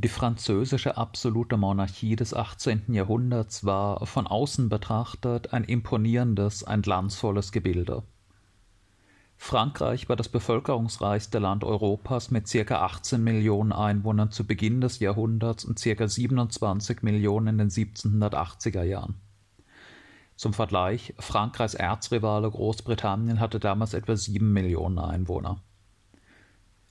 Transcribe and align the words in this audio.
Die 0.00 0.06
französische 0.06 0.96
absolute 0.96 1.56
Monarchie 1.56 2.14
des 2.14 2.32
18. 2.32 2.84
Jahrhunderts 2.94 3.64
war, 3.64 4.06
von 4.06 4.28
außen 4.28 4.68
betrachtet, 4.68 5.52
ein 5.52 5.64
imponierendes, 5.64 6.62
ein 6.62 6.82
glanzvolles 6.82 7.50
Gebilde. 7.50 8.04
Frankreich 9.36 10.08
war 10.08 10.14
das 10.14 10.28
bevölkerungsreichste 10.28 11.40
Land 11.40 11.64
Europas 11.64 12.30
mit 12.30 12.48
ca. 12.48 12.80
18 12.80 13.24
Millionen 13.24 13.72
Einwohnern 13.72 14.30
zu 14.30 14.46
Beginn 14.46 14.80
des 14.80 15.00
Jahrhunderts 15.00 15.64
und 15.64 15.82
ca. 15.82 16.06
27 16.06 17.02
Millionen 17.02 17.48
in 17.48 17.58
den 17.58 17.70
1780er 17.70 18.84
Jahren. 18.84 19.16
Zum 20.36 20.54
Vergleich, 20.54 21.12
Frankreichs 21.18 21.74
Erzrivale 21.74 22.48
Großbritannien 22.48 23.40
hatte 23.40 23.58
damals 23.58 23.94
etwa 23.94 24.14
7 24.14 24.52
Millionen 24.52 25.00
Einwohner. 25.00 25.60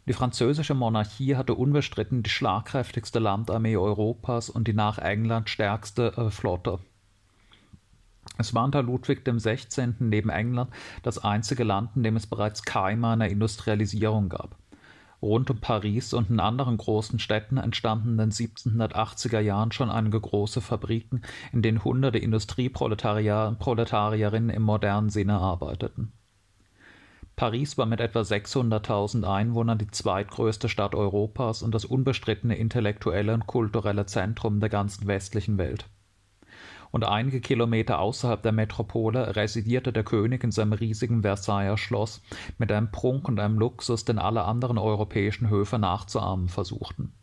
Die 0.07 0.13
französische 0.13 0.73
Monarchie 0.73 1.35
hatte 1.35 1.53
unbestritten 1.53 2.23
die 2.23 2.29
schlagkräftigste 2.29 3.19
Landarmee 3.19 3.75
Europas 3.75 4.49
und 4.49 4.65
die 4.67 4.73
nach 4.73 4.99
England 4.99 5.49
stärkste 5.49 6.13
äh, 6.15 6.29
Flotte. 6.29 6.79
Es 8.37 8.53
war 8.53 8.63
unter 8.63 8.83
Ludwig 8.83 9.25
XVI. 9.25 9.95
neben 9.99 10.29
England 10.29 10.71
das 11.03 11.17
einzige 11.17 11.65
Land, 11.65 11.89
in 11.95 12.03
dem 12.03 12.15
es 12.15 12.25
bereits 12.25 12.63
Keime 12.63 13.09
einer 13.09 13.27
Industrialisierung 13.27 14.29
gab. 14.29 14.55
Rund 15.21 15.49
um 15.49 15.59
Paris 15.59 16.13
und 16.13 16.29
in 16.29 16.39
anderen 16.39 16.77
großen 16.77 17.19
Städten 17.19 17.57
entstanden 17.57 18.11
in 18.11 18.17
den 18.17 18.31
1780er 18.31 19.39
Jahren 19.39 19.73
schon 19.73 19.89
einige 19.89 20.21
große 20.21 20.61
Fabriken, 20.61 21.23
in 21.51 21.63
denen 21.63 21.83
hunderte 21.83 22.19
Industrieproletarierinnen 22.19 24.51
im 24.51 24.61
modernen 24.61 25.09
Sinne 25.09 25.39
arbeiteten. 25.39 26.13
Paris 27.37 27.77
war 27.77 27.85
mit 27.85 28.01
etwa 28.01 28.21
600.000 28.21 29.23
Einwohnern 29.23 29.77
die 29.77 29.91
zweitgrößte 29.91 30.69
Stadt 30.69 30.95
Europas 30.95 31.61
und 31.61 31.71
das 31.71 31.85
unbestrittene 31.85 32.57
intellektuelle 32.57 33.31
und 33.35 33.45
kulturelle 33.45 34.07
Zentrum 34.07 34.59
der 34.59 34.69
ganzen 34.69 35.05
westlichen 35.05 35.59
Welt. 35.59 35.85
Und 36.89 37.03
einige 37.03 37.39
Kilometer 37.39 37.99
außerhalb 37.99 38.41
der 38.41 38.53
Metropole 38.53 39.35
residierte 39.35 39.93
der 39.93 40.03
König 40.03 40.43
in 40.43 40.51
seinem 40.51 40.73
riesigen 40.73 41.21
Versailler 41.21 41.77
Schloss 41.77 42.23
mit 42.57 42.71
einem 42.71 42.89
Prunk 42.89 43.27
und 43.27 43.39
einem 43.39 43.59
Luxus, 43.59 44.03
den 44.03 44.17
alle 44.17 44.45
anderen 44.45 44.79
europäischen 44.79 45.47
Höfe 45.47 45.77
nachzuahmen 45.77 46.47
versuchten. 46.47 47.13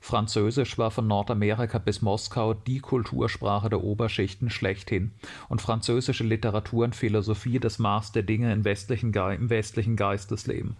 Französisch 0.00 0.78
war 0.78 0.90
von 0.90 1.06
Nordamerika 1.06 1.78
bis 1.78 2.02
Moskau 2.02 2.54
die 2.54 2.80
Kultursprache 2.80 3.70
der 3.70 3.82
Oberschichten 3.82 4.50
schlechthin 4.50 5.12
und 5.48 5.60
französische 5.60 6.24
Literatur 6.24 6.84
und 6.84 6.96
Philosophie 6.96 7.58
das 7.58 7.78
Maß 7.78 8.12
der 8.12 8.22
Dinge 8.22 8.52
im 8.52 8.64
westlichen, 8.64 9.12
im 9.12 9.50
westlichen 9.50 9.96
Geistesleben. 9.96 10.76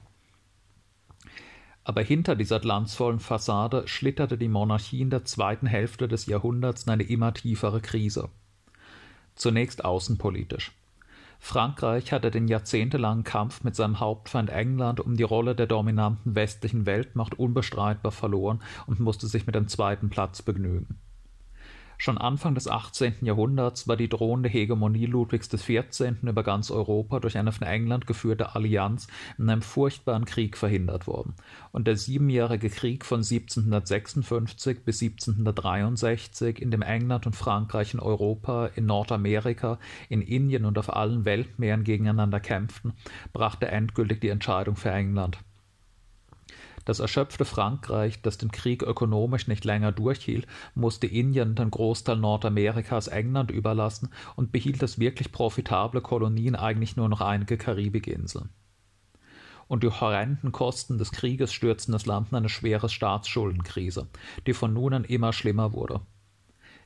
Aber 1.85 2.03
hinter 2.03 2.37
dieser 2.37 2.61
glanzvollen 2.61 3.19
Fassade 3.19 3.89
schlitterte 3.89 4.37
die 4.37 4.49
Monarchie 4.49 5.01
in 5.01 5.09
der 5.09 5.25
zweiten 5.25 5.67
Hälfte 5.67 6.07
des 6.07 6.27
Jahrhunderts 6.27 6.83
in 6.83 6.93
eine 6.93 7.05
immer 7.05 7.33
tiefere 7.33 7.81
Krise. 7.81 8.29
Zunächst 9.35 9.85
außenpolitisch. 9.85 10.73
Frankreich 11.39 12.13
hatte 12.13 12.31
den 12.31 12.49
jahrzehntelangen 12.49 13.25
Kampf 13.25 13.65
mit 13.65 13.77
seinem 13.77 14.01
Hauptfeind 14.01 14.51
England 14.51 15.01
um 15.01 15.17
die 15.17 15.23
Rolle 15.23 15.55
der 15.55 15.67
dominanten 15.67 16.35
westlichen 16.35 16.85
Weltmacht 16.85 17.39
unbestreitbar 17.39 18.13
verloren 18.13 18.61
und 18.87 19.01
musste 19.01 19.27
sich 19.27 19.47
mit 19.47 19.55
dem 19.55 19.69
zweiten 19.69 20.11
Platz 20.11 20.43
begnügen. 20.43 20.99
Schon 22.01 22.17
Anfang 22.17 22.55
des 22.55 22.69
18. 22.69 23.15
Jahrhunderts 23.23 23.89
war 23.89 23.97
die 23.97 24.09
drohende 24.09 24.49
Hegemonie 24.49 25.07
Ludwigs 25.07 25.49
XIV. 25.49 26.15
über 26.23 26.45
ganz 26.45 26.71
Europa 26.71 27.19
durch 27.19 27.37
eine 27.37 27.51
von 27.51 27.67
England 27.67 28.07
geführte 28.07 28.55
Allianz 28.55 29.09
in 29.37 29.51
einem 29.51 29.63
furchtbaren 29.63 30.25
Krieg 30.25 30.57
verhindert 30.57 31.09
worden, 31.09 31.35
und 31.73 31.89
der 31.89 31.97
siebenjährige 31.97 32.71
Krieg 32.71 33.05
von 33.05 33.19
1756 33.19 34.85
bis 34.85 35.03
1763, 35.03 36.63
in 36.63 36.71
dem 36.71 36.83
England 36.83 37.27
und 37.27 37.35
Frankreich 37.35 37.95
in 37.95 38.01
Europa, 38.01 38.67
in 38.77 38.87
Nordamerika, 38.87 39.81
in 40.09 40.23
Indien 40.23 40.67
und 40.67 40.79
auf 40.79 40.95
allen 40.95 41.25
Weltmeeren 41.25 41.83
gegeneinander 41.83 42.39
kämpften, 42.39 42.93
brachte 43.33 43.67
endgültig 43.67 44.21
die 44.21 44.29
Entscheidung 44.29 44.77
für 44.77 44.93
England. 44.93 45.39
Das 46.89 47.01
erschöpfte 47.01 47.45
Frankreich, 47.45 48.23
das 48.23 48.39
den 48.39 48.51
Krieg 48.51 48.83
ökonomisch 48.83 49.47
nicht 49.47 49.67
länger 49.67 49.93
durchhielt, 49.93 50.47
musste 50.75 51.07
Indien 51.07 51.55
den 51.55 51.71
Großteil 51.71 52.17
Nordamerikas 52.17 53.09
England 53.09 53.51
überlassen 53.51 54.09
und 54.37 54.53
behielt 54.53 54.81
als 54.81 54.99
wirklich 54.99 55.31
profitable 55.31 56.01
Kolonien 56.01 56.57
eigentlich 56.57 56.97
nur 56.97 57.11
noch 57.11 57.21
einige 57.21 57.59
Karibikinseln. 57.59 58.49
Und 59.67 59.83
die 59.83 59.91
horrenden 59.91 60.51
Kosten 60.51 60.97
des 60.97 61.13
Krieges 61.13 61.53
stürzten 61.53 61.93
das 61.93 62.07
Land 62.07 62.31
in 62.31 62.39
eine 62.39 62.49
schwere 62.49 62.89
Staatsschuldenkrise, 62.89 64.09
die 64.47 64.55
von 64.55 64.73
nun 64.73 64.95
an 64.95 65.05
immer 65.05 65.35
schlimmer 65.35 65.75
wurde. 65.75 66.01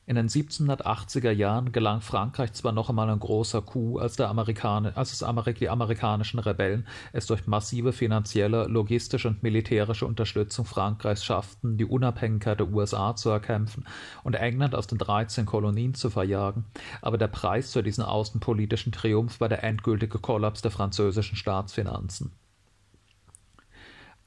In 0.05 0.17
den 0.17 0.27
1780er 0.27 1.31
Jahren 1.31 1.71
gelang 1.71 2.01
Frankreich 2.01 2.51
zwar 2.51 2.73
noch 2.73 2.89
einmal 2.89 3.09
ein 3.09 3.19
großer 3.19 3.61
Coup, 3.61 4.01
als, 4.01 4.19
Amerikaner, 4.19 4.97
als 4.97 5.23
Amerik 5.23 5.59
die 5.59 5.69
amerikanischen 5.69 6.39
Rebellen 6.39 6.85
es 7.13 7.27
durch 7.27 7.47
massive 7.47 7.93
finanzielle, 7.93 8.65
logistische 8.65 9.29
und 9.29 9.43
militärische 9.43 10.05
Unterstützung 10.05 10.65
Frankreichs 10.65 11.23
schafften, 11.23 11.77
die 11.77 11.85
Unabhängigkeit 11.85 12.59
der 12.59 12.73
USA 12.73 13.15
zu 13.15 13.29
erkämpfen 13.29 13.85
und 14.25 14.35
England 14.35 14.75
aus 14.75 14.87
den 14.87 14.97
13 14.97 15.45
Kolonien 15.45 15.93
zu 15.93 16.09
verjagen, 16.09 16.65
aber 17.01 17.17
der 17.17 17.29
Preis 17.29 17.71
für 17.71 17.81
diesen 17.81 18.03
außenpolitischen 18.03 18.91
Triumph 18.91 19.39
war 19.39 19.47
der 19.47 19.63
endgültige 19.63 20.19
Kollaps 20.19 20.61
der 20.61 20.71
französischen 20.71 21.37
Staatsfinanzen. 21.37 22.33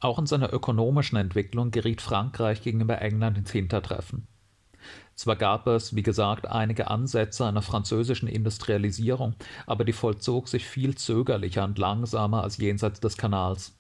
Auch 0.01 0.19
in 0.19 0.27
seiner 0.27 0.55
ökonomischen 0.55 1.19
Entwicklung 1.19 1.71
geriet 1.71 2.01
Frankreich 2.01 2.63
gegenüber 2.63 3.03
England 3.03 3.37
ins 3.37 3.51
Hintertreffen. 3.51 4.27
Zwar 5.17 5.37
gab 5.37 5.67
es, 5.67 5.97
wie 5.97 6.03
gesagt, 6.03 6.47
einige 6.47 6.91
Ansätze 6.91 7.47
einer 7.47 7.63
französischen 7.63 8.29
Industrialisierung, 8.29 9.35
aber 9.67 9.87
die 9.87 9.95
vollzog 9.95 10.47
sich 10.47 10.67
viel 10.67 10.95
zögerlicher 10.95 11.65
und 11.65 11.79
langsamer 11.79 12.43
als 12.43 12.59
jenseits 12.59 13.01
des 13.01 13.17
Kanals. 13.17 13.73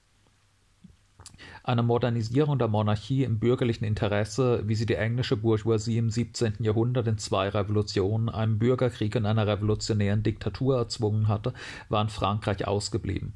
Eine 1.62 1.82
Modernisierung 1.82 2.58
der 2.58 2.68
Monarchie 2.68 3.22
im 3.24 3.38
bürgerlichen 3.38 3.84
Interesse, 3.84 4.62
wie 4.66 4.74
sie 4.74 4.86
die 4.86 4.94
englische 4.94 5.36
Bourgeoisie 5.36 5.98
im 5.98 6.08
17. 6.08 6.54
Jahrhundert 6.60 7.06
in 7.06 7.18
zwei 7.18 7.50
Revolutionen, 7.50 8.30
einem 8.30 8.58
Bürgerkrieg 8.58 9.14
und 9.16 9.26
einer 9.26 9.46
revolutionären 9.46 10.22
Diktatur 10.22 10.78
erzwungen 10.78 11.28
hatte, 11.28 11.52
war 11.90 12.00
in 12.00 12.08
Frankreich 12.08 12.66
ausgeblieben. 12.66 13.34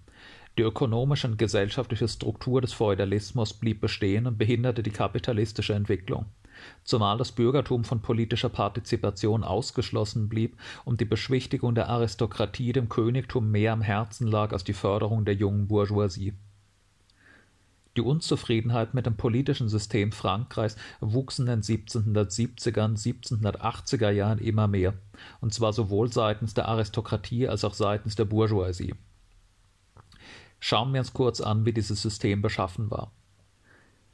Die 0.56 0.62
ökonomische 0.62 1.26
und 1.26 1.38
gesellschaftliche 1.38 2.08
Struktur 2.08 2.62
des 2.62 2.72
Feudalismus 2.72 3.52
blieb 3.52 3.82
bestehen 3.82 4.26
und 4.26 4.38
behinderte 4.38 4.82
die 4.82 4.90
kapitalistische 4.90 5.74
Entwicklung 5.74 6.24
zumal 6.84 7.18
das 7.18 7.32
Bürgertum 7.32 7.84
von 7.84 8.00
politischer 8.00 8.48
Partizipation 8.48 9.44
ausgeschlossen 9.44 10.28
blieb 10.28 10.56
und 10.84 11.00
die 11.00 11.04
Beschwichtigung 11.04 11.74
der 11.74 11.88
Aristokratie 11.88 12.72
dem 12.72 12.88
Königtum 12.88 13.50
mehr 13.50 13.72
am 13.72 13.82
Herzen 13.82 14.26
lag 14.26 14.52
als 14.52 14.64
die 14.64 14.72
Förderung 14.72 15.24
der 15.24 15.34
jungen 15.34 15.68
Bourgeoisie. 15.68 16.34
Die 17.96 18.02
Unzufriedenheit 18.02 18.94
mit 18.94 19.06
dem 19.06 19.16
politischen 19.16 19.68
System 19.68 20.12
Frankreichs 20.12 20.76
wuchs 21.00 21.40
in 21.40 21.46
den 21.46 21.62
1770er 21.62 22.84
und 22.84 22.98
1780er 22.98 24.10
Jahren 24.10 24.38
immer 24.38 24.68
mehr, 24.68 24.94
und 25.40 25.52
zwar 25.52 25.72
sowohl 25.72 26.12
seitens 26.12 26.54
der 26.54 26.68
Aristokratie 26.68 27.48
als 27.48 27.64
auch 27.64 27.74
seitens 27.74 28.14
der 28.14 28.26
Bourgeoisie. 28.26 28.94
Schauen 30.60 30.92
wir 30.92 31.00
uns 31.00 31.12
kurz 31.12 31.40
an, 31.40 31.64
wie 31.64 31.72
dieses 31.72 32.00
System 32.00 32.42
beschaffen 32.42 32.90
war. 32.90 33.10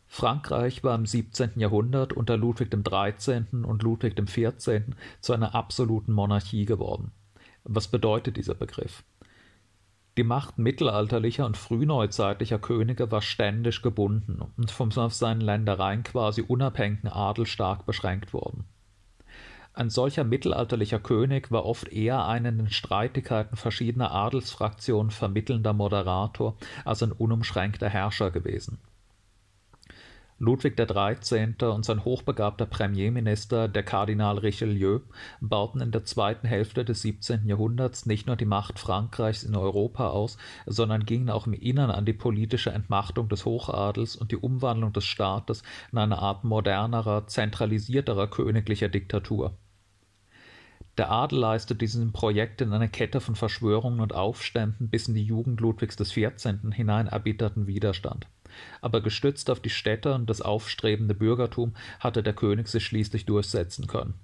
Frankreich 0.06 0.84
war 0.84 0.94
im 0.94 1.06
17. 1.06 1.52
Jahrhundert 1.56 2.12
unter 2.12 2.36
Ludwig 2.36 2.70
XIII. 2.70 3.64
und 3.64 3.82
Ludwig 3.82 4.16
XIV. 4.16 4.82
zu 5.20 5.32
einer 5.32 5.54
absoluten 5.54 6.12
Monarchie 6.12 6.64
geworden. 6.64 7.12
Was 7.64 7.88
bedeutet 7.88 8.36
dieser 8.36 8.54
Begriff? 8.54 9.02
Die 10.16 10.24
Macht 10.24 10.56
mittelalterlicher 10.56 11.44
und 11.44 11.58
frühneuzeitlicher 11.58 12.58
Könige 12.58 13.10
war 13.10 13.20
ständig 13.20 13.82
gebunden 13.82 14.40
und 14.56 14.70
vom 14.70 14.90
auf 14.92 15.12
seinen 15.12 15.42
Ländereien 15.42 16.04
quasi 16.04 16.40
unabhängigen 16.40 17.10
Adel 17.10 17.44
stark 17.44 17.84
beschränkt 17.84 18.32
worden. 18.32 18.64
Ein 19.74 19.90
solcher 19.90 20.24
mittelalterlicher 20.24 21.00
König 21.00 21.50
war 21.50 21.66
oft 21.66 21.88
eher 21.88 22.24
ein 22.24 22.46
in 22.46 22.56
den 22.56 22.70
Streitigkeiten 22.70 23.58
verschiedener 23.58 24.10
Adelsfraktionen 24.10 25.10
vermittelnder 25.10 25.74
Moderator 25.74 26.56
als 26.86 27.02
ein 27.02 27.12
unumschränkter 27.12 27.90
Herrscher 27.90 28.30
gewesen. 28.30 28.78
Ludwig 30.38 30.76
XIII. 30.76 31.54
und 31.62 31.86
sein 31.86 32.04
hochbegabter 32.04 32.66
Premierminister, 32.66 33.68
der 33.68 33.82
Kardinal 33.82 34.36
Richelieu, 34.36 35.00
bauten 35.40 35.80
in 35.80 35.92
der 35.92 36.04
zweiten 36.04 36.46
Hälfte 36.46 36.84
des 36.84 37.00
17. 37.00 37.48
Jahrhunderts 37.48 38.04
nicht 38.04 38.26
nur 38.26 38.36
die 38.36 38.44
Macht 38.44 38.78
Frankreichs 38.78 39.44
in 39.44 39.56
Europa 39.56 40.08
aus, 40.08 40.36
sondern 40.66 41.06
gingen 41.06 41.30
auch 41.30 41.46
im 41.46 41.54
Innern 41.54 41.90
an 41.90 42.04
die 42.04 42.12
politische 42.12 42.70
Entmachtung 42.70 43.30
des 43.30 43.46
Hochadels 43.46 44.14
und 44.14 44.30
die 44.30 44.36
Umwandlung 44.36 44.92
des 44.92 45.06
Staates 45.06 45.62
in 45.90 45.96
eine 45.96 46.18
Art 46.18 46.44
modernerer, 46.44 47.26
zentralisierterer 47.26 48.28
königlicher 48.28 48.90
Diktatur. 48.90 49.56
Der 50.98 51.10
Adel 51.10 51.38
leistet 51.38 51.80
diesem 51.80 52.12
Projekt 52.12 52.60
in 52.60 52.74
eine 52.74 52.90
Kette 52.90 53.22
von 53.22 53.36
Verschwörungen 53.36 54.00
und 54.00 54.14
Aufständen 54.14 54.90
bis 54.90 55.08
in 55.08 55.14
die 55.14 55.24
Jugend 55.24 55.62
Ludwigs 55.62 55.96
XIV. 55.96 56.72
hinein 56.74 57.06
erbitterten 57.06 57.66
Widerstand. 57.66 58.26
Aber 58.80 59.00
gestützt 59.00 59.50
auf 59.50 59.60
die 59.60 59.70
Städte 59.70 60.14
und 60.14 60.30
das 60.30 60.40
aufstrebende 60.42 61.14
Bürgertum 61.14 61.74
hatte 62.00 62.22
der 62.22 62.34
König 62.34 62.68
sich 62.68 62.84
schließlich 62.84 63.26
durchsetzen 63.26 63.86
können. 63.86 64.14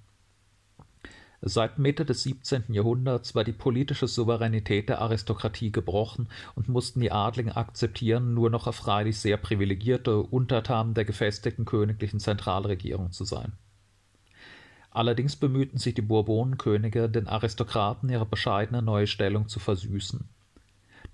Seit 1.44 1.80
Mitte 1.80 2.04
des 2.04 2.22
17. 2.22 2.66
Jahrhunderts 2.68 3.34
war 3.34 3.42
die 3.42 3.52
politische 3.52 4.06
Souveränität 4.06 4.88
der 4.88 5.00
Aristokratie 5.00 5.72
gebrochen 5.72 6.28
und 6.54 6.68
mussten 6.68 7.00
die 7.00 7.10
Adligen 7.10 7.50
akzeptieren, 7.50 8.32
nur 8.32 8.48
noch 8.48 8.72
freilich 8.72 9.18
sehr 9.18 9.38
privilegierte 9.38 10.18
Untertanen 10.18 10.94
der 10.94 11.04
gefestigten 11.04 11.64
königlichen 11.64 12.20
Zentralregierung 12.20 13.10
zu 13.10 13.24
sein. 13.24 13.54
Allerdings 14.92 15.34
bemühten 15.34 15.78
sich 15.78 15.94
die 15.94 16.02
Bourbonenkönige, 16.02 17.08
den 17.08 17.26
Aristokraten 17.26 18.08
ihre 18.08 18.26
bescheidene 18.26 18.80
neue 18.80 19.08
Stellung 19.08 19.48
zu 19.48 19.58
versüßen. 19.58 20.28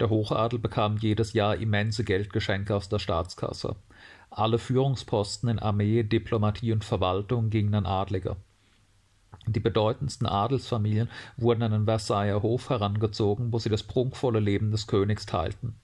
Der 0.00 0.11
Hochadel 0.11 0.59
bekam 0.59 0.97
jedes 0.97 1.33
Jahr 1.33 1.56
immense 1.56 2.05
Geldgeschenke 2.05 2.75
aus 2.75 2.89
der 2.89 3.00
Staatskasse. 3.00 3.77
Alle 4.31 4.59
Führungsposten 4.59 5.49
in 5.49 5.59
Armee, 5.59 6.03
Diplomatie 6.05 6.73
und 6.73 6.85
Verwaltung 6.85 7.50
gingen 7.50 7.75
an 7.75 7.87
Adlige. 7.87 8.37
Die 9.47 9.61
bedeutendsten 9.61 10.27
Adelsfamilien 10.27 11.09
wurden 11.37 11.62
an 11.62 11.73
den 11.73 11.85
Versailler 11.87 12.43
Hof 12.43 12.71
herangezogen, 12.71 13.53
wo 13.53 13.59
sie 13.59 13.71
das 13.71 13.83
prunkvolle 13.83 14.41
Leben 14.41 14.71
des 14.71 14.87
Königs 14.87 15.27
teilten. 15.27 15.75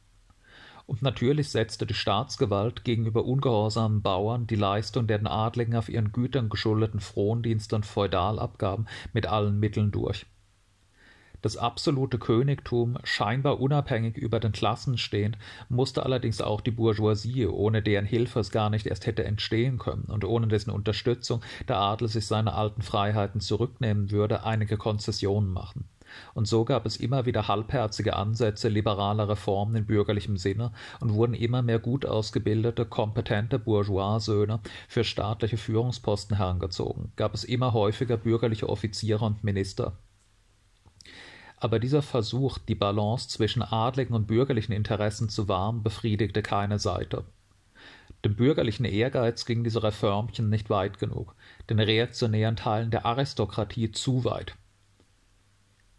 Und 0.87 1.01
natürlich 1.01 1.49
setzte 1.49 1.87
die 1.87 1.95
Staatsgewalt 1.95 2.85
gegenüber 2.85 3.25
ungehorsamen 3.25 4.03
Bauern 4.03 4.47
die 4.47 4.57
Leistung 4.57 5.07
der 5.07 5.19
den 5.19 5.27
Adligen 5.27 5.77
auf 5.77 5.89
ihren 5.89 6.13
Gütern 6.13 6.51
geschuldeten 6.51 7.01
Frondienste 7.01 7.75
und 7.75 7.87
Feudalabgaben 7.87 8.87
mit 9.15 9.27
allen 9.27 9.59
Mitteln 9.59 9.91
durch. 9.91 10.27
Das 11.44 11.58
absolute 11.58 12.19
Königtum, 12.19 12.96
scheinbar 13.05 13.61
unabhängig 13.61 14.17
über 14.17 14.41
den 14.41 14.52
Klassen 14.52 14.96
stehend, 14.96 15.37
musste 15.69 16.02
allerdings 16.02 16.41
auch 16.41 16.62
die 16.62 16.70
Bourgeoisie, 16.70 17.46
ohne 17.46 17.82
deren 17.82 18.06
Hilfe 18.06 18.41
es 18.41 18.50
gar 18.50 18.70
nicht 18.70 18.87
erst 18.87 19.05
hätte 19.05 19.25
entstehen 19.25 19.76
können 19.76 20.05
und 20.05 20.25
ohne 20.25 20.49
dessen 20.49 20.70
Unterstützung 20.70 21.43
der 21.69 21.76
Adel 21.76 22.08
sich 22.08 22.26
seine 22.26 22.55
alten 22.55 22.81
Freiheiten 22.81 23.43
zurücknehmen 23.43 24.11
würde, 24.11 24.44
einige 24.44 24.79
Konzessionen 24.79 25.52
machen. 25.52 25.85
Und 26.32 26.49
so 26.49 26.64
gab 26.64 26.87
es 26.87 26.96
immer 26.96 27.26
wieder 27.26 27.46
halbherzige 27.46 28.17
Ansätze 28.17 28.70
liberaler 28.70 29.29
Reformen 29.29 29.76
in 29.76 29.85
bürgerlichem 29.85 30.38
Sinne 30.38 30.73
und 31.00 31.12
wurden 31.12 31.35
immer 31.35 31.61
mehr 31.61 31.79
gut 31.79 32.06
ausgebildete, 32.06 32.87
kompetente 32.87 33.58
Bourgeois-Söhne 33.58 34.61
für 34.88 35.05
staatliche 35.05 35.58
Führungsposten 35.58 36.38
herangezogen, 36.38 37.12
gab 37.17 37.35
es 37.35 37.44
immer 37.44 37.75
häufiger 37.75 38.17
bürgerliche 38.17 38.70
Offiziere 38.70 39.26
und 39.26 39.44
Minister 39.44 39.99
aber 41.65 41.79
dieser 41.79 42.03
Versuch, 42.03 42.59
die 42.59 42.75
Balance 42.75 43.31
zwischen 43.31 43.63
adligen 43.63 44.13
und 44.13 44.27
bürgerlichen 44.27 44.75
Interessen 44.75 45.31
zu 45.31 45.49
wahren, 45.49 45.83
befriedigte 45.83 46.43
keine 46.43 46.79
Seite. 46.79 47.25
Dem 48.23 48.37
bürgerlichen 48.37 48.85
Ehrgeiz 48.85 49.47
gingen 49.47 49.65
diese 49.65 49.83
Reformchen 49.83 50.51
nicht 50.51 50.69
weit 50.69 50.99
genug, 50.99 51.35
den 51.71 51.81
reaktionären 51.81 52.57
Teilen 52.57 52.91
der 52.91 53.07
Aristokratie 53.07 53.91
zu 53.93 54.27
weit. 54.27 54.57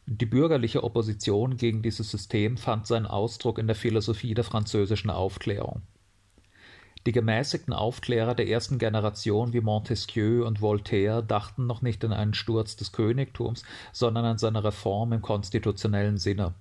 Die 0.06 0.28
bürgerliche 0.28 0.84
Opposition 0.84 1.58
gegen 1.58 1.82
dieses 1.82 2.12
System 2.12 2.58
fand 2.58 2.86
seinen 2.86 3.08
Ausdruck 3.08 3.58
in 3.58 3.66
der 3.66 3.76
Philosophie 3.76 4.36
der 4.36 4.44
französischen 4.44 5.10
Aufklärung. 5.10 5.82
Die 7.06 7.12
gemäßigten 7.12 7.74
Aufklärer 7.74 8.34
der 8.34 8.48
ersten 8.48 8.80
Generation 8.80 9.54
wie 9.54 9.62
Montesquieu 9.62 10.46
und 10.46 10.62
Voltaire 10.62 11.22
dachten 11.22 11.68
noch 11.68 11.84
nicht 11.84 12.04
an 12.04 12.14
einen 12.14 12.34
Sturz 12.34 12.76
des 12.76 12.92
Königtums, 12.92 13.64
sondern 13.94 14.26
an 14.26 14.38
seine 14.40 14.64
Reform 14.64 15.14
im 15.14 15.22
konstitutionellen 15.22 16.18
Sinne. 16.18 16.56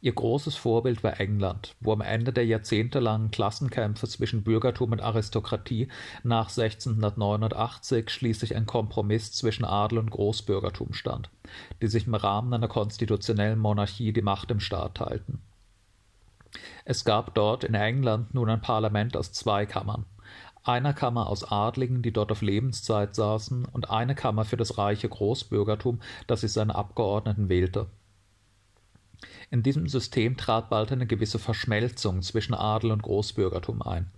Ihr 0.00 0.12
großes 0.12 0.56
Vorbild 0.56 1.02
war 1.02 1.20
England, 1.20 1.74
wo 1.80 1.92
am 1.92 2.00
Ende 2.00 2.32
der 2.32 2.46
jahrzehntelangen 2.46 3.30
Klassenkämpfe 3.30 4.06
zwischen 4.08 4.44
Bürgertum 4.44 4.92
und 4.92 5.00
Aristokratie 5.00 5.88
nach 6.22 6.48
1689 6.48 8.08
schließlich 8.08 8.54
ein 8.54 8.66
Kompromiss 8.66 9.32
zwischen 9.32 9.64
Adel 9.64 9.98
und 9.98 10.10
Großbürgertum 10.10 10.92
stand, 10.92 11.30
die 11.82 11.88
sich 11.88 12.06
im 12.06 12.14
Rahmen 12.14 12.54
einer 12.54 12.68
konstitutionellen 12.68 13.58
Monarchie 13.58 14.12
die 14.12 14.22
Macht 14.22 14.50
im 14.50 14.60
Staat 14.60 14.96
teilten. 14.96 15.40
Es 16.90 17.04
gab 17.04 17.34
dort 17.34 17.64
in 17.64 17.74
England 17.74 18.32
nun 18.32 18.48
ein 18.48 18.62
Parlament 18.62 19.14
aus 19.14 19.30
zwei 19.30 19.66
Kammern, 19.66 20.06
einer 20.64 20.94
Kammer 20.94 21.26
aus 21.26 21.44
Adligen, 21.44 22.00
die 22.00 22.14
dort 22.14 22.32
auf 22.32 22.40
Lebenszeit 22.40 23.14
saßen, 23.14 23.66
und 23.66 23.90
eine 23.90 24.14
Kammer 24.14 24.46
für 24.46 24.56
das 24.56 24.78
reiche 24.78 25.06
Großbürgertum, 25.06 26.00
das 26.26 26.40
sich 26.40 26.50
seine 26.50 26.74
Abgeordneten 26.74 27.50
wählte. 27.50 27.88
In 29.50 29.62
diesem 29.62 29.86
System 29.86 30.38
trat 30.38 30.70
bald 30.70 30.90
eine 30.90 31.06
gewisse 31.06 31.38
Verschmelzung 31.38 32.22
zwischen 32.22 32.54
Adel 32.54 32.90
und 32.92 33.02
Großbürgertum 33.02 33.82
ein. 33.82 34.10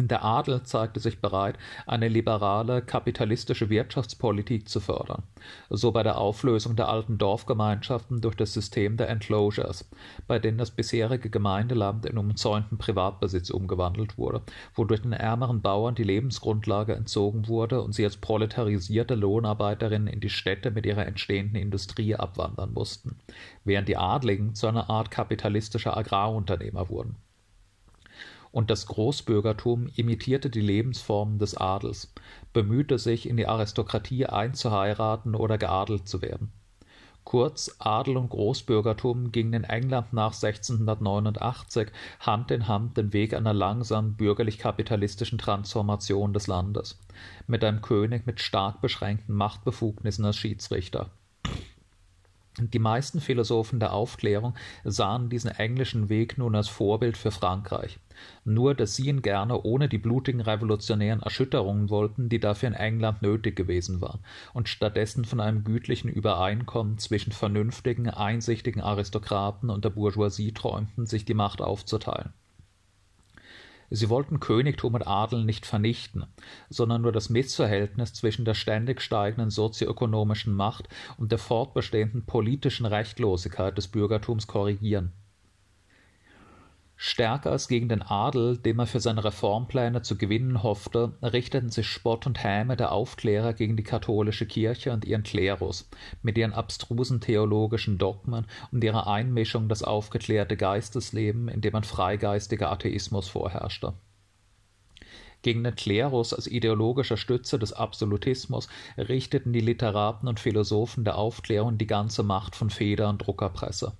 Der 0.00 0.24
Adel 0.24 0.62
zeigte 0.62 1.00
sich 1.00 1.20
bereit, 1.20 1.58
eine 1.86 2.08
liberale, 2.08 2.80
kapitalistische 2.80 3.68
Wirtschaftspolitik 3.68 4.66
zu 4.66 4.80
fördern, 4.80 5.22
so 5.68 5.92
bei 5.92 6.02
der 6.02 6.16
Auflösung 6.16 6.76
der 6.76 6.88
alten 6.88 7.18
Dorfgemeinschaften 7.18 8.22
durch 8.22 8.34
das 8.34 8.54
System 8.54 8.96
der 8.96 9.10
Enclosures, 9.10 9.90
bei 10.26 10.38
denen 10.38 10.56
das 10.56 10.70
bisherige 10.70 11.28
Gemeindeland 11.28 12.06
in 12.06 12.16
umzäunten 12.16 12.78
Privatbesitz 12.78 13.50
umgewandelt 13.50 14.16
wurde, 14.16 14.40
wodurch 14.74 15.02
den 15.02 15.12
ärmeren 15.12 15.60
Bauern 15.60 15.94
die 15.94 16.04
Lebensgrundlage 16.04 16.94
entzogen 16.94 17.46
wurde 17.46 17.82
und 17.82 17.92
sie 17.92 18.04
als 18.04 18.16
proletarisierte 18.16 19.14
Lohnarbeiterinnen 19.14 20.08
in 20.08 20.20
die 20.20 20.30
Städte 20.30 20.70
mit 20.70 20.86
ihrer 20.86 21.04
entstehenden 21.04 21.60
Industrie 21.60 22.16
abwandern 22.16 22.72
mussten, 22.72 23.18
während 23.64 23.88
die 23.88 23.98
Adligen 23.98 24.54
zu 24.54 24.68
einer 24.68 24.88
Art 24.88 25.10
kapitalistischer 25.10 25.94
Agrarunternehmer 25.98 26.88
wurden 26.88 27.16
und 28.52 28.70
das 28.70 28.86
Großbürgertum 28.86 29.88
imitierte 29.96 30.50
die 30.50 30.60
Lebensformen 30.60 31.38
des 31.38 31.56
Adels, 31.56 32.12
bemühte 32.52 32.98
sich, 32.98 33.28
in 33.28 33.36
die 33.36 33.48
Aristokratie 33.48 34.26
einzuheiraten 34.26 35.34
oder 35.34 35.58
geadelt 35.58 36.06
zu 36.06 36.22
werden. 36.22 36.52
Kurz, 37.24 37.76
Adel 37.78 38.16
und 38.16 38.30
Großbürgertum 38.30 39.30
gingen 39.32 39.52
in 39.54 39.64
England 39.64 40.12
nach 40.12 40.34
1689 40.34 41.88
Hand 42.20 42.50
in 42.50 42.66
Hand 42.68 42.96
den 42.96 43.12
Weg 43.12 43.32
einer 43.32 43.54
langsamen 43.54 44.16
bürgerlich-kapitalistischen 44.16 45.38
Transformation 45.38 46.32
des 46.32 46.48
Landes, 46.48 46.98
mit 47.46 47.62
einem 47.64 47.80
König 47.80 48.26
mit 48.26 48.40
stark 48.40 48.80
beschränkten 48.80 49.34
Machtbefugnissen 49.34 50.24
als 50.24 50.36
Schiedsrichter. 50.36 51.10
Die 52.58 52.78
meisten 52.78 53.20
Philosophen 53.20 53.80
der 53.80 53.94
Aufklärung 53.94 54.54
sahen 54.84 55.30
diesen 55.30 55.50
englischen 55.52 56.10
Weg 56.10 56.36
nun 56.36 56.54
als 56.54 56.68
Vorbild 56.68 57.16
für 57.16 57.30
Frankreich. 57.30 57.98
Nur, 58.44 58.74
dass 58.74 58.94
sie 58.94 59.08
ihn 59.08 59.22
gerne 59.22 59.62
ohne 59.62 59.88
die 59.88 59.96
blutigen 59.96 60.42
revolutionären 60.42 61.22
Erschütterungen 61.22 61.88
wollten, 61.88 62.28
die 62.28 62.40
dafür 62.40 62.68
in 62.68 62.74
England 62.74 63.22
nötig 63.22 63.56
gewesen 63.56 64.02
waren, 64.02 64.20
und 64.52 64.68
stattdessen 64.68 65.24
von 65.24 65.40
einem 65.40 65.64
gütlichen 65.64 66.10
Übereinkommen 66.10 66.98
zwischen 66.98 67.32
vernünftigen, 67.32 68.10
einsichtigen 68.10 68.82
Aristokraten 68.82 69.70
und 69.70 69.86
der 69.86 69.90
Bourgeoisie 69.90 70.52
träumten, 70.52 71.06
sich 71.06 71.24
die 71.24 71.32
Macht 71.32 71.62
aufzuteilen. 71.62 72.34
Sie 73.94 74.08
wollten 74.08 74.40
Königtum 74.40 74.94
und 74.94 75.06
Adel 75.06 75.44
nicht 75.44 75.66
vernichten, 75.66 76.24
sondern 76.70 77.02
nur 77.02 77.12
das 77.12 77.28
Missverhältnis 77.28 78.14
zwischen 78.14 78.46
der 78.46 78.54
ständig 78.54 79.02
steigenden 79.02 79.50
sozioökonomischen 79.50 80.54
Macht 80.54 80.88
und 81.18 81.30
der 81.30 81.38
fortbestehenden 81.38 82.24
politischen 82.24 82.86
Rechtlosigkeit 82.86 83.76
des 83.76 83.88
Bürgertums 83.88 84.46
korrigieren. 84.46 85.12
Stärker 87.04 87.50
als 87.50 87.66
gegen 87.66 87.88
den 87.88 88.00
Adel, 88.00 88.56
den 88.58 88.76
man 88.76 88.86
für 88.86 89.00
seine 89.00 89.24
Reformpläne 89.24 90.02
zu 90.02 90.16
gewinnen 90.16 90.62
hoffte, 90.62 91.14
richteten 91.20 91.68
sich 91.68 91.88
Spott 91.88 92.26
und 92.26 92.44
Häme 92.44 92.76
der 92.76 92.92
Aufklärer 92.92 93.54
gegen 93.54 93.76
die 93.76 93.82
katholische 93.82 94.46
Kirche 94.46 94.92
und 94.92 95.04
ihren 95.04 95.24
Klerus, 95.24 95.90
mit 96.22 96.38
ihren 96.38 96.52
abstrusen 96.52 97.20
theologischen 97.20 97.98
Dogmen 97.98 98.46
und 98.70 98.84
ihrer 98.84 99.08
Einmischung 99.08 99.68
das 99.68 99.82
aufgeklärte 99.82 100.56
Geistesleben, 100.56 101.48
in 101.48 101.60
dem 101.60 101.74
ein 101.74 101.82
freigeistiger 101.82 102.70
Atheismus 102.70 103.26
vorherrschte. 103.28 103.94
Gegen 105.42 105.64
den 105.64 105.74
Klerus 105.74 106.32
als 106.32 106.46
ideologischer 106.46 107.16
Stütze 107.16 107.58
des 107.58 107.72
Absolutismus 107.72 108.68
richteten 108.96 109.52
die 109.52 109.58
Literaten 109.58 110.28
und 110.28 110.38
Philosophen 110.38 111.02
der 111.02 111.18
Aufklärung 111.18 111.78
die 111.78 111.88
ganze 111.88 112.22
Macht 112.22 112.54
von 112.54 112.70
Feder 112.70 113.08
und 113.08 113.26
Druckerpresse. 113.26 113.92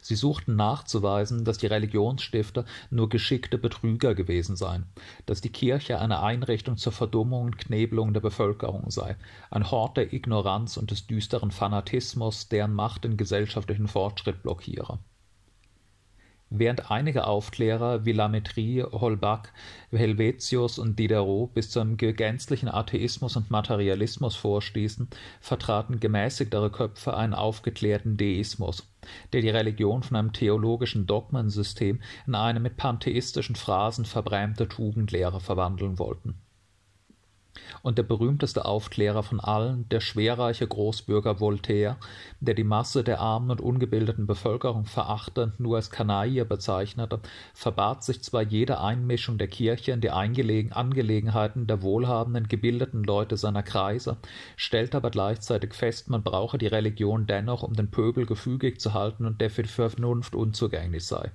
Sie 0.00 0.14
suchten 0.14 0.56
nachzuweisen, 0.56 1.44
dass 1.44 1.58
die 1.58 1.66
Religionsstifter 1.66 2.64
nur 2.90 3.08
geschickte 3.08 3.58
Betrüger 3.58 4.14
gewesen 4.14 4.56
seien, 4.56 4.86
dass 5.26 5.40
die 5.40 5.52
Kirche 5.52 6.00
eine 6.00 6.22
Einrichtung 6.22 6.76
zur 6.76 6.92
Verdummung 6.92 7.44
und 7.44 7.58
Knebelung 7.58 8.12
der 8.12 8.20
Bevölkerung 8.20 8.90
sei, 8.90 9.16
ein 9.50 9.70
Hort 9.70 9.96
der 9.96 10.12
Ignoranz 10.12 10.76
und 10.76 10.90
des 10.90 11.06
düsteren 11.06 11.50
Fanatismus, 11.50 12.48
deren 12.48 12.72
Macht 12.74 13.04
den 13.04 13.16
gesellschaftlichen 13.16 13.88
Fortschritt 13.88 14.42
blockiere. 14.42 14.98
Während 16.50 16.90
einige 16.90 17.26
Aufklärer 17.26 18.06
wie 18.06 18.12
Lametrie, 18.12 18.82
Holbach, 18.82 19.44
Helvetius 19.90 20.78
und 20.78 20.98
Diderot 20.98 21.52
bis 21.52 21.70
zu 21.70 21.80
einem 21.80 21.98
gänzlichen 21.98 22.70
Atheismus 22.70 23.36
und 23.36 23.50
Materialismus 23.50 24.34
vorstießen, 24.34 25.08
vertraten 25.40 26.00
gemäßigtere 26.00 26.70
Köpfe 26.70 27.14
einen 27.14 27.34
aufgeklärten 27.34 28.16
Deismus, 28.16 28.90
der 29.34 29.42
die 29.42 29.50
Religion 29.50 30.02
von 30.02 30.16
einem 30.16 30.32
theologischen 30.32 31.06
Dogmensystem 31.06 32.00
in 32.26 32.34
eine 32.34 32.60
mit 32.60 32.78
pantheistischen 32.78 33.54
Phrasen 33.54 34.06
verbrämte 34.06 34.68
Tugendlehre 34.68 35.40
verwandeln 35.40 35.98
wollten 35.98 36.40
und 37.82 37.98
der 37.98 38.02
berühmteste 38.02 38.64
Aufklärer 38.64 39.22
von 39.22 39.40
allen, 39.40 39.88
der 39.88 40.00
schwerreiche 40.00 40.66
Großbürger 40.66 41.40
Voltaire, 41.40 41.96
der 42.40 42.54
die 42.54 42.64
Masse 42.64 43.04
der 43.04 43.20
armen 43.20 43.50
und 43.50 43.60
ungebildeten 43.60 44.26
Bevölkerung 44.26 44.84
verachtend 44.84 45.60
nur 45.60 45.76
als 45.76 45.90
Kanaille 45.90 46.44
bezeichnete, 46.44 47.20
verbat 47.54 48.04
sich 48.04 48.22
zwar 48.22 48.42
jede 48.42 48.80
Einmischung 48.80 49.38
der 49.38 49.48
Kirche 49.48 49.92
in 49.92 50.00
die 50.00 50.10
Angelegenheiten 50.10 51.66
der 51.66 51.82
wohlhabenden, 51.82 52.48
gebildeten 52.48 53.04
Leute 53.04 53.36
seiner 53.36 53.62
Kreise, 53.62 54.16
stellte 54.56 54.96
aber 54.96 55.10
gleichzeitig 55.10 55.74
fest, 55.74 56.10
man 56.10 56.22
brauche 56.22 56.58
die 56.58 56.66
Religion 56.66 57.26
dennoch, 57.26 57.62
um 57.62 57.74
den 57.74 57.90
Pöbel 57.90 58.26
gefügig 58.26 58.80
zu 58.80 58.94
halten 58.94 59.26
und 59.26 59.40
der 59.40 59.50
für 59.50 59.62
die 59.62 59.68
Vernunft 59.68 60.34
unzugänglich 60.34 61.04
sei. 61.06 61.32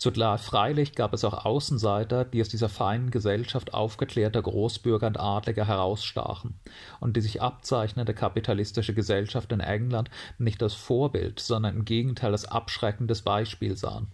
Zugleich 0.00 0.40
freilich 0.40 0.94
gab 0.94 1.12
es 1.12 1.24
auch 1.26 1.44
Außenseiter, 1.44 2.24
die 2.24 2.40
aus 2.40 2.48
dieser 2.48 2.70
feinen 2.70 3.10
Gesellschaft 3.10 3.74
aufgeklärter 3.74 4.40
Großbürger 4.40 5.06
und 5.06 5.20
Adliger 5.20 5.66
herausstachen 5.66 6.58
und 7.00 7.18
die 7.18 7.20
sich 7.20 7.42
abzeichnende 7.42 8.14
kapitalistische 8.14 8.94
Gesellschaft 8.94 9.52
in 9.52 9.60
England 9.60 10.08
nicht 10.38 10.62
als 10.62 10.72
Vorbild, 10.72 11.38
sondern 11.38 11.76
im 11.76 11.84
Gegenteil 11.84 12.32
als 12.32 12.46
abschreckendes 12.46 13.20
Beispiel 13.20 13.76
sahen 13.76 14.06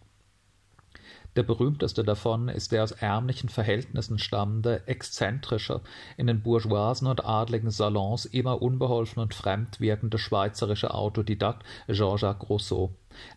der 1.36 1.42
berühmteste 1.42 2.02
davon 2.02 2.48
ist 2.48 2.72
der 2.72 2.82
aus 2.82 2.92
ärmlichen 2.92 3.48
Verhältnissen 3.48 4.18
stammende, 4.18 4.86
exzentrische, 4.86 5.82
in 6.16 6.26
den 6.26 6.42
bourgeoisen 6.42 7.06
und 7.06 7.24
adligen 7.24 7.70
Salons 7.70 8.24
immer 8.24 8.62
unbeholfen 8.62 9.22
und 9.22 9.34
fremd 9.34 9.80
wirkende 9.80 10.18
schweizerische 10.18 10.94
Autodidakt 10.94 11.64
Jean-Jacques 11.88 12.48
Rousseau, 12.48 12.94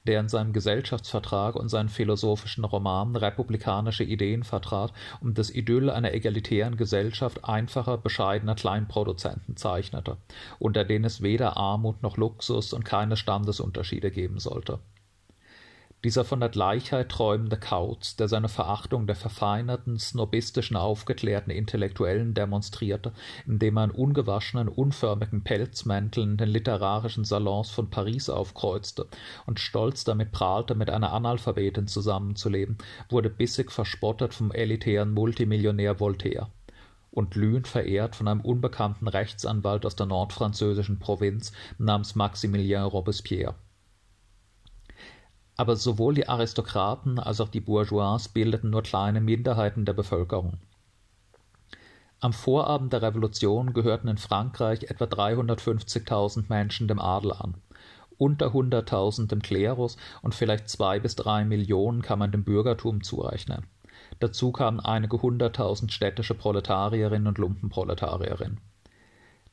der 0.08 0.22
in 0.22 0.30
seinem 0.30 0.54
Gesellschaftsvertrag 0.54 1.56
und 1.56 1.70
seinen 1.70 1.90
philosophischen 1.90 2.64
Romanen 2.64 3.16
republikanische 3.16 4.04
Ideen 4.04 4.44
vertrat 4.44 4.94
und 5.22 5.38
das 5.38 5.50
Idyll 5.50 5.90
einer 5.90 6.14
egalitären 6.14 6.78
Gesellschaft 6.78 7.44
einfacher, 7.44 7.98
bescheidener 7.98 8.56
Kleinproduzenten 8.56 9.58
zeichnete, 9.58 10.18
unter 10.58 10.86
denen 10.86 11.06
es 11.06 11.22
weder 11.22 11.58
Armut 11.58 12.02
noch 12.02 12.18
Luxus 12.18 12.74
und 12.74 12.86
keine 12.86 13.18
Standesunterschiede 13.18 14.12
geben 14.12 14.40
sollte 14.40 14.80
dieser 16.04 16.24
von 16.24 16.40
der 16.40 16.50
Gleichheit 16.50 17.10
träumende 17.10 17.58
Kauz, 17.58 18.16
der 18.16 18.30
seine 18.30 18.48
Verachtung 18.48 19.06
der 19.06 19.18
verfeinerten, 19.18 20.00
snobistischen, 20.00 20.78
aufgeklärten 20.78 21.52
Intellektuellen 21.52 22.34
demonstrierte, 22.34 23.12
indem 23.46 23.78
er 23.78 23.84
in 23.86 23.92
ungewaschenen, 23.92 24.70
unförmigen 24.70 25.44
Pelzmänteln 25.44 26.38
den 26.38 26.48
literarischen 26.48 27.26
Salons 27.26 27.70
von 27.70 27.90
Paris 27.90 28.30
aufkreuzte 28.30 29.08
und 29.46 29.60
stolz 29.60 30.06
damit 30.06 30.32
prahlte, 30.32 30.74
mit 30.74 30.90
einer 30.90 31.12
Analphabetin 31.12 31.88
zusammenzuleben, 31.88 32.78
wurde 33.10 33.30
bissig 33.30 33.70
verspottet 33.72 34.34
vom 34.34 34.52
elitären 34.52 35.14
Multimillionär 35.14 36.00
Voltaire 36.00 36.48
und 37.12 37.32
glühend 37.32 37.68
verehrt 37.68 38.16
von 38.16 38.28
einem 38.30 38.42
unbekannten 38.42 39.08
Rechtsanwalt 39.08 39.86
aus 39.86 39.96
der 39.98 40.06
nordfranzösischen 40.06 41.00
Provinz 41.00 41.52
namens 41.78 42.16
Maximilien 42.16 42.84
Robespierre 42.84 43.56
aber 45.60 45.76
sowohl 45.76 46.14
die 46.14 46.30
Aristokraten 46.30 47.20
als 47.20 47.42
auch 47.42 47.50
die 47.50 47.60
Bourgeois 47.60 48.30
bildeten 48.34 48.70
nur 48.70 48.82
kleine 48.82 49.20
Minderheiten 49.20 49.84
der 49.84 49.92
Bevölkerung. 49.92 50.58
Am 52.22 52.32
Vorabend 52.32 52.94
der 52.94 53.02
Revolution 53.02 53.74
gehörten 53.74 54.08
in 54.08 54.18
Frankreich 54.18 54.84
etwa 54.84 55.04
350.000 55.04 56.46
Menschen 56.48 56.88
dem 56.88 57.02
Adel 57.02 57.34
an, 57.34 57.56
unter 58.18 58.54
100.000 58.54 59.28
dem 59.28 59.42
Klerus 59.42 59.98
und 60.22 60.34
vielleicht 60.34 60.70
zwei 60.70 60.98
bis 61.02 61.18
drei 61.18 61.44
Millionen 61.44 62.04
kann 62.04 62.20
man 62.20 62.32
dem 62.32 62.46
Bürgertum 62.46 63.04
zurechnen. 63.04 63.66
Dazu 64.22 64.54
kamen 64.54 64.80
einige 64.80 65.22
hunderttausend 65.22 65.92
städtische 65.92 66.36
Proletarierinnen 66.36 67.28
und 67.28 67.38
Lumpenproletarierinnen. 67.38 68.62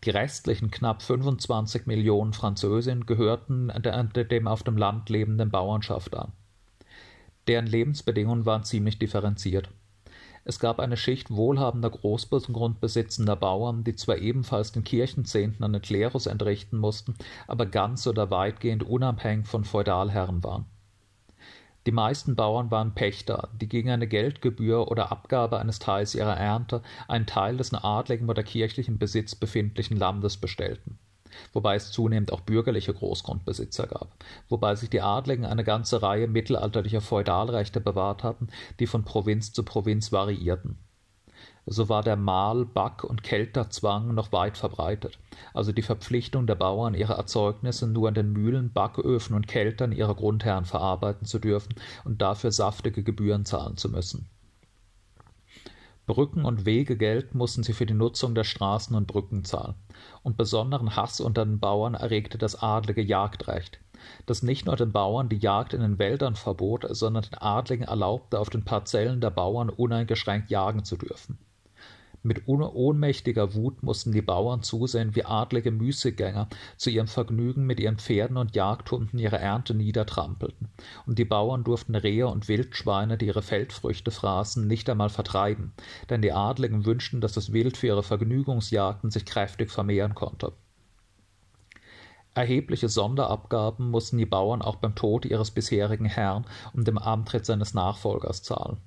Die 0.06 0.10
restlichen 0.10 0.70
knapp 0.70 1.02
25 1.02 1.86
Millionen 1.86 2.32
Französinnen 2.32 3.06
gehörten 3.06 3.72
dem 4.30 4.46
auf 4.46 4.62
dem 4.62 4.76
Land 4.76 5.10
lebenden 5.10 5.50
Bauernschaft 5.50 6.14
an. 6.14 6.30
Deren 7.48 7.66
Lebensbedingungen 7.66 8.46
waren 8.46 8.62
ziemlich 8.62 9.00
differenziert. 9.00 9.68
Es 10.44 10.60
gab 10.60 10.78
eine 10.78 10.96
Schicht 10.96 11.32
wohlhabender 11.32 11.90
Großgrundbesitzender 11.90 13.34
Bauern, 13.34 13.82
die 13.82 13.96
zwar 13.96 14.18
ebenfalls 14.18 14.70
den 14.70 14.84
Kirchenzehnten 14.84 15.64
an 15.64 15.72
den 15.72 15.82
Klerus 15.82 16.26
entrichten 16.26 16.78
mussten, 16.78 17.16
aber 17.48 17.66
ganz 17.66 18.06
oder 18.06 18.30
weitgehend 18.30 18.84
unabhängig 18.84 19.48
von 19.48 19.64
Feudalherren 19.64 20.44
waren. 20.44 20.66
Die 21.86 21.92
meisten 21.92 22.34
Bauern 22.34 22.70
waren 22.72 22.94
Pächter, 22.94 23.48
die 23.60 23.68
gegen 23.68 23.90
eine 23.90 24.08
Geldgebühr 24.08 24.90
oder 24.90 25.12
Abgabe 25.12 25.60
eines 25.60 25.78
Teils 25.78 26.16
ihrer 26.16 26.36
Ernte 26.36 26.82
einen 27.06 27.26
Teil 27.26 27.56
des 27.56 27.70
in 27.70 27.78
adligem 27.78 28.28
oder 28.28 28.42
kirchlichem 28.42 28.98
Besitz 28.98 29.34
befindlichen 29.36 29.96
Landes 29.96 30.36
bestellten 30.36 30.98
wobei 31.52 31.76
es 31.76 31.92
zunehmend 31.92 32.32
auch 32.32 32.40
bürgerliche 32.40 32.94
Großgrundbesitzer 32.94 33.86
gab, 33.86 34.08
wobei 34.48 34.74
sich 34.74 34.90
die 34.90 35.02
Adligen 35.02 35.44
eine 35.44 35.64
ganze 35.64 36.02
Reihe 36.02 36.28
mittelalterlicher 36.28 37.00
Feudalrechte 37.00 37.80
bewahrt 37.80 38.22
hatten, 38.22 38.48
die 38.80 38.86
von 38.86 39.04
Provinz 39.04 39.52
zu 39.52 39.62
Provinz 39.62 40.12
variierten 40.12 40.78
so 41.66 41.88
war 41.88 42.04
der 42.04 42.16
Mahl-, 42.16 42.64
Back- 42.64 43.02
und 43.02 43.24
Kelterzwang 43.24 44.14
noch 44.14 44.30
weit 44.30 44.56
verbreitet, 44.56 45.18
also 45.52 45.72
die 45.72 45.82
Verpflichtung 45.82 46.46
der 46.46 46.54
Bauern, 46.54 46.94
ihre 46.94 47.14
Erzeugnisse 47.14 47.88
nur 47.88 48.08
in 48.08 48.14
den 48.14 48.32
Mühlen, 48.32 48.72
Backöfen 48.72 49.34
und 49.34 49.48
Keltern 49.48 49.90
ihrer 49.90 50.14
Grundherren 50.14 50.64
verarbeiten 50.64 51.26
zu 51.26 51.40
dürfen 51.40 51.74
und 52.04 52.22
dafür 52.22 52.52
saftige 52.52 53.02
Gebühren 53.02 53.44
zahlen 53.44 53.76
zu 53.76 53.88
müssen. 53.88 54.28
Brücken- 56.06 56.44
und 56.44 56.66
Wegegeld 56.66 57.34
mussten 57.34 57.64
sie 57.64 57.72
für 57.72 57.84
die 57.84 57.94
Nutzung 57.94 58.36
der 58.36 58.44
Straßen 58.44 58.94
und 58.94 59.08
Brücken 59.08 59.44
zahlen, 59.44 59.74
und 60.22 60.36
besonderen 60.36 60.94
Hass 60.94 61.20
unter 61.20 61.44
den 61.44 61.58
Bauern 61.58 61.94
erregte 61.94 62.38
das 62.38 62.62
adlige 62.62 63.02
Jagdrecht, 63.02 63.80
das 64.24 64.44
nicht 64.44 64.66
nur 64.66 64.76
den 64.76 64.92
Bauern 64.92 65.28
die 65.28 65.38
Jagd 65.38 65.74
in 65.74 65.80
den 65.80 65.98
Wäldern 65.98 66.36
verbot, 66.36 66.86
sondern 66.90 67.24
den 67.24 67.38
Adligen 67.38 67.88
erlaubte, 67.88 68.38
auf 68.38 68.50
den 68.50 68.64
Parzellen 68.64 69.20
der 69.20 69.30
Bauern 69.30 69.68
uneingeschränkt 69.68 70.48
jagen 70.48 70.84
zu 70.84 70.96
dürfen. 70.96 71.38
Mit 72.26 72.48
ohnmächtiger 72.48 73.54
Wut 73.54 73.84
mussten 73.84 74.10
die 74.10 74.20
Bauern 74.20 74.64
zusehen, 74.64 75.14
wie 75.14 75.24
adlige 75.24 75.70
Müßiggänger 75.70 76.48
zu 76.76 76.90
ihrem 76.90 77.06
Vergnügen 77.06 77.66
mit 77.66 77.78
ihren 77.78 77.98
Pferden 77.98 78.36
und 78.36 78.56
Jagdhunden 78.56 79.20
ihre 79.20 79.38
Ernte 79.38 79.74
niedertrampelten, 79.74 80.66
und 81.06 81.20
die 81.20 81.24
Bauern 81.24 81.62
durften 81.62 81.94
Rehe 81.94 82.26
und 82.26 82.48
Wildschweine, 82.48 83.16
die 83.16 83.26
ihre 83.26 83.42
Feldfrüchte 83.42 84.10
fraßen, 84.10 84.66
nicht 84.66 84.90
einmal 84.90 85.08
vertreiben, 85.08 85.72
denn 86.10 86.20
die 86.20 86.32
Adligen 86.32 86.84
wünschten, 86.84 87.20
dass 87.20 87.32
das 87.32 87.52
Wild 87.52 87.76
für 87.76 87.86
ihre 87.86 88.02
Vergnügungsjagden 88.02 89.12
sich 89.12 89.24
kräftig 89.24 89.70
vermehren 89.70 90.16
konnte. 90.16 90.52
Erhebliche 92.34 92.88
Sonderabgaben 92.88 93.88
mussten 93.88 94.18
die 94.18 94.26
Bauern 94.26 94.62
auch 94.62 94.76
beim 94.76 94.96
Tod 94.96 95.26
ihres 95.26 95.52
bisherigen 95.52 96.06
Herrn 96.06 96.44
und 96.72 96.88
dem 96.88 96.98
Antritt 96.98 97.46
seines 97.46 97.72
Nachfolgers 97.72 98.42
zahlen. 98.42 98.78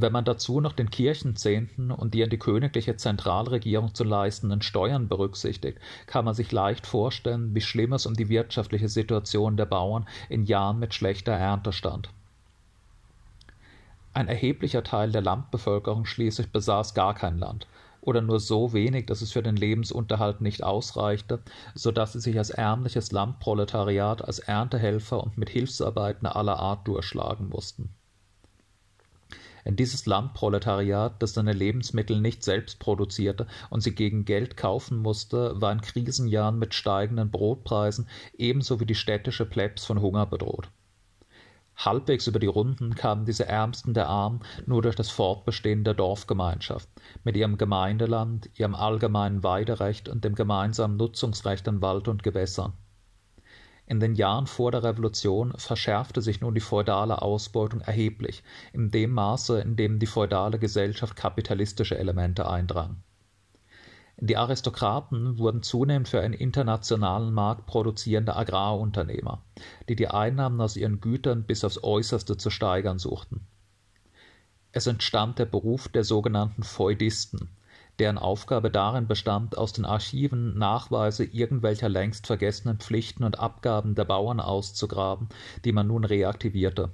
Wenn 0.00 0.12
man 0.12 0.24
dazu 0.24 0.60
noch 0.60 0.74
den 0.74 0.90
Kirchenzehnten 0.90 1.90
und 1.90 2.14
die 2.14 2.22
an 2.22 2.30
die 2.30 2.38
königliche 2.38 2.96
Zentralregierung 2.96 3.96
zu 3.96 4.04
leistenden 4.04 4.62
Steuern 4.62 5.08
berücksichtigt, 5.08 5.80
kann 6.06 6.24
man 6.24 6.34
sich 6.34 6.52
leicht 6.52 6.86
vorstellen, 6.86 7.52
wie 7.52 7.60
schlimm 7.60 7.92
es 7.92 8.06
um 8.06 8.14
die 8.14 8.28
wirtschaftliche 8.28 8.88
Situation 8.88 9.56
der 9.56 9.66
Bauern 9.66 10.06
in 10.28 10.44
Jahren 10.44 10.78
mit 10.78 10.94
schlechter 10.94 11.32
Ernte 11.32 11.72
stand. 11.72 12.10
Ein 14.14 14.28
erheblicher 14.28 14.84
Teil 14.84 15.10
der 15.10 15.22
Landbevölkerung 15.22 16.04
schließlich 16.04 16.52
besaß 16.52 16.94
gar 16.94 17.14
kein 17.14 17.36
Land 17.36 17.66
oder 18.00 18.20
nur 18.20 18.38
so 18.38 18.72
wenig, 18.72 19.06
dass 19.06 19.20
es 19.20 19.32
für 19.32 19.42
den 19.42 19.56
Lebensunterhalt 19.56 20.40
nicht 20.40 20.62
ausreichte, 20.62 21.40
so 21.74 21.90
dass 21.90 22.12
sie 22.12 22.20
sich 22.20 22.38
als 22.38 22.50
ärmliches 22.50 23.10
Landproletariat, 23.10 24.24
als 24.24 24.38
Erntehelfer 24.38 25.20
und 25.20 25.36
mit 25.38 25.50
Hilfsarbeiten 25.50 26.28
aller 26.28 26.60
Art 26.60 26.86
durchschlagen 26.86 27.48
mussten 27.48 27.90
in 29.68 29.76
dieses 29.76 30.06
Landproletariat, 30.06 31.22
das 31.22 31.34
seine 31.34 31.52
Lebensmittel 31.52 32.22
nicht 32.22 32.42
selbst 32.42 32.78
produzierte 32.78 33.46
und 33.68 33.82
sie 33.82 33.94
gegen 33.94 34.24
Geld 34.24 34.56
kaufen 34.56 34.96
musste, 34.96 35.60
war 35.60 35.70
in 35.70 35.82
Krisenjahren 35.82 36.58
mit 36.58 36.72
steigenden 36.72 37.30
Brotpreisen 37.30 38.08
ebenso 38.38 38.80
wie 38.80 38.86
die 38.86 38.94
städtische 38.94 39.44
Plebs 39.44 39.84
von 39.84 40.00
Hunger 40.00 40.24
bedroht. 40.24 40.70
Halbwegs 41.76 42.26
über 42.26 42.38
die 42.38 42.46
Runden 42.46 42.94
kamen 42.94 43.26
diese 43.26 43.46
Ärmsten 43.46 43.92
der 43.92 44.08
Armen 44.08 44.40
nur 44.64 44.80
durch 44.80 44.96
das 44.96 45.10
Fortbestehen 45.10 45.84
der 45.84 45.92
Dorfgemeinschaft, 45.92 46.88
mit 47.22 47.36
ihrem 47.36 47.58
Gemeindeland, 47.58 48.48
ihrem 48.56 48.74
allgemeinen 48.74 49.42
Weiderecht 49.42 50.08
und 50.08 50.24
dem 50.24 50.34
gemeinsamen 50.34 50.96
Nutzungsrecht 50.96 51.68
an 51.68 51.82
Wald 51.82 52.08
und 52.08 52.22
Gewässern. 52.22 52.72
In 53.90 54.00
den 54.00 54.16
Jahren 54.16 54.46
vor 54.46 54.70
der 54.70 54.82
Revolution 54.82 55.54
verschärfte 55.56 56.20
sich 56.20 56.42
nun 56.42 56.54
die 56.54 56.60
feudale 56.60 57.22
Ausbeutung 57.22 57.80
erheblich, 57.80 58.42
in 58.74 58.90
dem 58.90 59.12
Maße, 59.12 59.62
in 59.62 59.76
dem 59.76 59.98
die 59.98 60.04
feudale 60.06 60.58
Gesellschaft 60.58 61.16
kapitalistische 61.16 61.96
Elemente 61.96 62.46
eindrang. 62.46 63.02
Die 64.18 64.36
Aristokraten 64.36 65.38
wurden 65.38 65.62
zunehmend 65.62 66.06
für 66.06 66.20
einen 66.20 66.34
internationalen 66.34 67.32
Markt 67.32 67.64
produzierende 67.64 68.36
Agrarunternehmer, 68.36 69.40
die 69.88 69.96
die 69.96 70.08
Einnahmen 70.08 70.60
aus 70.60 70.76
ihren 70.76 71.00
Gütern 71.00 71.44
bis 71.44 71.64
aufs 71.64 71.82
Äußerste 71.82 72.36
zu 72.36 72.50
steigern 72.50 72.98
suchten. 72.98 73.46
Es 74.70 74.86
entstand 74.86 75.38
der 75.38 75.46
Beruf 75.46 75.88
der 75.88 76.04
sogenannten 76.04 76.62
Feudisten, 76.62 77.48
deren 77.98 78.18
Aufgabe 78.18 78.70
darin 78.70 79.06
bestand, 79.06 79.56
aus 79.58 79.72
den 79.72 79.84
Archiven 79.84 80.56
Nachweise 80.58 81.24
irgendwelcher 81.24 81.88
längst 81.88 82.26
vergessenen 82.26 82.78
Pflichten 82.78 83.24
und 83.24 83.38
Abgaben 83.38 83.94
der 83.94 84.04
Bauern 84.04 84.40
auszugraben, 84.40 85.28
die 85.64 85.72
man 85.72 85.86
nun 85.86 86.04
reaktivierte 86.04 86.90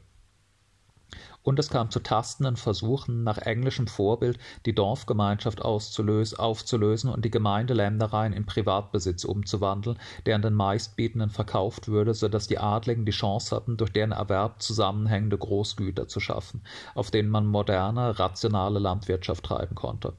und 1.45 1.59
es 1.59 1.69
kam 1.69 1.91
zu 1.91 2.01
tastenden 2.01 2.57
Versuchen, 2.57 3.23
nach 3.23 3.39
englischem 3.39 3.87
Vorbild 3.87 4.39
die 4.65 4.75
Dorfgemeinschaft 4.75 5.63
aufzulösen 5.63 7.11
und 7.11 7.25
die 7.25 7.31
Gemeindeländereien 7.31 8.33
in 8.33 8.47
Privatbesitz 8.47 9.25
umzuwandeln, 9.25 9.99
der 10.27 10.37
an 10.37 10.43
den 10.43 10.55
Meistbietenden 10.55 11.31
verkauft 11.31 11.89
würde, 11.89 12.15
so 12.15 12.29
dass 12.29 12.49
die 12.49 12.59
Adligen 12.59 13.05
die 13.05 13.13
Chance 13.13 13.55
hatten, 13.55 13.77
durch 13.77 13.93
deren 13.93 14.13
Erwerb 14.13 14.63
zusammenhängende 14.63 15.39
Großgüter 15.39 16.09
zu 16.09 16.19
schaffen, 16.19 16.63
auf 16.95 17.11
denen 17.11 17.29
man 17.29 17.47
moderne, 17.47 18.19
rationale 18.19 18.79
Landwirtschaft 18.79 19.45
treiben 19.45 19.75
konnte. 19.75 20.15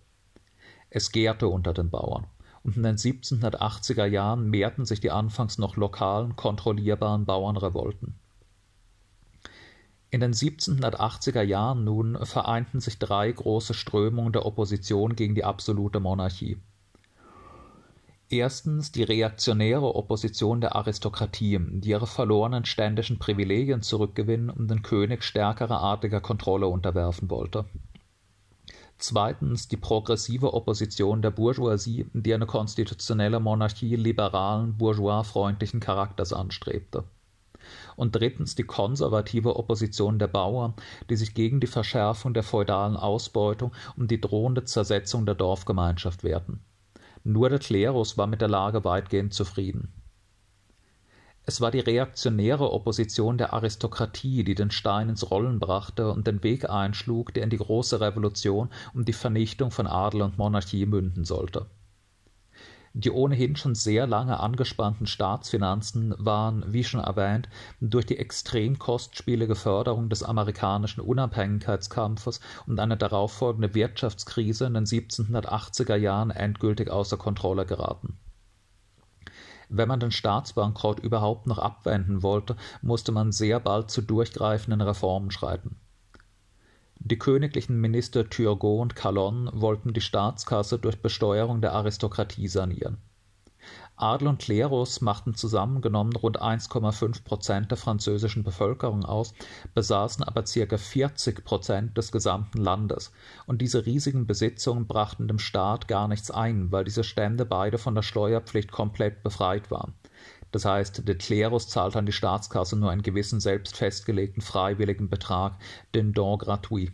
Es 0.96 1.12
gärte 1.12 1.50
unter 1.50 1.74
den 1.74 1.90
Bauern 1.90 2.26
und 2.64 2.78
in 2.78 2.84
den 2.84 2.96
1780er 2.96 4.06
Jahren 4.06 4.50
mehrten 4.50 4.86
sich 4.86 5.02
die 5.02 5.12
anfangs 5.12 5.58
noch 5.58 5.76
lokalen, 5.76 6.38
kontrollierbaren 6.38 7.26
Bauernrevolten. 7.26 8.16
In 10.10 10.22
den 10.22 10.32
1780er 10.34 11.42
Jahren 11.42 11.84
nun 11.84 12.18
vereinten 12.26 12.80
sich 12.80 12.98
drei 12.98 13.30
große 13.30 13.74
Strömungen 13.74 14.32
der 14.32 14.46
Opposition 14.46 15.18
gegen 15.18 15.36
die 15.36 15.44
absolute 15.44 16.00
Monarchie. 16.00 16.60
Erstens 18.30 18.94
die 18.94 19.04
reaktionäre 19.04 19.96
Opposition 19.96 20.62
der 20.62 20.78
Aristokratie, 20.78 21.60
die 21.60 21.90
ihre 21.90 22.08
verlorenen 22.08 22.64
ständischen 22.64 23.20
Privilegien 23.20 23.82
zurückgewinnen 23.82 24.50
und 24.50 24.72
den 24.72 24.82
König 24.82 25.26
stärkerer 25.26 25.84
adliger 25.84 26.22
Kontrolle 26.22 26.68
unterwerfen 26.68 27.30
wollte. 27.30 27.66
Zweitens 28.98 29.68
die 29.68 29.78
progressive 29.78 30.54
Opposition 30.54 31.22
der 31.22 31.32
Bourgeoisie, 31.32 32.08
die 32.14 32.34
eine 32.34 32.46
konstitutionelle 32.46 33.40
Monarchie 33.40 33.96
liberalen, 33.96 34.78
bourgeoisfreundlichen 34.78 35.80
Charakters 35.80 36.32
anstrebte 36.32 37.04
und 37.96 38.16
drittens 38.16 38.56
die 38.56 38.64
konservative 38.64 39.56
Opposition 39.56 40.20
der 40.20 40.28
Bauern, 40.28 40.74
die 41.10 41.16
sich 41.16 41.34
gegen 41.34 41.60
die 41.60 41.68
Verschärfung 41.68 42.34
der 42.34 42.44
feudalen 42.44 42.96
Ausbeutung 42.96 43.72
und 43.98 44.12
die 44.12 44.22
drohende 44.22 44.64
Zersetzung 44.64 45.26
der 45.26 45.36
Dorfgemeinschaft 45.36 46.24
wehrten. 46.24 46.62
Nur 47.24 47.50
der 47.50 47.60
Klerus 47.60 48.18
war 48.18 48.28
mit 48.28 48.42
der 48.42 48.50
Lage 48.50 48.84
weitgehend 48.84 49.34
zufrieden. 49.34 49.92
Es 51.48 51.62
war 51.62 51.72
die 51.72 51.80
reaktionäre 51.80 52.72
Opposition 52.72 53.38
der 53.38 53.54
Aristokratie, 53.54 54.44
die 54.44 54.56
den 54.56 54.72
Stein 54.72 55.10
ins 55.10 55.30
Rollen 55.30 55.60
brachte 55.60 56.12
und 56.12 56.26
den 56.26 56.42
Weg 56.44 56.70
einschlug, 56.70 57.34
der 57.34 57.44
in 57.44 57.50
die 57.50 57.58
große 57.58 58.00
Revolution 58.02 58.70
um 58.94 59.06
die 59.06 59.14
Vernichtung 59.14 59.72
von 59.72 59.86
Adel 59.86 60.24
und 60.24 60.38
Monarchie 60.38 60.86
münden 60.86 61.24
sollte 61.24 61.68
die 62.98 63.12
ohnehin 63.12 63.58
schon 63.58 63.76
sehr 63.76 64.08
lange 64.08 64.40
angespannten 64.40 65.06
Staatsfinanzen 65.06 66.16
waren, 66.18 66.64
wie 66.72 66.86
schon 66.86 67.02
erwähnt, 67.02 67.50
durch 67.82 68.06
die 68.06 68.18
extrem 68.18 68.80
kostspielige 68.80 69.56
Förderung 69.56 70.08
des 70.08 70.24
amerikanischen 70.24 71.02
Unabhängigkeitskampfes 71.02 72.40
und 72.66 72.80
eine 72.80 72.96
darauffolgende 72.96 73.76
Wirtschaftskrise 73.76 74.66
in 74.68 74.76
den 74.76 74.86
1780er 74.86 75.98
Jahren 75.98 76.32
endgültig 76.32 76.90
außer 76.90 77.18
Kontrolle 77.18 77.66
geraten. 77.66 78.18
Wenn 79.70 79.88
man 79.88 80.00
den 80.00 80.12
Staatsbankrott 80.12 81.00
überhaupt 81.00 81.48
noch 81.48 81.60
abwenden 81.60 82.24
wollte, 82.24 82.56
musste 82.82 83.12
man 83.12 83.32
sehr 83.32 83.60
bald 83.60 83.90
zu 83.92 84.02
durchgreifenden 84.02 84.82
Reformen 84.82 85.32
schreiten 85.32 85.78
die 87.00 87.20
königlichen 87.20 87.80
Minister 87.80 88.28
Turgot 88.28 88.82
und 88.82 88.96
Calonne 88.96 89.52
wollten 89.54 89.94
die 89.94 90.02
Staatskasse 90.02 90.80
durch 90.80 91.04
Besteuerung 91.04 91.62
der 91.62 91.74
Aristokratie 91.74 92.48
sanieren. 92.48 92.98
Adel 93.98 94.28
und 94.28 94.40
Klerus 94.40 95.00
machten 95.00 95.36
zusammengenommen 95.36 96.14
rund 96.14 96.42
1,5 96.42 97.24
Prozent 97.24 97.72
der 97.72 97.78
französischen 97.78 98.44
Bevölkerung 98.44 99.06
aus, 99.06 99.34
besaßen 99.74 100.24
aber 100.24 100.46
circa 100.46 100.78
40 100.78 101.46
Prozent 101.46 101.98
des 101.98 102.12
gesamten 102.12 102.58
Landes, 102.58 103.14
und 103.46 103.62
diese 103.62 103.86
riesigen 103.86 104.28
Besitzungen 104.28 104.86
brachten 104.86 105.28
dem 105.28 105.40
Staat 105.40 105.88
gar 105.88 106.10
nichts 106.10 106.30
ein, 106.30 106.72
weil 106.72 106.84
diese 106.84 107.06
Stände 107.06 107.46
beide 107.46 107.78
von 107.78 107.96
der 107.96 108.02
Steuerpflicht 108.02 108.72
komplett 108.72 109.24
befreit 109.24 109.72
waren. 109.72 109.94
Das 110.52 110.66
heißt, 110.66 111.08
der 111.08 111.18
Klerus 111.18 111.68
zahlt 111.68 111.96
an 111.96 112.06
die 112.06 112.12
Staatskasse 112.12 112.78
nur 112.78 112.92
einen 112.92 113.02
gewissen 113.02 113.40
selbst 113.40 113.78
festgelegten 113.78 114.42
freiwilligen 114.42 115.10
Betrag, 115.10 115.58
den 115.94 116.14
don 116.14 116.38
gratuit. 116.38 116.94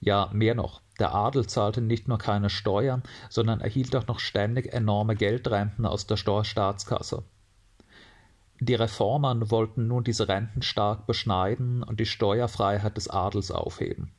Ja, 0.00 0.30
mehr 0.32 0.54
noch, 0.54 0.80
der 0.98 1.14
Adel 1.14 1.46
zahlte 1.46 1.80
nicht 1.80 2.08
nur 2.08 2.18
keine 2.18 2.50
Steuern, 2.50 3.02
sondern 3.30 3.60
erhielt 3.60 3.94
auch 3.94 4.06
noch 4.06 4.18
ständig 4.18 4.72
enorme 4.72 5.14
Geldrenten 5.14 5.86
aus 5.86 6.06
der 6.06 6.16
Staatskasse. 6.16 7.22
Die 8.60 8.74
Reformern 8.74 9.50
wollten 9.52 9.86
nun 9.86 10.02
diese 10.02 10.26
Renten 10.26 10.62
stark 10.62 11.06
beschneiden 11.06 11.84
und 11.84 12.00
die 12.00 12.06
Steuerfreiheit 12.06 12.96
des 12.96 13.08
Adels 13.08 13.52
aufheben. 13.52 14.12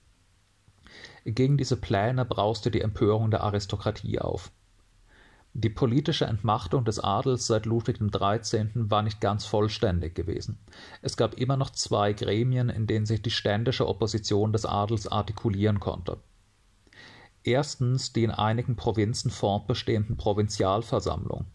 Gegen 1.25 1.57
diese 1.57 1.75
Pläne 1.75 2.23
brauste 2.23 2.71
die 2.71 2.81
Empörung 2.81 3.31
der 3.31 3.43
Aristokratie 3.43 4.19
auf. 4.19 4.51
Die 5.53 5.69
politische 5.69 6.25
Entmachtung 6.25 6.85
des 6.85 6.99
Adels 6.99 7.47
seit 7.47 7.65
Ludwig 7.65 7.99
XIII. 7.99 8.69
war 8.75 9.01
nicht 9.01 9.19
ganz 9.19 9.45
vollständig 9.45 10.15
gewesen. 10.15 10.59
Es 11.01 11.17
gab 11.17 11.33
immer 11.33 11.57
noch 11.57 11.71
zwei 11.71 12.13
Gremien, 12.13 12.69
in 12.69 12.87
denen 12.87 13.05
sich 13.05 13.21
die 13.21 13.31
ständische 13.31 13.87
Opposition 13.87 14.53
des 14.53 14.65
Adels 14.65 15.07
artikulieren 15.07 15.79
konnte. 15.79 16.17
Erstens 17.43 18.13
die 18.13 18.23
in 18.23 18.31
einigen 18.31 18.75
Provinzen 18.75 19.31
fortbestehenden 19.31 20.17
Provinzialversammlungen, 20.17 21.47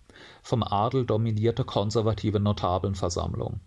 vom 0.43 0.63
Adel 0.63 1.05
dominierte 1.05 1.65
konservative 1.65 2.41
Notabelnversammlungen 2.41 3.61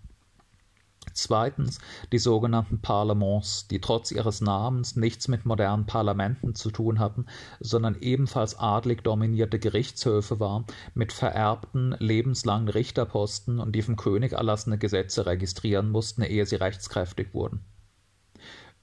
Zweitens 1.17 1.79
die 2.11 2.19
sogenannten 2.19 2.79
Parlements, 2.79 3.67
die 3.67 3.81
trotz 3.81 4.11
ihres 4.11 4.39
Namens 4.39 4.95
nichts 4.95 5.27
mit 5.27 5.45
modernen 5.45 5.87
Parlamenten 5.87 6.53
zu 6.53 6.69
tun 6.69 6.99
hatten, 6.99 7.25
sondern 7.59 7.97
ebenfalls 7.99 8.59
adlig 8.59 9.03
dominierte 9.03 9.57
Gerichtshöfe 9.57 10.39
waren, 10.39 10.65
mit 10.93 11.13
vererbten, 11.13 11.95
lebenslangen 11.97 12.69
Richterposten 12.69 13.59
und 13.59 13.71
die 13.71 13.81
vom 13.81 13.95
König 13.95 14.33
erlassene 14.33 14.77
Gesetze 14.77 15.25
registrieren 15.25 15.89
mussten, 15.89 16.21
ehe 16.21 16.45
sie 16.45 16.57
rechtskräftig 16.57 17.33
wurden. 17.33 17.65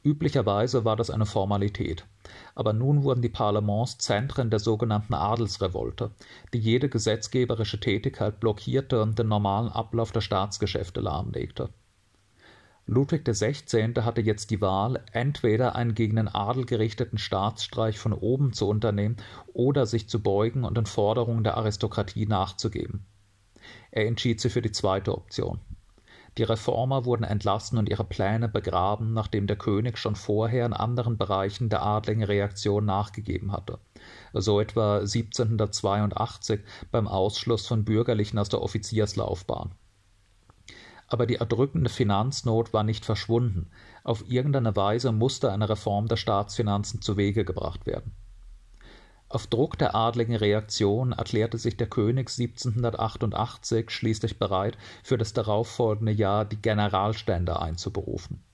Üblicherweise 0.04 0.84
war 0.84 0.96
das 0.96 1.08
eine 1.10 1.26
Formalität, 1.26 2.06
aber 2.54 2.72
nun 2.72 3.02
wurden 3.02 3.22
die 3.22 3.30
Parlements 3.30 3.98
Zentren 3.98 4.50
der 4.50 4.58
sogenannten 4.58 5.14
Adelsrevolte, 5.14 6.10
die 6.52 6.58
jede 6.58 6.88
gesetzgeberische 6.88 7.80
Tätigkeit 7.80 8.38
blockierte 8.38 9.00
und 9.00 9.18
den 9.18 9.28
normalen 9.28 9.70
Ablauf 9.70 10.12
der 10.12 10.20
Staatsgeschäfte 10.20 11.00
lahmlegte 11.00 11.70
Ludwig 12.86 13.24
XVI. 13.24 13.94
hatte 14.02 14.20
jetzt 14.20 14.50
die 14.50 14.60
Wahl, 14.60 15.02
entweder 15.12 15.74
einen 15.74 15.94
gegen 15.94 16.16
den 16.16 16.28
Adel 16.28 16.66
gerichteten 16.66 17.16
Staatsstreich 17.16 17.98
von 17.98 18.12
oben 18.12 18.52
zu 18.52 18.68
unternehmen 18.68 19.16
oder 19.54 19.86
sich 19.86 20.06
zu 20.10 20.22
beugen 20.22 20.64
und 20.64 20.76
den 20.76 20.84
Forderungen 20.84 21.44
der 21.44 21.56
Aristokratie 21.56 22.26
nachzugeben. 22.26 23.06
Er 23.90 24.06
entschied 24.06 24.38
sich 24.38 24.52
für 24.52 24.60
die 24.60 24.72
zweite 24.72 25.16
Option. 25.16 25.60
Die 26.36 26.42
Reformer 26.42 27.04
wurden 27.04 27.22
entlassen 27.22 27.78
und 27.78 27.88
ihre 27.88 28.02
Pläne 28.02 28.48
begraben, 28.48 29.12
nachdem 29.12 29.46
der 29.46 29.56
König 29.56 29.98
schon 29.98 30.16
vorher 30.16 30.66
in 30.66 30.72
anderen 30.72 31.16
Bereichen 31.16 31.68
der 31.68 31.82
adligen 31.82 32.24
Reaktion 32.24 32.84
nachgegeben 32.84 33.52
hatte, 33.52 33.78
so 34.32 34.60
etwa 34.60 34.98
1782 34.98 36.60
beim 36.90 37.06
Ausschluss 37.06 37.68
von 37.68 37.84
Bürgerlichen 37.84 38.38
aus 38.38 38.48
der 38.48 38.62
Offizierslaufbahn. 38.62 39.72
Aber 41.06 41.26
die 41.26 41.36
erdrückende 41.36 41.90
Finanznot 41.90 42.72
war 42.72 42.82
nicht 42.82 43.04
verschwunden, 43.04 43.70
auf 44.02 44.28
irgendeine 44.28 44.74
Weise 44.74 45.12
musste 45.12 45.52
eine 45.52 45.68
Reform 45.68 46.08
der 46.08 46.16
Staatsfinanzen 46.16 47.00
zuwege 47.00 47.44
gebracht 47.44 47.86
werden. 47.86 48.12
Auf 49.34 49.48
Druck 49.48 49.76
der 49.78 49.96
adligen 49.96 50.36
Reaktion 50.36 51.10
erklärte 51.10 51.58
sich 51.58 51.76
der 51.76 51.88
König 51.88 52.30
1788 52.30 53.90
schließlich 53.90 54.38
bereit, 54.38 54.78
für 55.02 55.18
das 55.18 55.32
darauffolgende 55.32 56.12
Jahr 56.12 56.44
die 56.44 56.62
Generalstände 56.62 57.58
einzuberufen. 57.58 58.44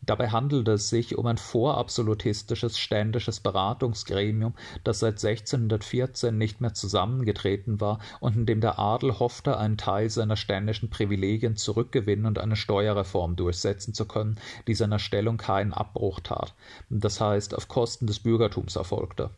Dabei 0.00 0.30
handelte 0.30 0.72
es 0.72 0.88
sich 0.88 1.18
um 1.18 1.26
ein 1.26 1.36
vorabsolutistisches 1.36 2.78
ständisches 2.78 3.40
Beratungsgremium, 3.40 4.54
das 4.84 5.00
seit 5.00 5.22
1614 5.22 6.38
nicht 6.38 6.62
mehr 6.62 6.72
zusammengetreten 6.72 7.82
war 7.82 7.98
und 8.18 8.36
in 8.36 8.46
dem 8.46 8.62
der 8.62 8.78
Adel 8.78 9.18
hoffte, 9.18 9.58
einen 9.58 9.76
Teil 9.76 10.08
seiner 10.08 10.36
ständischen 10.36 10.88
Privilegien 10.88 11.56
zurückgewinnen 11.56 12.24
und 12.24 12.38
eine 12.38 12.56
Steuerreform 12.56 13.36
durchsetzen 13.36 13.92
zu 13.92 14.06
können, 14.06 14.40
die 14.66 14.74
seiner 14.74 14.98
Stellung 14.98 15.36
keinen 15.36 15.74
Abbruch 15.74 16.20
tat, 16.20 16.54
das 16.88 17.20
heißt 17.20 17.54
auf 17.54 17.68
Kosten 17.68 18.06
des 18.06 18.20
Bürgertums 18.20 18.76
erfolgte. 18.76 19.28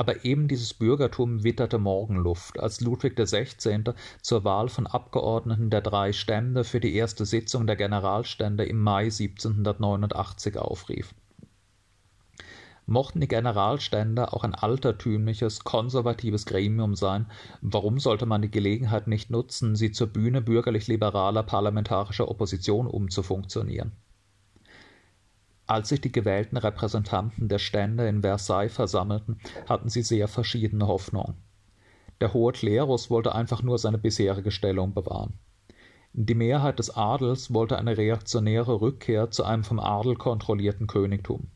Aber 0.00 0.24
eben 0.24 0.48
dieses 0.48 0.72
Bürgertum 0.72 1.44
witterte 1.44 1.76
Morgenluft, 1.76 2.58
als 2.58 2.80
Ludwig 2.80 3.16
XVI. 3.16 3.92
zur 4.22 4.44
Wahl 4.44 4.70
von 4.70 4.86
Abgeordneten 4.86 5.68
der 5.68 5.82
drei 5.82 6.14
Stände 6.14 6.64
für 6.64 6.80
die 6.80 6.94
erste 6.94 7.26
Sitzung 7.26 7.66
der 7.66 7.76
Generalstände 7.76 8.64
im 8.64 8.80
Mai 8.80 9.02
1789 9.02 10.56
aufrief. 10.56 11.14
Mochten 12.86 13.20
die 13.20 13.28
Generalstände 13.28 14.32
auch 14.32 14.42
ein 14.42 14.54
altertümliches, 14.54 15.64
konservatives 15.64 16.46
Gremium 16.46 16.94
sein, 16.94 17.26
warum 17.60 17.98
sollte 17.98 18.24
man 18.24 18.40
die 18.40 18.50
Gelegenheit 18.50 19.06
nicht 19.06 19.28
nutzen, 19.28 19.76
sie 19.76 19.92
zur 19.92 20.06
Bühne 20.06 20.40
bürgerlich-liberaler 20.40 21.42
parlamentarischer 21.42 22.26
Opposition 22.26 22.86
umzufunktionieren? 22.86 23.92
Als 25.70 25.90
sich 25.90 26.00
die 26.00 26.10
gewählten 26.10 26.56
Repräsentanten 26.56 27.46
der 27.46 27.60
Stände 27.60 28.08
in 28.08 28.22
Versailles 28.22 28.74
versammelten, 28.74 29.38
hatten 29.68 29.88
sie 29.88 30.02
sehr 30.02 30.26
verschiedene 30.26 30.88
Hoffnungen. 30.88 31.36
Der 32.20 32.34
hohe 32.34 32.50
Klerus 32.50 33.08
wollte 33.08 33.36
einfach 33.36 33.62
nur 33.62 33.78
seine 33.78 33.96
bisherige 33.96 34.50
Stellung 34.50 34.94
bewahren. 34.94 35.34
Die 36.12 36.34
Mehrheit 36.34 36.80
des 36.80 36.96
Adels 36.96 37.54
wollte 37.54 37.78
eine 37.78 37.96
reaktionäre 37.96 38.80
Rückkehr 38.80 39.30
zu 39.30 39.44
einem 39.44 39.62
vom 39.62 39.78
Adel 39.78 40.16
kontrollierten 40.16 40.88
Königtum 40.88 41.52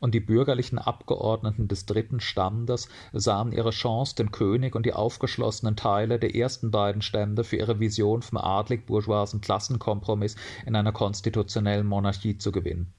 und 0.00 0.14
die 0.14 0.20
bürgerlichen 0.20 0.78
Abgeordneten 0.78 1.68
des 1.68 1.86
dritten 1.86 2.20
Standes 2.20 2.88
sahen 3.12 3.52
ihre 3.52 3.70
Chance, 3.70 4.16
den 4.16 4.32
König 4.32 4.74
und 4.74 4.86
die 4.86 4.94
aufgeschlossenen 4.94 5.76
Teile 5.76 6.18
der 6.18 6.34
ersten 6.34 6.70
beiden 6.70 7.02
Stände 7.02 7.44
für 7.44 7.56
ihre 7.56 7.78
Vision 7.80 8.22
vom 8.22 8.38
adlig-bourgeoisen 8.38 9.40
Klassenkompromiss 9.40 10.36
in 10.66 10.74
einer 10.74 10.92
konstitutionellen 10.92 11.86
Monarchie 11.86 12.38
zu 12.38 12.50
gewinnen. 12.50 12.92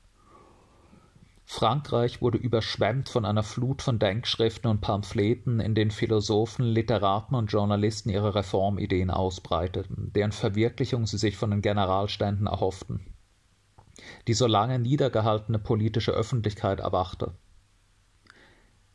Frankreich 1.46 2.22
wurde 2.22 2.38
überschwemmt 2.38 3.10
von 3.10 3.26
einer 3.26 3.44
Flut 3.44 3.82
von 3.82 4.00
Denkschriften 4.00 4.72
und 4.72 4.80
Pamphleten, 4.80 5.60
in 5.60 5.76
denen 5.76 5.92
Philosophen, 5.92 6.64
Literaten 6.64 7.36
und 7.36 7.52
Journalisten 7.52 8.10
ihre 8.10 8.36
Reformideen 8.36 9.10
ausbreiteten, 9.12 10.14
deren 10.16 10.32
Verwirklichung 10.32 11.06
sie 11.06 11.18
sich 11.18 11.36
von 11.36 11.52
den 11.52 11.62
Generalständen 11.62 12.48
erhofften 12.48 13.11
die 14.28 14.34
so 14.34 14.48
lange 14.48 14.80
niedergehaltene 14.80 15.60
politische 15.60 16.12
Öffentlichkeit 16.12 16.80
erwachte. 16.80 17.34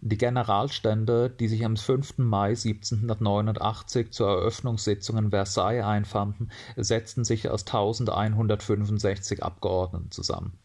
Die 0.01 0.19
Generalstände, 0.19 1.31
die 1.31 1.49
sich 1.49 1.65
am 1.65 1.77
5. 1.77 2.19
Mai 2.19 2.51
1789 2.51 4.13
zur 4.13 4.29
Eröffnungssitzung 4.29 5.17
in 5.17 5.31
Versailles 5.31 5.85
einfanden, 5.85 6.51
setzten 6.77 7.25
sich 7.25 7.49
aus 7.49 7.67
1165 7.67 9.43
Abgeordneten 9.43 10.11
zusammen. 10.11 10.59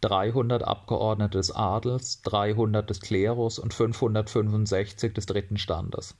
300 0.00 0.64
Abgeordnete 0.64 1.38
des 1.38 1.54
Adels, 1.54 2.22
300 2.22 2.90
des 2.90 3.00
Klerus 3.00 3.60
und 3.60 3.72
565 3.72 5.12
des 5.14 5.26
dritten 5.26 5.58
Standes. 5.58 6.16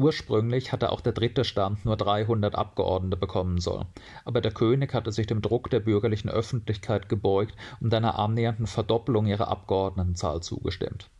Ursprünglich 0.00 0.72
hatte 0.72 0.92
auch 0.92 1.02
der 1.02 1.12
dritte 1.12 1.44
Stand 1.44 1.84
nur 1.84 1.94
300 1.94 2.54
Abgeordnete 2.54 3.18
bekommen 3.18 3.60
sollen, 3.60 3.84
aber 4.24 4.40
der 4.40 4.50
König 4.50 4.94
hatte 4.94 5.12
sich 5.12 5.26
dem 5.26 5.42
Druck 5.42 5.68
der 5.68 5.80
bürgerlichen 5.80 6.30
Öffentlichkeit 6.30 7.10
gebeugt 7.10 7.54
und 7.82 7.92
einer 7.92 8.18
annähernden 8.18 8.66
Verdoppelung 8.66 9.26
ihrer 9.26 9.48
Abgeordnetenzahl 9.48 10.40
zugestimmt 10.40 11.10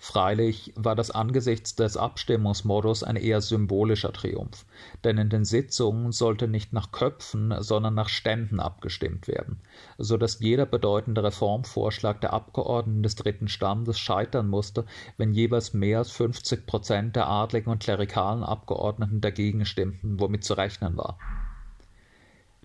Freilich 0.00 0.72
war 0.76 0.94
das 0.94 1.10
angesichts 1.10 1.74
des 1.74 1.96
Abstimmungsmodus 1.96 3.02
ein 3.02 3.16
eher 3.16 3.40
symbolischer 3.40 4.12
Triumph, 4.12 4.64
denn 5.02 5.18
in 5.18 5.28
den 5.28 5.44
Sitzungen 5.44 6.12
sollte 6.12 6.46
nicht 6.46 6.72
nach 6.72 6.92
Köpfen, 6.92 7.52
sondern 7.58 7.94
nach 7.94 8.08
Ständen 8.08 8.60
abgestimmt 8.60 9.26
werden, 9.26 9.60
so 9.98 10.16
dass 10.16 10.38
jeder 10.38 10.66
bedeutende 10.66 11.24
Reformvorschlag 11.24 12.20
der 12.20 12.32
Abgeordneten 12.32 13.02
des 13.02 13.16
dritten 13.16 13.48
Standes 13.48 13.98
scheitern 13.98 14.48
musste, 14.48 14.86
wenn 15.16 15.32
jeweils 15.32 15.74
mehr 15.74 15.98
als 15.98 16.12
50 16.12 16.64
Prozent 16.64 17.16
der 17.16 17.26
adligen 17.26 17.70
und 17.70 17.82
klerikalen 17.82 18.44
Abgeordneten 18.44 19.20
dagegen 19.20 19.66
stimmten, 19.66 20.20
womit 20.20 20.44
zu 20.44 20.54
rechnen 20.54 20.96
war 20.96 21.18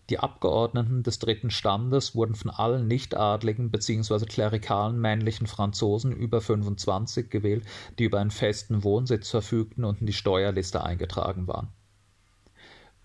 die 0.09 0.19
Abgeordneten 0.19 1.01
des 1.03 1.19
dritten 1.19 1.49
Standes 1.49 2.13
wurden 2.13 2.35
von 2.35 2.51
allen 2.51 2.87
nichtadligen 2.87 3.71
bzw. 3.71 4.25
klerikalen 4.25 4.99
männlichen 4.99 5.47
Franzosen 5.47 6.11
über 6.11 6.41
25 6.41 7.29
gewählt, 7.29 7.65
die 7.97 8.03
über 8.05 8.19
einen 8.19 8.31
festen 8.31 8.83
Wohnsitz 8.83 9.29
verfügten 9.29 9.85
und 9.85 10.01
in 10.01 10.07
die 10.07 10.13
Steuerliste 10.13 10.83
eingetragen 10.83 11.47
waren. 11.47 11.69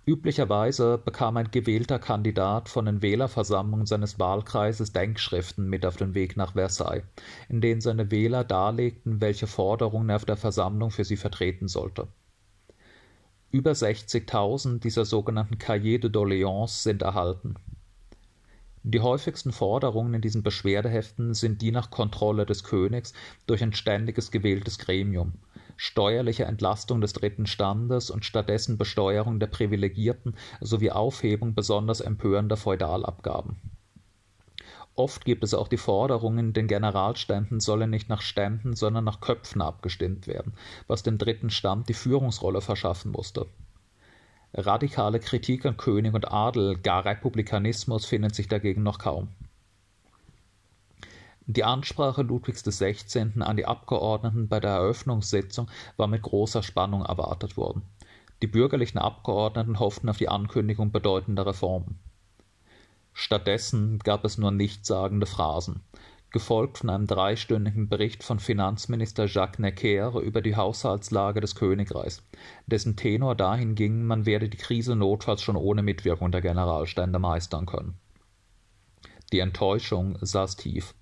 Üblicherweise 0.07 0.97
bekam 0.97 1.37
ein 1.37 1.51
gewählter 1.51 1.99
Kandidat 1.99 2.71
von 2.71 2.87
den 2.87 3.03
Wählerversammlungen 3.03 3.85
seines 3.85 4.19
Wahlkreises 4.19 4.93
Denkschriften 4.93 5.69
mit 5.69 5.85
auf 5.85 5.97
den 5.97 6.15
Weg 6.15 6.37
nach 6.37 6.55
Versailles, 6.55 7.05
in 7.51 7.61
denen 7.61 7.83
seine 7.83 8.11
Wähler 8.11 8.43
darlegten, 8.43 9.21
welche 9.21 9.47
Forderungen 9.47 10.09
er 10.09 10.17
auf 10.17 10.25
der 10.25 10.39
Versammlung 10.39 10.91
für 10.91 11.05
sie 11.05 11.19
vertreten 11.19 11.69
sollte 11.69 12.09
über 13.51 13.73
60.000 13.73 14.81
dieser 14.81 15.07
sogenannten 15.07 15.59
Cahiers 15.59 16.03
de 16.03 16.11
doléances 16.11 16.83
sind 16.83 17.03
erhalten. 17.03 17.55
Die 18.83 19.01
häufigsten 19.01 19.53
Forderungen 19.53 20.15
in 20.15 20.21
diesen 20.21 20.43
Beschwerdeheften 20.43 21.35
sind 21.35 21.63
die 21.63 21.73
nach 21.73 21.91
Kontrolle 21.91 22.47
des 22.47 22.63
Königs 22.63 23.13
durch 23.47 23.63
ein 23.63 23.73
ständiges 23.73 24.31
gewähltes 24.31 24.79
Gremium, 24.79 25.33
steuerliche 25.77 26.45
Entlastung 26.45 27.01
des 27.01 27.15
dritten 27.15 27.47
Standes 27.47 28.11
und 28.11 28.25
stattdessen 28.25 28.77
Besteuerung 28.79 29.41
der 29.41 29.47
Privilegierten 29.49 30.37
sowie 30.61 30.91
Aufhebung 30.91 31.55
besonders 31.55 32.01
empörender 32.01 32.57
Feudalabgaben 32.57 33.57
Oft 34.99 35.25
gibt 35.25 35.45
es 35.45 35.55
auch 35.55 35.69
die 35.69 35.77
Forderung, 35.77 36.39
in 36.39 36.53
den 36.53 36.67
Generalständen 36.67 37.61
solle 37.61 37.87
nicht 37.87 38.09
nach 38.09 38.21
Ständen, 38.21 38.75
sondern 38.75 39.05
nach 39.05 39.21
Köpfen 39.21 39.63
abgestimmt 39.63 40.27
werden, 40.27 40.55
was 40.89 41.05
dem 41.05 41.19
dritten 41.19 41.51
Stand 41.51 41.89
die 41.89 41.95
Führungsrolle 41.95 42.61
verschaffen 42.61 43.13
musste. 43.13 43.47
Radikale 44.55 45.21
Kritik 45.21 45.65
an 45.67 45.77
König 45.77 46.15
und 46.15 46.33
Adel, 46.33 46.79
gar 46.79 47.05
Republikanismus 47.05 48.07
findet 48.07 48.35
sich 48.35 48.49
dagegen 48.49 48.83
noch 48.83 48.99
kaum. 48.99 49.29
Die 51.47 51.63
Ansprache 51.63 52.23
Ludwigs 52.23 52.65
XVI. 52.65 53.41
an 53.41 53.57
die 53.57 53.67
Abgeordneten 53.67 54.49
bei 54.49 54.59
der 54.59 54.73
Eröffnungssitzung 54.73 55.71
war 55.97 56.09
mit 56.09 56.23
großer 56.23 56.65
Spannung 56.65 57.05
erwartet 57.05 57.57
worden. 57.57 57.83
Die 58.43 58.49
bürgerlichen 58.49 58.99
Abgeordneten 58.99 59.79
hofften 59.79 60.09
auf 60.09 60.19
die 60.19 60.29
Ankündigung 60.29 60.91
bedeutender 60.91 61.47
Reformen. 61.47 62.01
Stattdessen 63.21 63.99
gab 63.99 64.25
es 64.25 64.39
nur 64.39 64.53
nichtssagende 64.53 65.27
Phrasen, 65.27 65.81
gefolgt 66.31 66.79
von 66.79 66.89
einem 66.89 67.09
dreistündigen 67.09 67.89
Bericht 67.89 68.23
von 68.23 68.39
Finanzminister 68.39 69.27
Jacques 69.27 69.59
Necker 69.59 70.21
über 70.21 70.41
die 70.41 70.55
Haushaltslage 70.55 71.41
des 71.41 71.57
Königreichs, 71.57 72.23
dessen 72.69 72.95
Tenor 72.95 73.35
dahin 73.35 73.75
ging, 73.75 74.05
man 74.05 74.25
werde 74.25 74.49
die 74.49 74.57
Krise 74.57 74.95
notfalls 74.95 75.43
schon 75.43 75.57
ohne 75.57 75.83
Mitwirkung 75.83 76.31
der 76.31 76.43
Generalstände 76.43 77.19
meistern 77.19 77.67
können. 77.67 77.99
Die 79.33 79.41
Enttäuschung 79.41 80.17
saß 80.21 80.55
tief. 80.55 80.95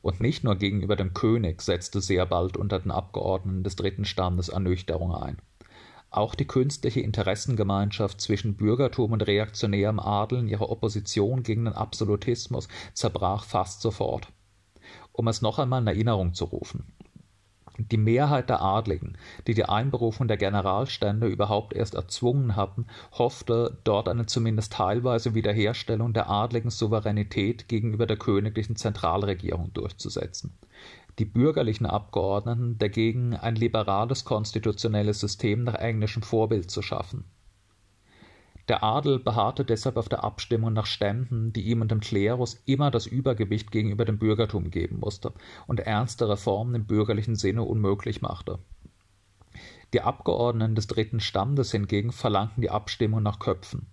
Und 0.00 0.20
nicht 0.20 0.44
nur 0.44 0.54
gegenüber 0.54 0.94
dem 0.94 1.12
König 1.12 1.60
setzte 1.60 2.00
sehr 2.00 2.24
bald 2.24 2.56
unter 2.56 2.78
den 2.78 2.92
Abgeordneten 2.92 3.64
des 3.64 3.74
dritten 3.74 4.04
Standes 4.04 4.48
Ernüchterung 4.48 5.12
ein. 5.12 5.38
Auch 6.14 6.36
die 6.36 6.46
künstliche 6.46 7.00
Interessengemeinschaft 7.00 8.20
zwischen 8.20 8.54
Bürgertum 8.54 9.10
und 9.10 9.26
reaktionärem 9.26 9.98
Adel 9.98 10.38
in 10.38 10.48
ihrer 10.48 10.70
Opposition 10.70 11.42
gegen 11.42 11.64
den 11.64 11.74
Absolutismus 11.74 12.68
zerbrach 12.92 13.42
fast 13.42 13.80
sofort. 13.80 14.28
Um 15.10 15.26
es 15.26 15.42
noch 15.42 15.58
einmal 15.58 15.80
in 15.80 15.88
Erinnerung 15.88 16.32
zu 16.32 16.44
rufen. 16.44 16.84
Die 17.78 17.96
Mehrheit 17.96 18.48
der 18.48 18.62
Adligen, 18.62 19.18
die 19.48 19.54
die 19.54 19.64
Einberufung 19.64 20.28
der 20.28 20.36
Generalstände 20.36 21.26
überhaupt 21.26 21.72
erst 21.72 21.96
erzwungen 21.96 22.54
hatten, 22.54 22.86
hoffte, 23.10 23.78
dort 23.82 24.08
eine 24.08 24.26
zumindest 24.26 24.74
teilweise 24.74 25.34
Wiederherstellung 25.34 26.12
der 26.12 26.30
adligen 26.30 26.70
Souveränität 26.70 27.66
gegenüber 27.66 28.06
der 28.06 28.18
königlichen 28.18 28.76
Zentralregierung 28.76 29.72
durchzusetzen 29.72 30.56
die 31.18 31.24
bürgerlichen 31.24 31.86
Abgeordneten 31.86 32.78
dagegen 32.78 33.34
ein 33.34 33.54
liberales 33.54 34.24
konstitutionelles 34.24 35.20
System 35.20 35.64
nach 35.64 35.74
englischem 35.74 36.22
Vorbild 36.22 36.70
zu 36.70 36.82
schaffen. 36.82 37.24
Der 38.68 38.82
Adel 38.82 39.18
beharrte 39.18 39.64
deshalb 39.64 39.96
auf 39.96 40.08
der 40.08 40.24
Abstimmung 40.24 40.72
nach 40.72 40.86
Ständen, 40.86 41.52
die 41.52 41.62
ihm 41.62 41.82
und 41.82 41.90
dem 41.90 42.00
Klerus 42.00 42.62
immer 42.64 42.90
das 42.90 43.06
Übergewicht 43.06 43.70
gegenüber 43.70 44.06
dem 44.06 44.18
Bürgertum 44.18 44.70
geben 44.70 45.00
musste 45.00 45.32
und 45.66 45.80
ernste 45.80 46.28
Reformen 46.28 46.74
im 46.74 46.86
bürgerlichen 46.86 47.36
Sinne 47.36 47.62
unmöglich 47.62 48.22
machte. 48.22 48.58
Die 49.92 50.00
Abgeordneten 50.00 50.74
des 50.74 50.86
dritten 50.86 51.20
Standes 51.20 51.70
hingegen 51.72 52.10
verlangten 52.10 52.62
die 52.62 52.70
Abstimmung 52.70 53.22
nach 53.22 53.38
Köpfen 53.38 53.86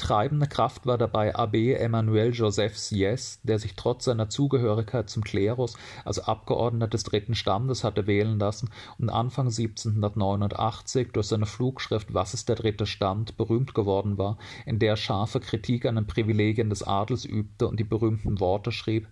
Treibende 0.00 0.46
Kraft 0.46 0.86
war 0.86 0.96
dabei 0.96 1.36
Abbé 1.36 1.74
Emmanuel 1.74 2.32
Joseph 2.32 2.74
Sieyès, 2.74 3.38
der 3.42 3.58
sich 3.58 3.76
trotz 3.76 4.06
seiner 4.06 4.30
Zugehörigkeit 4.30 5.10
zum 5.10 5.22
Klerus 5.22 5.76
als 6.06 6.18
Abgeordneter 6.18 6.88
des 6.88 7.02
dritten 7.02 7.34
Standes 7.34 7.84
hatte 7.84 8.06
wählen 8.06 8.38
lassen 8.38 8.70
und 8.96 9.10
Anfang 9.10 9.48
1789 9.48 11.12
durch 11.12 11.26
seine 11.26 11.44
Flugschrift 11.44 12.14
Was 12.14 12.32
ist 12.32 12.48
der 12.48 12.56
dritte 12.56 12.86
Stand 12.86 13.36
berühmt 13.36 13.74
geworden 13.74 14.16
war, 14.16 14.38
in 14.64 14.78
der 14.78 14.92
er 14.92 14.96
scharfe 14.96 15.38
Kritik 15.38 15.84
an 15.84 15.96
den 15.96 16.06
Privilegien 16.06 16.70
des 16.70 16.82
Adels 16.82 17.26
übte 17.26 17.68
und 17.68 17.78
die 17.78 17.84
berühmten 17.84 18.40
Worte 18.40 18.72
schrieb 18.72 19.06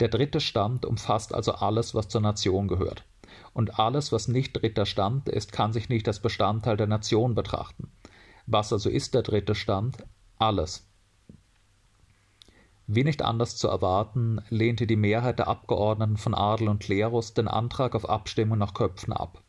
Der 0.00 0.08
dritte 0.08 0.40
Stand 0.40 0.84
umfasst 0.84 1.32
also 1.32 1.52
alles, 1.52 1.94
was 1.94 2.08
zur 2.08 2.20
Nation 2.20 2.66
gehört. 2.66 3.04
Und 3.54 3.78
alles, 3.78 4.10
was 4.10 4.26
nicht 4.26 4.60
dritter 4.60 4.86
Stand 4.86 5.28
ist, 5.28 5.52
kann 5.52 5.72
sich 5.72 5.88
nicht 5.88 6.08
als 6.08 6.18
Bestandteil 6.18 6.76
der 6.76 6.88
Nation 6.88 7.36
betrachten. 7.36 7.92
Was 8.46 8.72
also 8.72 8.90
ist 8.90 9.14
der 9.14 9.22
dritte 9.22 9.54
Stand? 9.54 9.98
Alles. 10.42 10.84
Wie 12.88 13.04
nicht 13.04 13.22
anders 13.22 13.56
zu 13.56 13.68
erwarten, 13.68 14.40
lehnte 14.50 14.88
die 14.88 14.96
Mehrheit 14.96 15.38
der 15.38 15.46
Abgeordneten 15.46 16.16
von 16.16 16.34
Adel 16.34 16.68
und 16.68 16.82
Klerus 16.82 17.32
den 17.32 17.46
Antrag 17.46 17.94
auf 17.94 18.10
Abstimmung 18.10 18.58
nach 18.58 18.74
Köpfen 18.74 19.12
ab. 19.12 19.40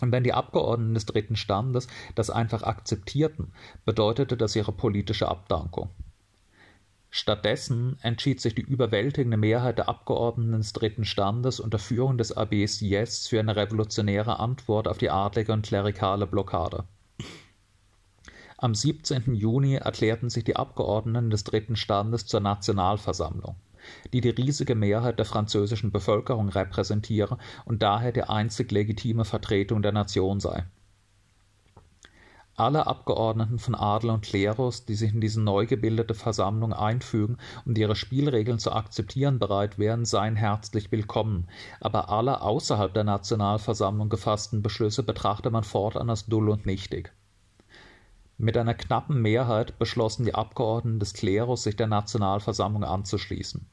Und 0.00 0.10
wenn 0.10 0.24
die 0.24 0.32
Abgeordneten 0.32 0.94
des 0.94 1.04
dritten 1.04 1.36
Standes 1.36 1.86
das 2.14 2.30
einfach 2.30 2.62
akzeptierten, 2.62 3.52
bedeutete 3.84 4.38
das 4.38 4.56
ihre 4.56 4.72
politische 4.72 5.28
Abdankung. 5.28 5.90
Stattdessen 7.10 7.98
entschied 8.00 8.40
sich 8.40 8.54
die 8.54 8.62
überwältigende 8.62 9.36
Mehrheit 9.36 9.76
der 9.76 9.90
Abgeordneten 9.90 10.52
des 10.52 10.72
dritten 10.72 11.04
Standes 11.04 11.60
unter 11.60 11.78
Führung 11.78 12.16
des 12.16 12.34
ABs 12.34 12.80
Yes 12.80 13.28
für 13.28 13.38
eine 13.38 13.54
revolutionäre 13.54 14.40
Antwort 14.40 14.88
auf 14.88 14.96
die 14.96 15.10
adlige 15.10 15.52
und 15.52 15.66
klerikale 15.66 16.26
Blockade. 16.26 16.84
Am 18.62 18.76
17. 18.76 19.34
Juni 19.34 19.74
erklärten 19.74 20.30
sich 20.30 20.44
die 20.44 20.54
Abgeordneten 20.54 21.30
des 21.30 21.42
dritten 21.42 21.74
Standes 21.74 22.26
zur 22.26 22.38
Nationalversammlung, 22.38 23.56
die 24.12 24.20
die 24.20 24.28
riesige 24.28 24.76
Mehrheit 24.76 25.18
der 25.18 25.26
französischen 25.26 25.90
Bevölkerung 25.90 26.48
repräsentiere 26.48 27.38
und 27.64 27.82
daher 27.82 28.12
die 28.12 28.22
einzig 28.22 28.70
legitime 28.70 29.24
Vertretung 29.24 29.82
der 29.82 29.90
Nation 29.90 30.38
sei. 30.38 30.64
Alle 32.54 32.86
Abgeordneten 32.86 33.58
von 33.58 33.74
Adel 33.74 34.10
und 34.10 34.22
Klerus, 34.22 34.84
die 34.84 34.94
sich 34.94 35.12
in 35.12 35.20
diese 35.20 35.40
neu 35.40 35.66
gebildete 35.66 36.14
Versammlung 36.14 36.72
einfügen 36.72 37.38
und 37.64 37.76
ihre 37.78 37.96
Spielregeln 37.96 38.60
zu 38.60 38.70
akzeptieren 38.70 39.40
bereit 39.40 39.76
wären, 39.80 40.04
seien 40.04 40.36
herzlich 40.36 40.92
willkommen, 40.92 41.48
aber 41.80 42.10
alle 42.10 42.42
außerhalb 42.42 42.94
der 42.94 43.02
Nationalversammlung 43.02 44.08
gefassten 44.08 44.62
Beschlüsse 44.62 45.02
betrachte 45.02 45.50
man 45.50 45.64
fortan 45.64 46.08
als 46.10 46.26
dull 46.26 46.48
und 46.48 46.64
nichtig. 46.64 47.12
Mit 48.42 48.56
einer 48.56 48.74
knappen 48.74 49.22
Mehrheit 49.22 49.78
beschlossen 49.78 50.24
die 50.24 50.34
Abgeordneten 50.34 50.98
des 50.98 51.12
Klerus, 51.12 51.62
sich 51.62 51.76
der 51.76 51.86
Nationalversammlung 51.86 52.82
anzuschließen. 52.82 53.64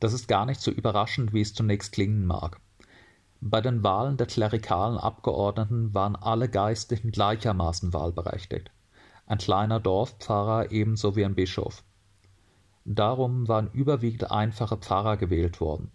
Das 0.00 0.14
ist 0.14 0.28
gar 0.28 0.46
nicht 0.46 0.62
so 0.62 0.70
überraschend, 0.70 1.34
wie 1.34 1.42
es 1.42 1.52
zunächst 1.52 1.92
klingen 1.92 2.24
mag. 2.24 2.58
Bei 3.42 3.60
den 3.60 3.82
Wahlen 3.82 4.16
der 4.16 4.28
klerikalen 4.28 4.96
Abgeordneten 4.96 5.92
waren 5.92 6.16
alle 6.16 6.48
Geistlichen 6.48 7.10
gleichermaßen 7.10 7.92
wahlberechtigt, 7.92 8.70
ein 9.26 9.36
kleiner 9.36 9.78
Dorfpfarrer 9.78 10.72
ebenso 10.72 11.14
wie 11.14 11.26
ein 11.26 11.34
Bischof. 11.34 11.84
Darum 12.86 13.46
waren 13.46 13.70
überwiegend 13.72 14.30
einfache 14.30 14.78
Pfarrer 14.78 15.18
gewählt 15.18 15.60
worden, 15.60 15.92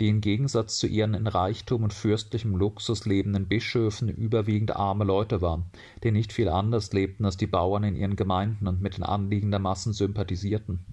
die 0.00 0.08
im 0.08 0.22
Gegensatz 0.22 0.78
zu 0.78 0.86
ihren 0.86 1.12
in 1.12 1.26
Reichtum 1.26 1.84
und 1.84 1.92
fürstlichem 1.92 2.56
Luxus 2.56 3.04
lebenden 3.04 3.46
Bischöfen 3.46 4.08
überwiegend 4.08 4.74
arme 4.74 5.04
Leute 5.04 5.42
waren, 5.42 5.66
die 6.02 6.10
nicht 6.10 6.32
viel 6.32 6.48
anders 6.48 6.92
lebten 6.92 7.26
als 7.26 7.36
die 7.36 7.46
Bauern 7.46 7.84
in 7.84 7.94
ihren 7.94 8.16
Gemeinden 8.16 8.66
und 8.66 8.80
mit 8.80 8.96
den 8.96 9.04
Anliegen 9.04 9.50
der 9.50 9.60
Massen 9.60 9.92
sympathisierten. 9.92 10.86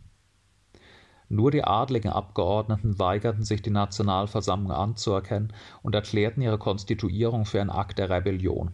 Nur 1.29 1.51
die 1.51 1.63
adligen 1.63 2.09
Abgeordneten 2.09 2.99
weigerten 2.99 3.43
sich 3.43 3.61
die 3.61 3.69
Nationalversammlung 3.69 4.71
anzuerkennen 4.71 5.53
und 5.83 5.95
erklärten 5.95 6.41
ihre 6.41 6.57
Konstituierung 6.57 7.45
für 7.45 7.61
ein 7.61 7.69
Akt 7.69 7.99
der 7.99 8.09
Rebellion 8.09 8.71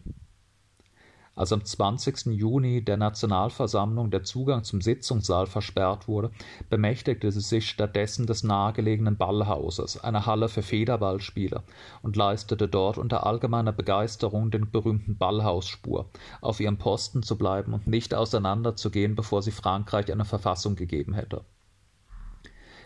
als 1.36 1.52
am 1.52 1.64
20. 1.64 2.28
Juni 2.28 2.84
der 2.84 2.98
Nationalversammlung 2.98 4.12
der 4.12 4.24
Zugang 4.24 4.64
zum 4.64 4.82
Sitzungssaal 4.82 5.48
versperrt 5.48 6.08
wurde, 6.08 6.32
bemächtigte 6.70 7.32
sie 7.32 7.42
sich 7.42 7.68
stattdessen 7.68 8.28
des 8.28 8.44
nahegelegenen 8.44 9.18
Ballhauses, 9.18 10.04
einer 10.04 10.26
Halle 10.26 10.50
für 10.50 10.62
Federballspieler, 10.62 11.64
und 12.02 12.16
leistete 12.16 12.68
dort 12.68 12.98
unter 12.98 13.26
allgemeiner 13.26 13.72
Begeisterung 13.72 14.52
den 14.52 14.70
berühmten 14.70 15.18
Ballhausspur, 15.18 16.10
auf 16.42 16.60
ihrem 16.60 16.78
Posten 16.78 17.24
zu 17.24 17.38
bleiben 17.38 17.74
und 17.74 17.88
nicht 17.88 18.14
auseinanderzugehen, 18.14 19.16
bevor 19.16 19.42
sie 19.42 19.52
Frankreich 19.52 20.12
eine 20.12 20.26
Verfassung 20.26 20.76
gegeben 20.76 21.14
hätte 21.14 21.44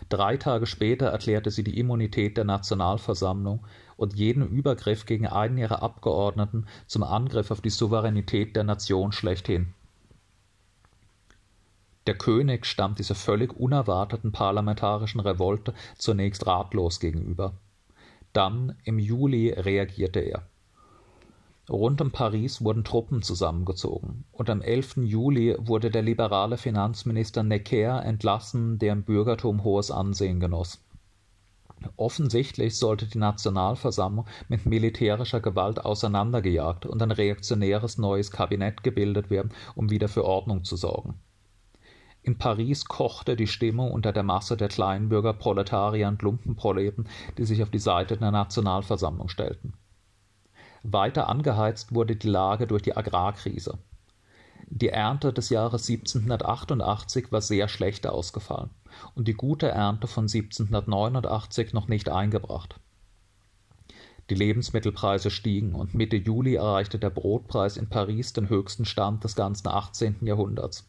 Drei 0.08 0.38
Tage 0.38 0.66
später 0.66 1.06
erklärte 1.08 1.50
sie 1.50 1.62
die 1.62 1.78
Immunität 1.78 2.38
der 2.38 2.44
Nationalversammlung 2.44 3.66
und 3.98 4.16
jeden 4.16 4.48
Übergriff 4.48 5.04
gegen 5.04 5.26
einen 5.26 5.58
ihrer 5.58 5.82
Abgeordneten 5.82 6.66
zum 6.86 7.02
Angriff 7.02 7.50
auf 7.50 7.60
die 7.60 7.68
Souveränität 7.68 8.56
der 8.56 8.64
Nation 8.64 9.12
schlechthin. 9.12 9.74
Der 12.06 12.16
König 12.16 12.64
stand 12.64 13.00
dieser 13.00 13.16
völlig 13.16 13.52
unerwarteten 13.52 14.32
parlamentarischen 14.32 15.20
Revolte 15.20 15.74
zunächst 15.98 16.46
ratlos 16.46 17.00
gegenüber. 17.00 17.52
Dann, 18.32 18.76
im 18.84 18.98
Juli, 18.98 19.50
reagierte 19.50 20.20
er. 20.20 20.46
Rund 21.68 22.00
um 22.00 22.10
Paris 22.10 22.64
wurden 22.64 22.84
Truppen 22.84 23.20
zusammengezogen, 23.20 24.24
und 24.32 24.48
am 24.48 24.62
11. 24.62 24.98
Juli 24.98 25.54
wurde 25.58 25.90
der 25.90 26.00
liberale 26.00 26.56
Finanzminister 26.56 27.42
Necker 27.42 28.02
entlassen, 28.04 28.78
der 28.78 28.94
im 28.94 29.02
Bürgertum 29.02 29.64
hohes 29.64 29.90
Ansehen 29.90 30.40
genoss. 30.40 30.80
Offensichtlich 31.96 32.76
sollte 32.76 33.06
die 33.06 33.18
Nationalversammlung 33.18 34.26
mit 34.48 34.66
militärischer 34.66 35.40
Gewalt 35.40 35.84
auseinandergejagt 35.84 36.86
und 36.86 37.02
ein 37.02 37.10
reaktionäres 37.10 37.98
neues 37.98 38.30
Kabinett 38.30 38.82
gebildet 38.82 39.30
werden, 39.30 39.52
um 39.74 39.90
wieder 39.90 40.08
für 40.08 40.24
Ordnung 40.24 40.64
zu 40.64 40.76
sorgen. 40.76 41.20
In 42.22 42.36
Paris 42.36 42.84
kochte 42.84 43.36
die 43.36 43.46
Stimmung 43.46 43.92
unter 43.92 44.12
der 44.12 44.22
Masse 44.22 44.56
der 44.56 44.68
Kleinbürger, 44.68 45.32
Proletarier 45.32 46.08
und 46.08 46.20
Lumpenproleten, 46.22 47.08
die 47.38 47.44
sich 47.44 47.62
auf 47.62 47.70
die 47.70 47.78
Seite 47.78 48.16
der 48.16 48.32
Nationalversammlung 48.32 49.28
stellten. 49.28 49.74
Weiter 50.82 51.28
angeheizt 51.28 51.94
wurde 51.94 52.16
die 52.16 52.28
Lage 52.28 52.66
durch 52.66 52.82
die 52.82 52.96
Agrarkrise. 52.96 53.78
Die 54.66 54.88
Ernte 54.88 55.32
des 55.32 55.48
Jahres 55.48 55.88
1788 55.88 57.32
war 57.32 57.40
sehr 57.40 57.68
schlecht 57.68 58.06
ausgefallen 58.06 58.70
und 59.14 59.28
die 59.28 59.34
gute 59.34 59.68
Ernte 59.68 60.06
von 60.06 60.24
1789 60.24 61.72
noch 61.72 61.88
nicht 61.88 62.08
eingebracht. 62.08 62.80
Die 64.30 64.34
Lebensmittelpreise 64.34 65.30
stiegen 65.30 65.74
und 65.74 65.94
Mitte 65.94 66.16
Juli 66.16 66.56
erreichte 66.56 66.98
der 66.98 67.10
Brotpreis 67.10 67.78
in 67.78 67.88
Paris 67.88 68.34
den 68.34 68.50
höchsten 68.50 68.84
Stand 68.84 69.24
des 69.24 69.34
ganzen 69.34 69.68
18. 69.68 70.16
Jahrhunderts. 70.20 70.86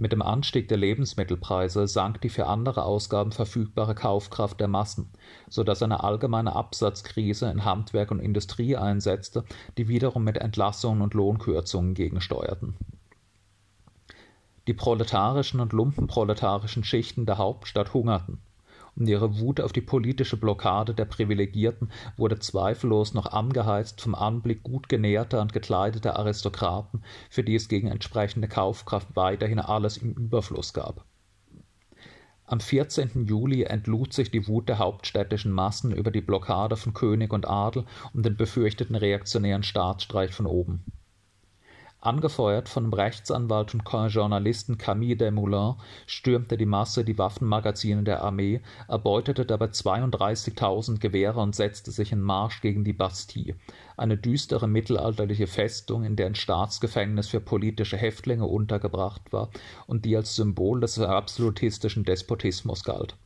Mit 0.00 0.12
dem 0.12 0.22
Anstieg 0.22 0.68
der 0.68 0.78
Lebensmittelpreise 0.78 1.88
sank 1.88 2.20
die 2.20 2.28
für 2.28 2.46
andere 2.46 2.84
Ausgaben 2.84 3.32
verfügbare 3.32 3.96
Kaufkraft 3.96 4.60
der 4.60 4.68
Massen, 4.68 5.10
so 5.50 5.64
dass 5.64 5.82
eine 5.82 6.04
allgemeine 6.04 6.54
Absatzkrise 6.54 7.50
in 7.50 7.64
Handwerk 7.64 8.12
und 8.12 8.20
Industrie 8.20 8.76
einsetzte, 8.76 9.44
die 9.76 9.88
wiederum 9.88 10.22
mit 10.22 10.38
Entlassungen 10.38 11.02
und 11.02 11.14
Lohnkürzungen 11.14 11.94
gegensteuerten. 11.94 12.76
Die 14.68 14.74
proletarischen 14.74 15.60
und 15.60 15.72
lumpenproletarischen 15.72 16.84
Schichten 16.84 17.24
der 17.26 17.38
Hauptstadt 17.38 17.94
hungerten 17.94 18.38
und 18.96 19.08
ihre 19.08 19.38
Wut 19.38 19.60
auf 19.60 19.72
die 19.72 19.80
politische 19.80 20.36
Blockade 20.36 20.92
der 20.92 21.04
Privilegierten 21.04 21.90
wurde 22.16 22.38
zweifellos 22.38 23.14
noch 23.14 23.26
angeheizt 23.26 24.00
vom 24.02 24.14
Anblick 24.14 24.62
gut 24.62 24.88
genährter 24.88 25.40
und 25.40 25.52
gekleideter 25.52 26.18
Aristokraten, 26.18 27.02
für 27.30 27.42
die 27.42 27.54
es 27.54 27.68
gegen 27.68 27.88
entsprechende 27.88 28.48
Kaufkraft 28.48 29.08
weiterhin 29.14 29.58
alles 29.58 29.96
im 29.96 30.12
Überfluss 30.12 30.74
gab. 30.74 31.04
Am 32.44 32.60
14. 32.60 33.24
Juli 33.26 33.62
entlud 33.62 34.12
sich 34.12 34.30
die 34.30 34.48
Wut 34.48 34.68
der 34.68 34.78
hauptstädtischen 34.78 35.52
Massen 35.52 35.92
über 35.92 36.10
die 36.10 36.22
Blockade 36.22 36.76
von 36.76 36.92
König 36.92 37.32
und 37.32 37.48
Adel 37.48 37.84
und 38.12 38.26
den 38.26 38.36
befürchteten 38.36 38.96
reaktionären 38.96 39.62
Staatsstreich 39.62 40.32
von 40.32 40.46
oben. 40.46 40.84
Angefeuert 42.00 42.68
von 42.68 42.84
dem 42.84 42.92
Rechtsanwalt 42.92 43.74
und 43.74 43.82
Journalisten 44.12 44.78
Camille 44.78 45.16
Desmoulins 45.16 45.74
stürmte 46.06 46.56
die 46.56 46.64
Masse 46.64 47.04
die 47.04 47.18
Waffenmagazine 47.18 48.04
der 48.04 48.22
Armee, 48.22 48.60
erbeutete 48.86 49.44
dabei 49.44 49.66
32.000 49.66 51.00
Gewehre 51.00 51.40
und 51.40 51.56
setzte 51.56 51.90
sich 51.90 52.12
in 52.12 52.20
Marsch 52.20 52.60
gegen 52.60 52.84
die 52.84 52.92
Bastille, 52.92 53.56
eine 53.96 54.16
düstere 54.16 54.68
mittelalterliche 54.68 55.48
Festung, 55.48 56.04
in 56.04 56.14
der 56.14 56.26
ein 56.26 56.36
Staatsgefängnis 56.36 57.26
für 57.26 57.40
politische 57.40 57.96
Häftlinge 57.96 58.46
untergebracht 58.46 59.32
war 59.32 59.50
und 59.88 60.04
die 60.04 60.16
als 60.16 60.36
Symbol 60.36 60.78
des 60.78 61.00
absolutistischen 61.00 62.04
Despotismus 62.04 62.84
galt. 62.84 63.16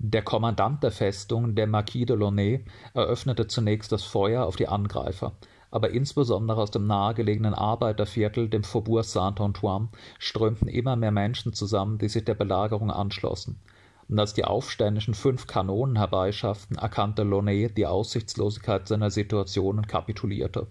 Der 0.00 0.22
Kommandant 0.22 0.82
der 0.82 0.90
Festung, 0.90 1.54
der 1.54 1.68
Marquis 1.68 2.06
de 2.06 2.16
Launay, 2.16 2.64
eröffnete 2.94 3.46
zunächst 3.46 3.92
das 3.92 4.02
Feuer 4.02 4.46
auf 4.46 4.56
die 4.56 4.68
Angreifer 4.68 5.32
aber 5.70 5.90
insbesondere 5.90 6.62
aus 6.62 6.70
dem 6.70 6.86
nahegelegenen 6.86 7.54
Arbeiterviertel, 7.54 8.48
dem 8.48 8.64
Faubourg 8.64 9.04
Saint-Antoine, 9.04 9.88
strömten 10.18 10.68
immer 10.68 10.96
mehr 10.96 11.10
Menschen 11.10 11.52
zusammen, 11.52 11.98
die 11.98 12.08
sich 12.08 12.24
der 12.24 12.34
Belagerung 12.34 12.90
anschlossen. 12.90 13.60
Und 14.08 14.18
als 14.18 14.32
die 14.32 14.44
Aufständischen 14.44 15.14
fünf 15.14 15.46
Kanonen 15.46 15.96
herbeischafften, 15.96 16.78
erkannte 16.78 17.24
Launay 17.24 17.68
die 17.68 17.86
Aussichtslosigkeit 17.86 18.88
seiner 18.88 19.10
Situation 19.10 19.76
und 19.76 19.88
kapitulierte. 19.88 20.68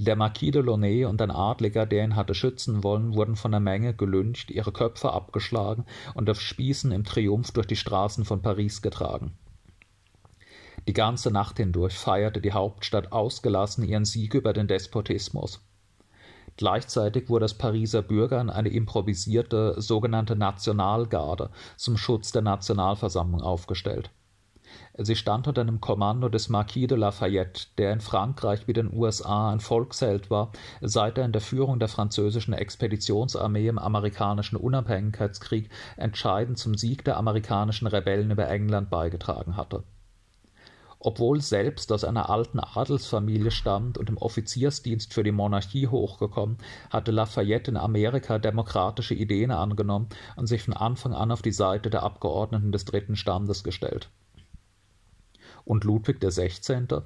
Der 0.00 0.14
Marquis 0.14 0.52
de 0.52 0.62
Launay 0.62 1.04
und 1.06 1.20
ein 1.20 1.32
Adliger, 1.32 1.84
der 1.84 2.04
ihn 2.04 2.14
hatte 2.14 2.34
schützen 2.34 2.84
wollen, 2.84 3.14
wurden 3.14 3.34
von 3.34 3.50
der 3.50 3.60
Menge 3.60 3.94
gelyncht, 3.94 4.50
ihre 4.50 4.70
Köpfe 4.70 5.12
abgeschlagen 5.12 5.86
und 6.14 6.30
auf 6.30 6.40
Spießen 6.40 6.92
im 6.92 7.02
Triumph 7.02 7.50
durch 7.50 7.66
die 7.66 7.74
Straßen 7.74 8.24
von 8.24 8.40
Paris 8.40 8.80
getragen. 8.80 9.32
Die 10.86 10.92
ganze 10.92 11.30
Nacht 11.30 11.56
hindurch 11.56 11.98
feierte 11.98 12.40
die 12.40 12.52
Hauptstadt 12.52 13.12
ausgelassen 13.12 13.84
ihren 13.84 14.04
Sieg 14.04 14.34
über 14.34 14.52
den 14.52 14.68
Despotismus. 14.68 15.60
Gleichzeitig 16.56 17.28
wurde 17.28 17.44
das 17.44 17.54
Pariser 17.54 18.02
Bürgern 18.02 18.50
eine 18.50 18.68
improvisierte 18.68 19.80
sogenannte 19.80 20.34
Nationalgarde 20.34 21.50
zum 21.76 21.96
Schutz 21.96 22.32
der 22.32 22.42
Nationalversammlung 22.42 23.42
aufgestellt. 23.42 24.10
Sie 24.98 25.14
stand 25.14 25.46
unter 25.46 25.64
dem 25.64 25.80
Kommando 25.80 26.28
des 26.28 26.48
Marquis 26.48 26.88
de 26.88 26.98
Lafayette, 26.98 27.68
der 27.78 27.92
in 27.92 28.00
Frankreich 28.00 28.66
wie 28.66 28.72
den 28.72 28.92
USA 28.92 29.52
ein 29.52 29.60
Volksheld 29.60 30.30
war, 30.30 30.50
seit 30.80 31.16
er 31.16 31.24
in 31.24 31.32
der 31.32 31.40
Führung 31.40 31.78
der 31.78 31.88
französischen 31.88 32.52
Expeditionsarmee 32.54 33.68
im 33.68 33.78
amerikanischen 33.78 34.56
Unabhängigkeitskrieg 34.56 35.70
entscheidend 35.96 36.58
zum 36.58 36.76
Sieg 36.76 37.04
der 37.04 37.16
amerikanischen 37.16 37.86
Rebellen 37.86 38.30
über 38.30 38.48
England 38.48 38.90
beigetragen 38.90 39.56
hatte 39.56 39.84
obwohl 41.00 41.40
selbst 41.40 41.92
aus 41.92 42.02
einer 42.02 42.28
alten 42.28 42.58
Adelsfamilie 42.58 43.50
stammt 43.50 43.98
und 43.98 44.08
im 44.08 44.18
Offiziersdienst 44.18 45.14
für 45.14 45.22
die 45.22 45.32
Monarchie 45.32 45.86
hochgekommen, 45.86 46.58
hatte 46.90 47.12
Lafayette 47.12 47.70
in 47.70 47.76
Amerika 47.76 48.38
demokratische 48.38 49.14
Ideen 49.14 49.52
angenommen 49.52 50.08
und 50.36 50.48
sich 50.48 50.64
von 50.64 50.74
Anfang 50.74 51.14
an 51.14 51.30
auf 51.30 51.42
die 51.42 51.52
Seite 51.52 51.88
der 51.90 52.02
Abgeordneten 52.02 52.72
des 52.72 52.84
dritten 52.84 53.14
Standes 53.14 53.62
gestellt. 53.62 54.10
Und 55.64 55.84
Ludwig 55.84 56.20
XVI.? 56.20 57.02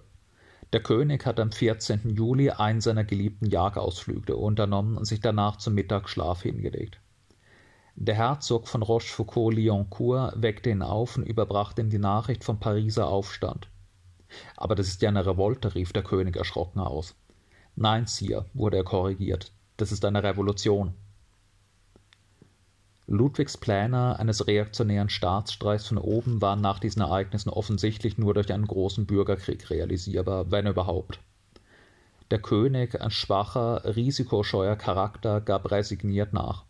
Der 0.72 0.82
König 0.82 1.26
hatte 1.26 1.42
am 1.42 1.52
14. 1.52 2.08
Juli 2.14 2.50
einen 2.50 2.80
seiner 2.80 3.04
geliebten 3.04 3.44
Jagdausflüge 3.44 4.36
unternommen 4.36 4.96
und 4.96 5.04
sich 5.04 5.20
danach 5.20 5.56
zum 5.56 5.74
Mittagsschlaf 5.74 6.42
hingelegt. 6.42 6.98
Der 7.94 8.14
Herzog 8.14 8.68
von 8.68 8.82
Rochefoucauld-Liancourt 8.82 10.40
weckte 10.40 10.70
ihn 10.70 10.80
auf 10.80 11.18
und 11.18 11.24
überbrachte 11.24 11.82
ihm 11.82 11.90
die 11.90 11.98
Nachricht 11.98 12.42
vom 12.42 12.58
Pariser 12.58 13.06
Aufstand. 13.06 13.68
Aber 14.56 14.74
das 14.74 14.88
ist 14.88 15.02
ja 15.02 15.08
eine 15.08 15.26
Revolte, 15.26 15.74
rief 15.74 15.92
der 15.92 16.02
König 16.02 16.36
erschrocken 16.36 16.80
aus. 16.80 17.14
Nein, 17.76 18.06
Sire, 18.06 18.46
wurde 18.54 18.76
er 18.76 18.84
korrigiert, 18.84 19.52
das 19.76 19.92
ist 19.92 20.04
eine 20.04 20.22
Revolution. 20.22 20.94
Ludwigs 23.06 23.56
Pläne 23.56 24.18
eines 24.18 24.46
reaktionären 24.46 25.08
Staatsstreichs 25.08 25.88
von 25.88 25.98
oben 25.98 26.40
waren 26.40 26.60
nach 26.60 26.78
diesen 26.78 27.02
Ereignissen 27.02 27.50
offensichtlich 27.50 28.16
nur 28.16 28.32
durch 28.32 28.52
einen 28.52 28.66
großen 28.66 29.06
Bürgerkrieg 29.06 29.70
realisierbar, 29.70 30.50
wenn 30.50 30.66
überhaupt. 30.66 31.18
Der 32.30 32.40
König, 32.40 33.00
ein 33.00 33.10
schwacher, 33.10 33.82
risikoscheuer 33.96 34.76
Charakter, 34.76 35.40
gab 35.40 35.70
resigniert 35.70 36.32
nach. 36.32 36.64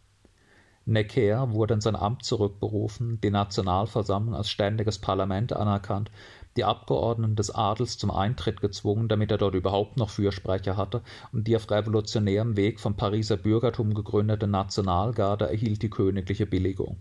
Necker 0.84 1.52
wurde 1.52 1.74
in 1.74 1.80
sein 1.80 1.94
Amt 1.94 2.24
zurückberufen, 2.24 3.20
die 3.20 3.30
Nationalversammlung 3.30 4.34
als 4.34 4.50
ständiges 4.50 4.98
Parlament 4.98 5.52
anerkannt 5.52 6.10
die 6.56 6.64
Abgeordneten 6.64 7.36
des 7.36 7.50
Adels 7.50 7.98
zum 7.98 8.10
Eintritt 8.10 8.60
gezwungen, 8.60 9.08
damit 9.08 9.30
er 9.30 9.38
dort 9.38 9.54
überhaupt 9.54 9.96
noch 9.96 10.10
Fürsprecher 10.10 10.76
hatte, 10.76 11.02
und 11.32 11.46
die 11.46 11.56
auf 11.56 11.70
revolutionärem 11.70 12.56
Weg 12.56 12.80
vom 12.80 12.96
Pariser 12.96 13.36
Bürgertum 13.36 13.94
gegründete 13.94 14.46
Nationalgarde 14.46 15.48
erhielt 15.48 15.82
die 15.82 15.90
königliche 15.90 16.46
Billigung. 16.46 16.98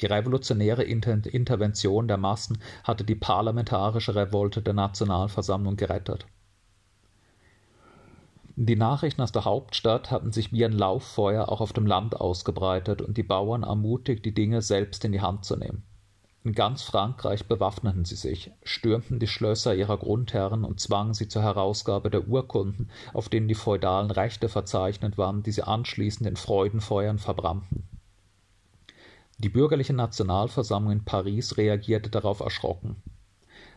Die 0.00 0.06
revolutionäre 0.06 0.82
Inter 0.82 1.26
Intervention 1.26 2.08
der 2.08 2.16
Massen 2.16 2.58
hatte 2.84 3.04
die 3.04 3.14
parlamentarische 3.14 4.14
Revolte 4.14 4.62
der 4.62 4.72
Nationalversammlung 4.72 5.76
gerettet. 5.76 6.26
Die 8.56 8.76
Nachrichten 8.76 9.22
aus 9.22 9.32
der 9.32 9.44
Hauptstadt 9.44 10.10
hatten 10.10 10.32
sich 10.32 10.52
wie 10.52 10.64
ein 10.64 10.72
Lauffeuer 10.72 11.48
auch 11.48 11.60
auf 11.60 11.72
dem 11.72 11.86
Land 11.86 12.20
ausgebreitet 12.20 13.00
und 13.00 13.16
die 13.16 13.22
Bauern 13.22 13.62
ermutigt, 13.62 14.24
die 14.24 14.34
Dinge 14.34 14.62
selbst 14.62 15.04
in 15.04 15.12
die 15.12 15.20
Hand 15.20 15.44
zu 15.44 15.56
nehmen. 15.56 15.82
In 16.42 16.52
ganz 16.52 16.82
Frankreich 16.82 17.46
bewaffneten 17.46 18.06
sie 18.06 18.16
sich, 18.16 18.50
stürmten 18.62 19.18
die 19.18 19.26
Schlösser 19.26 19.74
ihrer 19.74 19.98
Grundherren 19.98 20.64
und 20.64 20.80
zwangen 20.80 21.12
sie 21.12 21.28
zur 21.28 21.42
Herausgabe 21.42 22.08
der 22.08 22.28
Urkunden, 22.28 22.88
auf 23.12 23.28
denen 23.28 23.46
die 23.46 23.54
feudalen 23.54 24.10
Rechte 24.10 24.48
verzeichnet 24.48 25.18
waren, 25.18 25.42
die 25.42 25.52
sie 25.52 25.62
anschließend 25.62 26.26
in 26.26 26.36
Freudenfeuern 26.36 27.18
verbrannten. 27.18 27.86
Die 29.36 29.50
bürgerliche 29.50 29.92
Nationalversammlung 29.92 30.92
in 30.92 31.04
Paris 31.04 31.58
reagierte 31.58 32.08
darauf 32.08 32.40
erschrocken. 32.40 32.96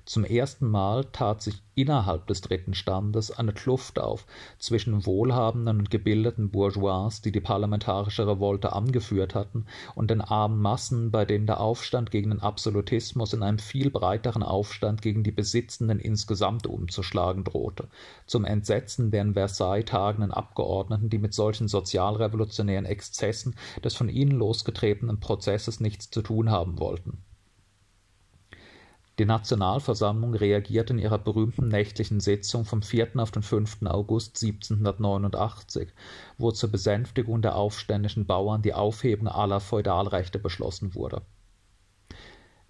Zum 0.05 0.25
ersten 0.25 0.69
Mal 0.69 1.05
tat 1.05 1.41
sich 1.41 1.61
innerhalb 1.75 2.27
des 2.27 2.41
dritten 2.41 2.73
Standes 2.73 3.31
eine 3.31 3.53
Kluft 3.53 3.99
auf 3.99 4.25
zwischen 4.59 5.05
wohlhabenden 5.05 5.79
und 5.79 5.89
gebildeten 5.89 6.51
Bourgeois, 6.51 7.21
die 7.23 7.31
die 7.31 7.39
parlamentarische 7.39 8.27
Revolte 8.27 8.73
angeführt 8.73 9.33
hatten, 9.33 9.65
und 9.95 10.11
den 10.11 10.19
armen 10.19 10.61
Massen, 10.61 11.09
bei 11.09 11.23
denen 11.23 11.47
der 11.47 11.61
Aufstand 11.61 12.11
gegen 12.11 12.31
den 12.31 12.41
Absolutismus 12.41 13.31
in 13.31 13.43
einem 13.43 13.59
viel 13.59 13.89
breiteren 13.91 14.43
Aufstand 14.43 15.01
gegen 15.01 15.23
die 15.23 15.31
Besitzenden 15.31 15.99
insgesamt 15.99 16.67
umzuschlagen 16.67 17.45
drohte, 17.45 17.87
zum 18.27 18.43
Entsetzen 18.43 19.09
der 19.09 19.21
in 19.21 19.35
Versailles 19.35 19.85
tagenden 19.85 20.31
Abgeordneten, 20.31 21.09
die 21.09 21.17
mit 21.17 21.33
solchen 21.33 21.69
sozialrevolutionären 21.69 22.85
Exzessen 22.85 23.55
des 23.81 23.95
von 23.95 24.09
ihnen 24.09 24.37
losgetretenen 24.37 25.21
Prozesses 25.21 25.79
nichts 25.79 26.09
zu 26.09 26.21
tun 26.21 26.51
haben 26.51 26.77
wollten 26.77 27.23
die 29.19 29.25
Nationalversammlung 29.25 30.33
reagierte 30.33 30.93
in 30.93 30.99
ihrer 30.99 31.19
berühmten 31.19 31.67
nächtlichen 31.67 32.19
Sitzung 32.19 32.65
vom 32.65 32.81
4. 32.81 33.11
auf 33.17 33.29
den 33.29 33.43
5. 33.43 33.83
August 33.85 34.41
1789, 34.41 35.89
wo 36.39 36.51
zur 36.51 36.71
Besänftigung 36.71 37.43
der 37.43 37.55
aufständischen 37.55 38.25
Bauern 38.25 38.63
die 38.63 38.73
Aufhebung 38.73 39.27
aller 39.27 39.59
Feudalrechte 39.59 40.39
beschlossen 40.39 40.95
wurde. 40.95 41.21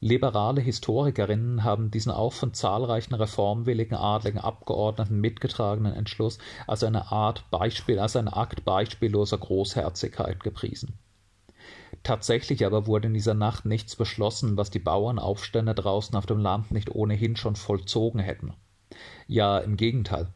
Liberale 0.01 0.59
Historikerinnen 0.59 1.63
haben 1.63 1.89
diesen 1.89 2.11
auch 2.11 2.33
von 2.33 2.53
zahlreichen 2.53 3.13
reformwilligen 3.13 3.95
adligen 3.95 4.39
Abgeordneten 4.39 5.21
mitgetragenen 5.21 5.93
Entschluss 5.93 6.39
als 6.67 6.83
eine 6.83 7.09
Art 7.09 7.49
Beispiel, 7.51 7.99
als 7.99 8.17
ein 8.17 8.27
Akt 8.27 8.65
beispielloser 8.65 9.37
Großherzigkeit 9.37 10.43
gepriesen 10.43 10.99
Tatsächlich 12.01 12.65
aber 12.65 12.87
wurde 12.87 13.07
in 13.07 13.13
dieser 13.13 13.35
Nacht 13.35 13.65
nichts 13.65 13.95
beschlossen, 13.95 14.57
was 14.57 14.71
die 14.71 14.79
Bauernaufstände 14.79 15.75
draußen 15.75 16.15
auf 16.15 16.25
dem 16.25 16.39
Land 16.39 16.71
nicht 16.71 16.93
ohnehin 16.93 17.35
schon 17.35 17.55
vollzogen 17.55 18.19
hätten. 18.19 18.53
Ja, 19.27 19.59
im 19.59 19.77
Gegenteil. 19.77 20.33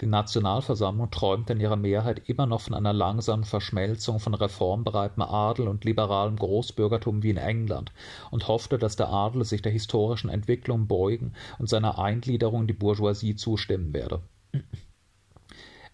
Die 0.00 0.06
Nationalversammlung 0.06 1.10
träumte 1.10 1.54
in 1.54 1.60
ihrer 1.60 1.76
Mehrheit 1.76 2.28
immer 2.28 2.46
noch 2.46 2.60
von 2.60 2.74
einer 2.74 2.92
langsamen 2.92 3.44
Verschmelzung 3.44 4.20
von 4.20 4.34
reformbereitem 4.34 5.22
Adel 5.24 5.66
und 5.66 5.84
liberalem 5.84 6.36
Großbürgertum 6.36 7.24
wie 7.24 7.30
in 7.30 7.36
England 7.36 7.92
und 8.30 8.46
hoffte, 8.46 8.78
dass 8.78 8.94
der 8.94 9.08
Adel 9.08 9.44
sich 9.44 9.60
der 9.60 9.72
historischen 9.72 10.30
Entwicklung 10.30 10.86
beugen 10.86 11.32
und 11.58 11.68
seiner 11.68 11.98
Eingliederung 11.98 12.62
in 12.62 12.66
die 12.68 12.74
Bourgeoisie 12.74 13.34
zustimmen 13.34 13.92
werde. 13.92 14.20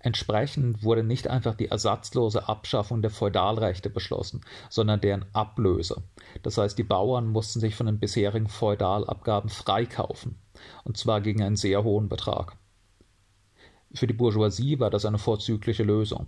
Entsprechend 0.05 0.83
wurde 0.83 1.03
nicht 1.03 1.29
einfach 1.29 1.55
die 1.55 1.69
ersatzlose 1.69 2.47
Abschaffung 2.47 3.01
der 3.01 3.11
Feudalrechte 3.11 3.89
beschlossen, 3.89 4.43
sondern 4.69 5.01
deren 5.01 5.25
Ablöse. 5.33 6.03
Das 6.43 6.59
heißt, 6.59 6.77
die 6.77 6.83
Bauern 6.83 7.27
mussten 7.27 7.59
sich 7.59 7.75
von 7.75 7.87
den 7.87 7.99
bisherigen 7.99 8.49
Feudalabgaben 8.49 9.49
freikaufen, 9.49 10.37
und 10.85 10.99
zwar 10.99 11.23
gegen 11.23 11.43
einen 11.43 11.57
sehr 11.57 11.85
hohen 11.85 12.11
Betrag. 12.11 12.59
Für 13.95 14.07
die 14.07 14.13
Bourgeoisie 14.13 14.79
war 14.79 14.91
das 14.91 15.07
eine 15.07 15.17
vorzügliche 15.17 15.85
Lösung. 15.85 16.27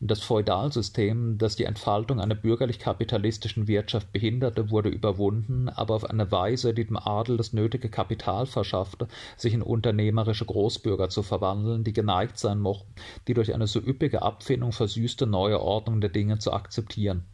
Das 0.00 0.20
Feudalsystem, 0.22 1.38
das 1.38 1.56
die 1.56 1.64
Entfaltung 1.64 2.20
einer 2.20 2.36
bürgerlich-kapitalistischen 2.36 3.66
Wirtschaft 3.66 4.12
behinderte, 4.12 4.70
wurde 4.70 4.90
überwunden, 4.90 5.68
aber 5.68 5.96
auf 5.96 6.04
eine 6.04 6.30
Weise, 6.30 6.72
die 6.72 6.86
dem 6.86 6.96
Adel 6.96 7.36
das 7.36 7.52
nötige 7.52 7.88
Kapital 7.88 8.46
verschaffte, 8.46 9.08
sich 9.36 9.54
in 9.54 9.62
unternehmerische 9.62 10.44
Großbürger 10.44 11.08
zu 11.08 11.24
verwandeln, 11.24 11.82
die 11.82 11.92
geneigt 11.92 12.38
sein 12.38 12.60
mochten, 12.60 12.94
die 13.26 13.34
durch 13.34 13.52
eine 13.52 13.66
so 13.66 13.80
üppige 13.80 14.22
Abfindung 14.22 14.70
versüßte 14.70 15.26
neue 15.26 15.60
Ordnung 15.60 16.00
der 16.00 16.10
Dinge 16.10 16.38
zu 16.38 16.52
akzeptieren. 16.52 17.24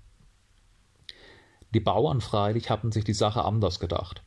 Die 1.74 1.80
Bauern 1.80 2.22
freilich 2.22 2.70
hatten 2.70 2.92
sich 2.92 3.04
die 3.04 3.12
Sache 3.12 3.44
anders 3.44 3.78
gedacht 3.78 4.23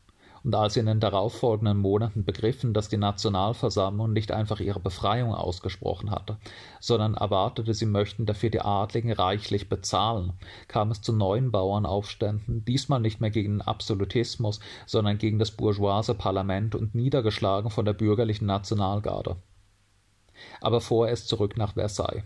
und 0.47 0.55
als 0.55 0.75
sie 0.75 0.79
in 0.79 0.85
den 0.85 1.01
darauffolgenden 1.01 1.77
Monaten 1.77 2.23
begriffen, 2.23 2.73
dass 2.73 2.87
die 2.87 2.95
Nationalversammlung 2.95 4.13
nicht 4.13 4.31
einfach 4.31 4.61
ihre 4.61 4.79
Befreiung 4.79 5.33
ausgesprochen 5.35 6.09
hatte, 6.09 6.37
sondern 6.79 7.15
erwartete, 7.15 7.73
sie 7.73 7.85
möchten 7.85 8.25
dafür 8.25 8.49
die 8.49 8.61
Adligen 8.61 9.11
reichlich 9.11 9.67
bezahlen, 9.67 10.31
kam 10.69 10.89
es 10.89 11.01
zu 11.01 11.11
neuen 11.11 11.51
Bauernaufständen, 11.51 12.63
diesmal 12.63 13.01
nicht 13.01 13.19
mehr 13.19 13.29
gegen 13.29 13.55
den 13.55 13.61
Absolutismus, 13.61 14.61
sondern 14.85 15.17
gegen 15.17 15.37
das 15.37 15.51
bourgeoise 15.51 16.13
Parlament 16.13 16.75
und 16.75 16.95
niedergeschlagen 16.95 17.69
von 17.69 17.83
der 17.83 17.91
bürgerlichen 17.91 18.45
Nationalgarde. 18.45 19.35
Aber 20.61 20.79
vorerst 20.79 21.27
zurück 21.27 21.57
nach 21.57 21.73
Versailles. 21.73 22.23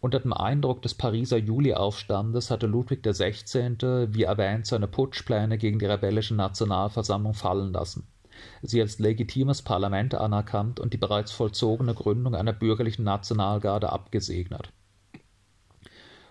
Unter 0.00 0.20
dem 0.20 0.32
Eindruck 0.32 0.82
des 0.82 0.94
Pariser 0.94 1.38
Juliaufstandes 1.38 2.52
hatte 2.52 2.68
Ludwig 2.68 3.02
XVI., 3.02 4.06
wie 4.12 4.22
erwähnt, 4.22 4.64
seine 4.64 4.86
Putschpläne 4.86 5.58
gegen 5.58 5.80
die 5.80 5.86
rebellische 5.86 6.36
Nationalversammlung 6.36 7.34
fallen 7.34 7.72
lassen, 7.72 8.06
sie 8.62 8.80
als 8.80 9.00
legitimes 9.00 9.62
Parlament 9.62 10.14
anerkannt 10.14 10.78
und 10.78 10.92
die 10.92 10.98
bereits 10.98 11.32
vollzogene 11.32 11.94
Gründung 11.94 12.36
einer 12.36 12.52
bürgerlichen 12.52 13.02
Nationalgarde 13.02 13.90
abgesegnet. 13.90 14.72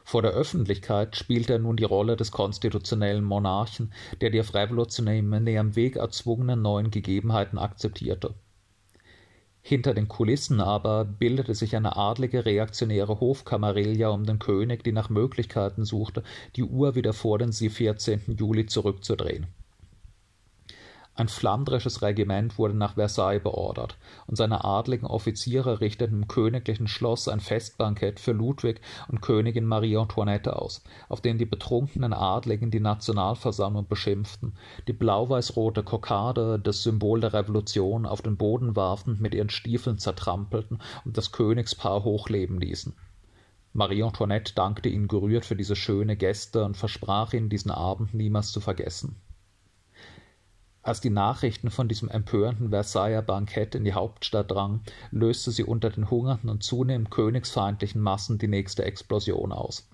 Vor 0.06 0.22
der 0.22 0.32
Öffentlichkeit 0.32 1.18
spielte 1.18 1.52
er 1.52 1.60
nun 1.60 1.76
die 1.76 1.84
Rolle 1.84 2.16
des 2.16 2.32
konstitutionellen 2.32 3.26
Monarchen, 3.26 3.92
der 4.22 4.30
die 4.30 4.40
auf 4.40 4.54
revolutionärem 4.54 5.76
Weg 5.76 5.98
erzwungenen 5.98 6.62
neuen 6.62 6.90
Gegebenheiten 6.90 7.58
akzeptierte 7.58 8.34
hinter 9.68 9.94
den 9.94 10.08
Kulissen 10.08 10.62
aber 10.62 11.04
bildete 11.04 11.54
sich 11.54 11.76
eine 11.76 11.98
adlige 11.98 12.46
reaktionäre 12.46 13.20
Hofkamarilla 13.20 14.08
um 14.08 14.26
den 14.26 14.40
König, 14.40 14.82
die 14.84 14.94
nach 14.94 15.10
Möglichkeiten 15.10 15.84
suchte, 15.84 16.24
die 16.56 16.64
Uhr 16.64 16.96
wieder 16.96 17.12
vor 17.12 17.38
den 17.38 17.52
14. 17.52 18.38
Juli 18.38 18.66
zurückzudrehen 18.66 19.48
ein 21.18 21.30
flandrisches 21.30 22.04
Regiment 22.04 22.60
wurde 22.60 22.76
nach 22.76 22.94
Versailles 22.94 23.42
beordert, 23.42 23.98
und 24.28 24.36
seine 24.36 24.64
adligen 24.64 25.08
Offiziere 25.08 25.82
richteten 25.82 26.22
im 26.22 26.28
königlichen 26.28 26.88
Schloss 26.88 27.28
ein 27.28 27.40
Festbankett 27.40 28.20
für 28.20 28.34
Ludwig 28.34 28.82
und 29.08 29.22
Königin 29.22 29.66
Marie 29.66 29.98
Antoinette 29.98 30.56
aus, 30.56 30.84
auf 31.10 31.22
dem 31.22 31.40
die 31.40 31.46
betrunkenen 31.46 32.14
Adligen 32.14 32.70
die 32.70 32.80
Nationalversammlung 32.80 33.88
beschimpften, 33.88 34.54
die 34.88 34.94
blau-weiß-rote 34.94 35.82
Kokarde, 35.82 36.60
das 36.60 36.84
Symbol 36.84 37.20
der 37.20 37.34
Revolution, 37.34 38.06
auf 38.06 38.22
den 38.22 38.38
Boden 38.38 38.76
warfen, 38.76 39.18
mit 39.20 39.34
ihren 39.34 39.50
Stiefeln 39.50 39.98
zertrampelten 39.98 40.84
und 41.04 41.18
das 41.18 41.32
Königspaar 41.32 42.04
hochleben 42.04 42.60
ließen. 42.60 42.94
Marie 43.74 44.04
Antoinette 44.04 44.54
dankte 44.54 44.90
ihnen 44.90 45.08
gerührt 45.08 45.46
für 45.46 45.56
diese 45.56 45.76
schöne 45.76 46.16
Geste 46.16 46.64
und 46.64 46.78
versprach 46.78 47.34
ihnen, 47.34 47.50
diesen 47.50 47.72
Abend 47.72 48.14
niemals 48.14 48.52
zu 48.52 48.60
vergessen 48.60 49.16
als 50.88 51.02
die 51.02 51.10
Nachrichten 51.10 51.70
von 51.70 51.90
diesem 51.90 52.08
empörenden 52.08 52.70
Versailler 52.70 53.22
Bankett 53.22 53.76
in 53.76 53.84
die 53.84 53.94
Hauptstadt 53.94 54.50
drangen, 54.50 54.82
löste 55.12 55.52
sie 55.52 55.64
unter 55.64 55.90
den 55.90 56.10
hungernden 56.10 56.50
und 56.50 56.64
zunehmend 56.64 57.12
königsfeindlichen 57.12 58.02
Massen 58.02 58.38
die 58.38 58.48
nächste 58.48 58.86
Explosion 58.86 59.52
aus. 59.52 59.90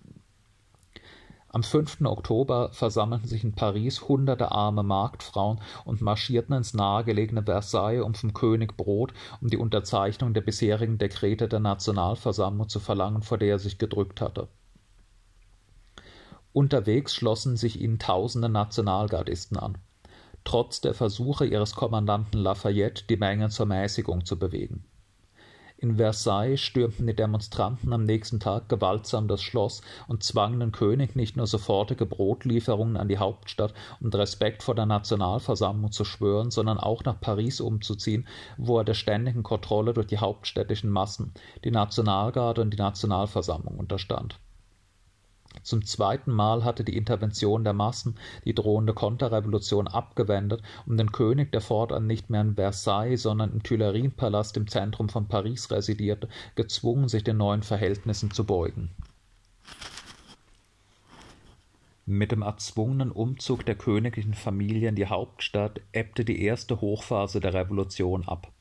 Am 1.49 1.63
5. 1.63 2.01
Oktober 2.01 2.71
versammelten 2.73 3.27
sich 3.27 3.43
in 3.43 3.53
Paris 3.53 4.07
hunderte 4.07 4.51
arme 4.51 4.83
Marktfrauen 4.83 5.61
und 5.85 6.01
marschierten 6.01 6.55
ins 6.55 6.73
nahegelegene 6.73 7.43
Versailles, 7.43 8.03
um 8.03 8.13
vom 8.13 8.33
König 8.33 8.77
Brot 8.77 9.13
um 9.41 9.49
die 9.49 9.57
Unterzeichnung 9.57 10.33
der 10.33 10.41
bisherigen 10.41 10.97
Dekrete 10.97 11.47
der 11.47 11.59
Nationalversammlung 11.59 12.69
zu 12.69 12.79
verlangen, 12.79 13.21
vor 13.21 13.37
der 13.37 13.49
er 13.49 13.59
sich 13.59 13.77
gedrückt 13.77 14.21
hatte. 14.21 14.47
Unterwegs 16.53 17.15
schlossen 17.15 17.57
sich 17.57 17.81
ihnen 17.81 17.97
tausende 17.99 18.49
Nationalgardisten 18.49 19.57
an 19.57 19.77
trotz 20.43 20.81
der 20.81 20.93
Versuche 20.93 21.45
ihres 21.45 21.75
Kommandanten 21.75 22.39
Lafayette, 22.39 23.03
die 23.09 23.17
Menge 23.17 23.49
zur 23.49 23.65
Mäßigung 23.65 24.25
zu 24.25 24.37
bewegen. 24.37 24.85
In 25.83 25.97
Versailles 25.97 26.61
stürmten 26.61 27.07
die 27.07 27.13
Demonstranten 27.13 27.91
am 27.91 28.05
nächsten 28.05 28.39
Tag 28.39 28.69
gewaltsam 28.69 29.27
das 29.27 29.41
Schloss 29.41 29.81
und 30.07 30.23
zwangen 30.23 30.61
den 30.61 30.71
König 30.71 31.17
nicht 31.17 31.35
nur 31.35 31.45
sofortige 31.45 32.05
Brotlieferungen 32.05 32.95
an 32.95 33.09
die 33.09 33.17
Hauptstadt 33.17 33.73
und 33.99 34.15
Respekt 34.15 34.63
vor 34.63 34.75
der 34.75 34.85
Nationalversammlung 34.85 35.91
zu 35.91 36.05
schwören, 36.05 36.51
sondern 36.51 36.77
auch 36.77 37.03
nach 37.03 37.19
Paris 37.19 37.59
umzuziehen, 37.59 38.25
wo 38.57 38.77
er 38.77 38.85
der 38.85 38.93
ständigen 38.93 39.43
Kontrolle 39.43 39.93
durch 39.93 40.07
die 40.07 40.19
hauptstädtischen 40.19 40.89
Massen, 40.89 41.33
die 41.65 41.71
Nationalgarde 41.71 42.61
und 42.61 42.69
die 42.69 42.77
Nationalversammlung 42.77 43.77
unterstand 43.77 44.39
zum 45.61 45.85
zweiten 45.85 46.31
Mal 46.31 46.63
hatte 46.63 46.83
die 46.83 46.97
Intervention 46.97 47.63
der 47.63 47.73
Massen 47.73 48.15
die 48.45 48.55
drohende 48.55 48.93
Konterrevolution 48.93 49.87
abgewendet, 49.87 50.61
um 50.85 50.97
den 50.97 51.11
König, 51.11 51.51
der 51.51 51.61
fortan 51.61 52.07
nicht 52.07 52.29
mehr 52.29 52.41
in 52.41 52.55
Versailles, 52.55 53.21
sondern 53.21 53.51
im 53.51 53.63
Tuilerienpalast 53.63 54.57
im 54.57 54.67
Zentrum 54.67 55.09
von 55.09 55.27
Paris 55.27 55.69
residierte, 55.71 56.29
gezwungen, 56.55 57.07
sich 57.07 57.23
den 57.23 57.37
neuen 57.37 57.63
Verhältnissen 57.63 58.31
zu 58.31 58.45
beugen. 58.45 58.89
Mit 62.05 62.31
dem 62.31 62.41
erzwungenen 62.41 63.11
Umzug 63.11 63.65
der 63.65 63.75
königlichen 63.75 64.33
Familie 64.33 64.89
in 64.89 64.95
die 64.95 65.07
Hauptstadt 65.07 65.81
ebbte 65.93 66.25
die 66.25 66.41
erste 66.41 66.81
Hochphase 66.81 67.39
der 67.39 67.53
Revolution 67.53 68.27
ab 68.27 68.52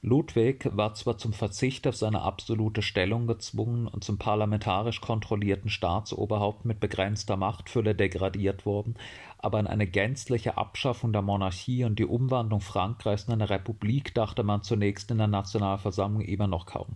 Ludwig 0.00 0.68
war 0.76 0.94
zwar 0.94 1.18
zum 1.18 1.32
Verzicht 1.32 1.84
auf 1.88 1.96
seine 1.96 2.22
absolute 2.22 2.82
Stellung 2.82 3.26
gezwungen 3.26 3.88
und 3.88 4.04
zum 4.04 4.16
parlamentarisch 4.16 5.00
kontrollierten 5.00 5.70
Staatsoberhaupt 5.70 6.64
mit 6.64 6.78
begrenzter 6.78 7.36
Machtfülle 7.36 7.96
degradiert 7.96 8.64
worden, 8.64 8.94
aber 9.38 9.58
an 9.58 9.66
eine 9.66 9.88
gänzliche 9.88 10.56
Abschaffung 10.56 11.12
der 11.12 11.22
Monarchie 11.22 11.82
und 11.82 11.98
die 11.98 12.06
Umwandlung 12.06 12.60
Frankreichs 12.60 13.24
in 13.24 13.32
eine 13.32 13.50
Republik 13.50 14.14
dachte 14.14 14.44
man 14.44 14.62
zunächst 14.62 15.10
in 15.10 15.18
der 15.18 15.26
Nationalversammlung 15.26 16.22
immer 16.22 16.46
noch 16.46 16.66
kaum. 16.66 16.94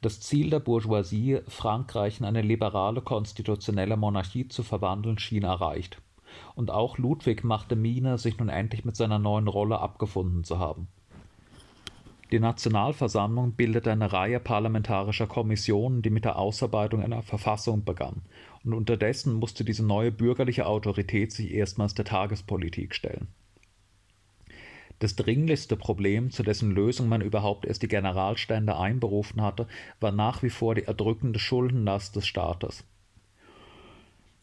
Das 0.00 0.20
Ziel 0.20 0.48
der 0.48 0.60
Bourgeoisie, 0.60 1.40
Frankreich 1.48 2.18
in 2.18 2.24
eine 2.24 2.42
liberale 2.42 3.02
konstitutionelle 3.02 3.98
Monarchie 3.98 4.48
zu 4.48 4.62
verwandeln, 4.62 5.18
schien 5.18 5.42
erreicht. 5.42 6.00
Und 6.54 6.70
auch 6.70 6.96
Ludwig 6.96 7.44
machte 7.44 7.76
Miene, 7.76 8.16
sich 8.16 8.38
nun 8.38 8.48
endlich 8.48 8.86
mit 8.86 8.96
seiner 8.96 9.18
neuen 9.18 9.48
Rolle 9.48 9.80
abgefunden 9.80 10.44
zu 10.44 10.58
haben. 10.58 10.88
Die 12.32 12.40
Nationalversammlung 12.40 13.52
bildete 13.52 13.92
eine 13.92 14.12
Reihe 14.12 14.40
parlamentarischer 14.40 15.28
Kommissionen, 15.28 16.02
die 16.02 16.10
mit 16.10 16.24
der 16.24 16.36
Ausarbeitung 16.36 17.02
einer 17.02 17.22
Verfassung 17.22 17.84
begann, 17.84 18.22
und 18.64 18.74
unterdessen 18.74 19.34
musste 19.34 19.64
diese 19.64 19.86
neue 19.86 20.10
bürgerliche 20.10 20.66
Autorität 20.66 21.30
sich 21.30 21.52
erstmals 21.52 21.94
der 21.94 22.04
Tagespolitik 22.04 22.96
stellen. 22.96 23.28
Das 24.98 25.14
dringlichste 25.14 25.76
Problem, 25.76 26.30
zu 26.30 26.42
dessen 26.42 26.70
Lösung 26.70 27.08
man 27.08 27.20
überhaupt 27.20 27.64
erst 27.64 27.82
die 27.82 27.88
Generalstände 27.88 28.76
einberufen 28.76 29.42
hatte, 29.42 29.68
war 30.00 30.10
nach 30.10 30.42
wie 30.42 30.50
vor 30.50 30.74
die 30.74 30.84
erdrückende 30.84 31.38
Schuldenlast 31.38 32.16
des 32.16 32.26
Staates. 32.26 32.82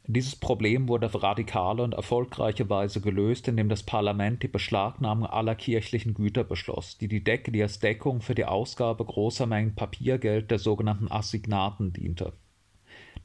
Dieses 0.06 0.36
Problem 0.36 0.89
wurde 0.89 1.06
auf 1.06 1.24
radikale 1.24 1.82
und 1.82 1.93
erfolgreiche 1.93 2.70
Weise 2.70 2.99
gelöst, 2.99 3.47
indem 3.47 3.70
das 3.70 3.84
Parlament 3.84 4.43
die 4.43 4.49
Beschlagnahmung 4.49 5.26
aller 5.26 5.56
kirchlichen 5.56 6.14
Güter 6.14 6.43
beschloss, 6.43 6.97
die, 6.97 7.08
die, 7.08 7.24
Deck, 7.24 7.54
die 7.54 7.62
als 7.64 7.80
Deckung 7.80 8.20
für 8.20 8.36
die 8.36 8.43
Ausgabe 8.43 9.06
großer 9.06 9.45
Mengen 9.45 9.76
Papiergeld 9.76 10.51
der 10.51 10.60
sogenannten 10.60 11.10
Assignaten 11.10 11.93
diente. 11.93 12.34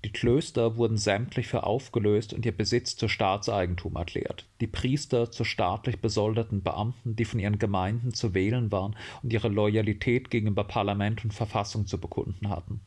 Die 0.04 0.12
Klöster 0.12 0.76
wurden 0.76 0.98
sämtlich 0.98 1.48
für 1.48 1.64
aufgelöst 1.64 2.32
und 2.32 2.46
ihr 2.46 2.56
Besitz 2.56 2.94
zu 2.94 3.08
Staatseigentum 3.08 3.96
erklärt, 3.96 4.46
die 4.60 4.68
Priester 4.68 5.32
zu 5.32 5.42
staatlich 5.42 6.00
besoldeten 6.00 6.62
Beamten, 6.62 7.16
die 7.16 7.24
von 7.24 7.40
ihren 7.40 7.58
Gemeinden 7.58 8.14
zu 8.14 8.34
wählen 8.34 8.70
waren 8.70 8.94
und 9.24 9.32
ihre 9.32 9.48
Loyalität 9.48 10.30
gegenüber 10.30 10.62
Parlament 10.62 11.24
und 11.24 11.34
Verfassung 11.34 11.86
zu 11.86 11.98
bekunden 11.98 12.50
hatten 12.50 12.82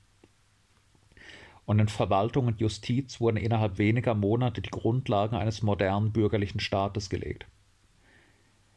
und 1.72 1.80
in 1.80 1.88
Verwaltung 1.88 2.48
und 2.48 2.60
Justiz 2.60 3.22
wurden 3.22 3.38
innerhalb 3.38 3.78
weniger 3.78 4.14
Monate 4.14 4.62
die 4.62 4.70
Grundlagen 4.70 5.38
eines 5.38 5.62
modernen 5.62 6.12
bürgerlichen 6.12 6.60
Staates 6.60 7.10
gelegt. 7.10 7.46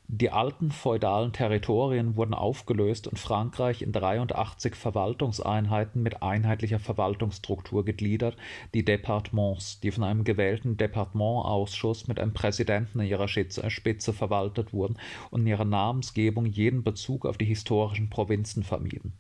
Die 0.07 0.31
alten 0.31 0.71
feudalen 0.71 1.33
Territorien 1.33 2.15
wurden 2.15 2.35
aufgelöst 2.35 3.09
und 3.09 3.19
Frankreich 3.19 3.83
in 3.83 3.91
83 3.91 4.77
Verwaltungseinheiten 4.77 6.05
mit 6.05 6.23
einheitlicher 6.23 6.79
Verwaltungsstruktur 6.79 7.85
gegliedert, 7.85 8.37
die 8.75 8.85
Departements, 8.85 9.81
die 9.81 9.91
von 9.91 10.05
einem 10.05 10.23
gewählten 10.23 10.77
Departementausschuss 10.77 12.07
mit 12.07 12.21
einem 12.21 12.33
Präsidenten 12.33 13.01
in 13.01 13.09
ihrer 13.09 13.27
Spitze 13.27 14.13
verwaltet 14.13 14.73
wurden 14.73 14.99
und 15.33 15.41
in 15.41 15.49
ihrer 15.49 15.65
Namensgebung 15.65 16.47
jeden 16.47 16.85
Bezug 16.85 17.27
auf 17.27 17.39
die 17.39 17.45
historischen 17.45 18.09
Provinzen 18.09 18.63
vermieden 18.63 19.15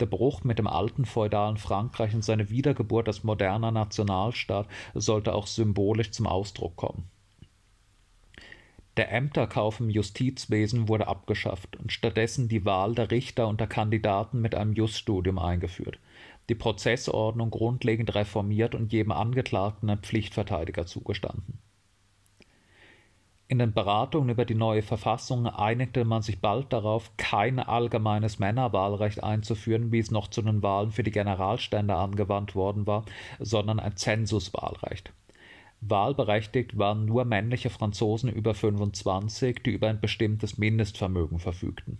der 0.00 0.06
Bruch 0.06 0.44
mit 0.44 0.58
dem 0.58 0.66
alten 0.66 1.04
feudalen 1.04 1.56
Frankreich 1.56 2.14
und 2.14 2.24
seine 2.24 2.50
Wiedergeburt 2.50 3.08
als 3.08 3.24
moderner 3.24 3.70
Nationalstaat 3.70 4.66
sollte 4.94 5.34
auch 5.34 5.46
symbolisch 5.46 6.10
zum 6.10 6.26
Ausdruck 6.26 6.76
kommen. 6.76 7.08
Der 8.96 9.12
Ämterkauf 9.12 9.80
im 9.80 9.90
Justizwesen 9.90 10.88
wurde 10.88 11.06
abgeschafft 11.06 11.76
und 11.76 11.92
stattdessen 11.92 12.48
die 12.48 12.64
Wahl 12.64 12.94
der 12.94 13.10
Richter 13.10 13.46
unter 13.46 13.66
Kandidaten 13.66 14.40
mit 14.40 14.54
einem 14.54 14.72
Juststudium 14.72 15.38
eingeführt, 15.38 15.98
die 16.48 16.54
Prozessordnung 16.54 17.50
grundlegend 17.50 18.14
reformiert 18.14 18.74
und 18.74 18.92
jedem 18.92 19.12
Angeklagten 19.12 19.90
ein 19.90 19.98
Pflichtverteidiger 19.98 20.86
zugestanden 20.86 21.58
in 23.48 23.58
den 23.58 23.72
Beratungen 23.72 24.28
über 24.28 24.44
die 24.44 24.56
neue 24.56 24.82
Verfassung 24.82 25.46
einigte 25.46 26.04
man 26.04 26.22
sich 26.22 26.40
bald 26.40 26.72
darauf, 26.72 27.16
kein 27.16 27.60
allgemeines 27.60 28.40
Männerwahlrecht 28.40 29.22
einzuführen, 29.22 29.92
wie 29.92 30.00
es 30.00 30.10
noch 30.10 30.28
zu 30.28 30.42
den 30.42 30.62
Wahlen 30.62 30.90
für 30.90 31.04
die 31.04 31.12
Generalstände 31.12 31.94
angewandt 31.94 32.56
worden 32.56 32.86
war, 32.86 33.04
sondern 33.38 33.78
ein 33.78 33.96
Zensuswahlrecht. 33.96 35.12
Wahlberechtigt 35.80 36.76
waren 36.76 37.04
nur 37.04 37.24
männliche 37.24 37.70
Franzosen 37.70 38.30
über 38.30 38.54
25, 38.54 39.62
die 39.62 39.70
über 39.70 39.88
ein 39.88 40.00
bestimmtes 40.00 40.58
Mindestvermögen 40.58 41.38
verfügten 41.38 41.98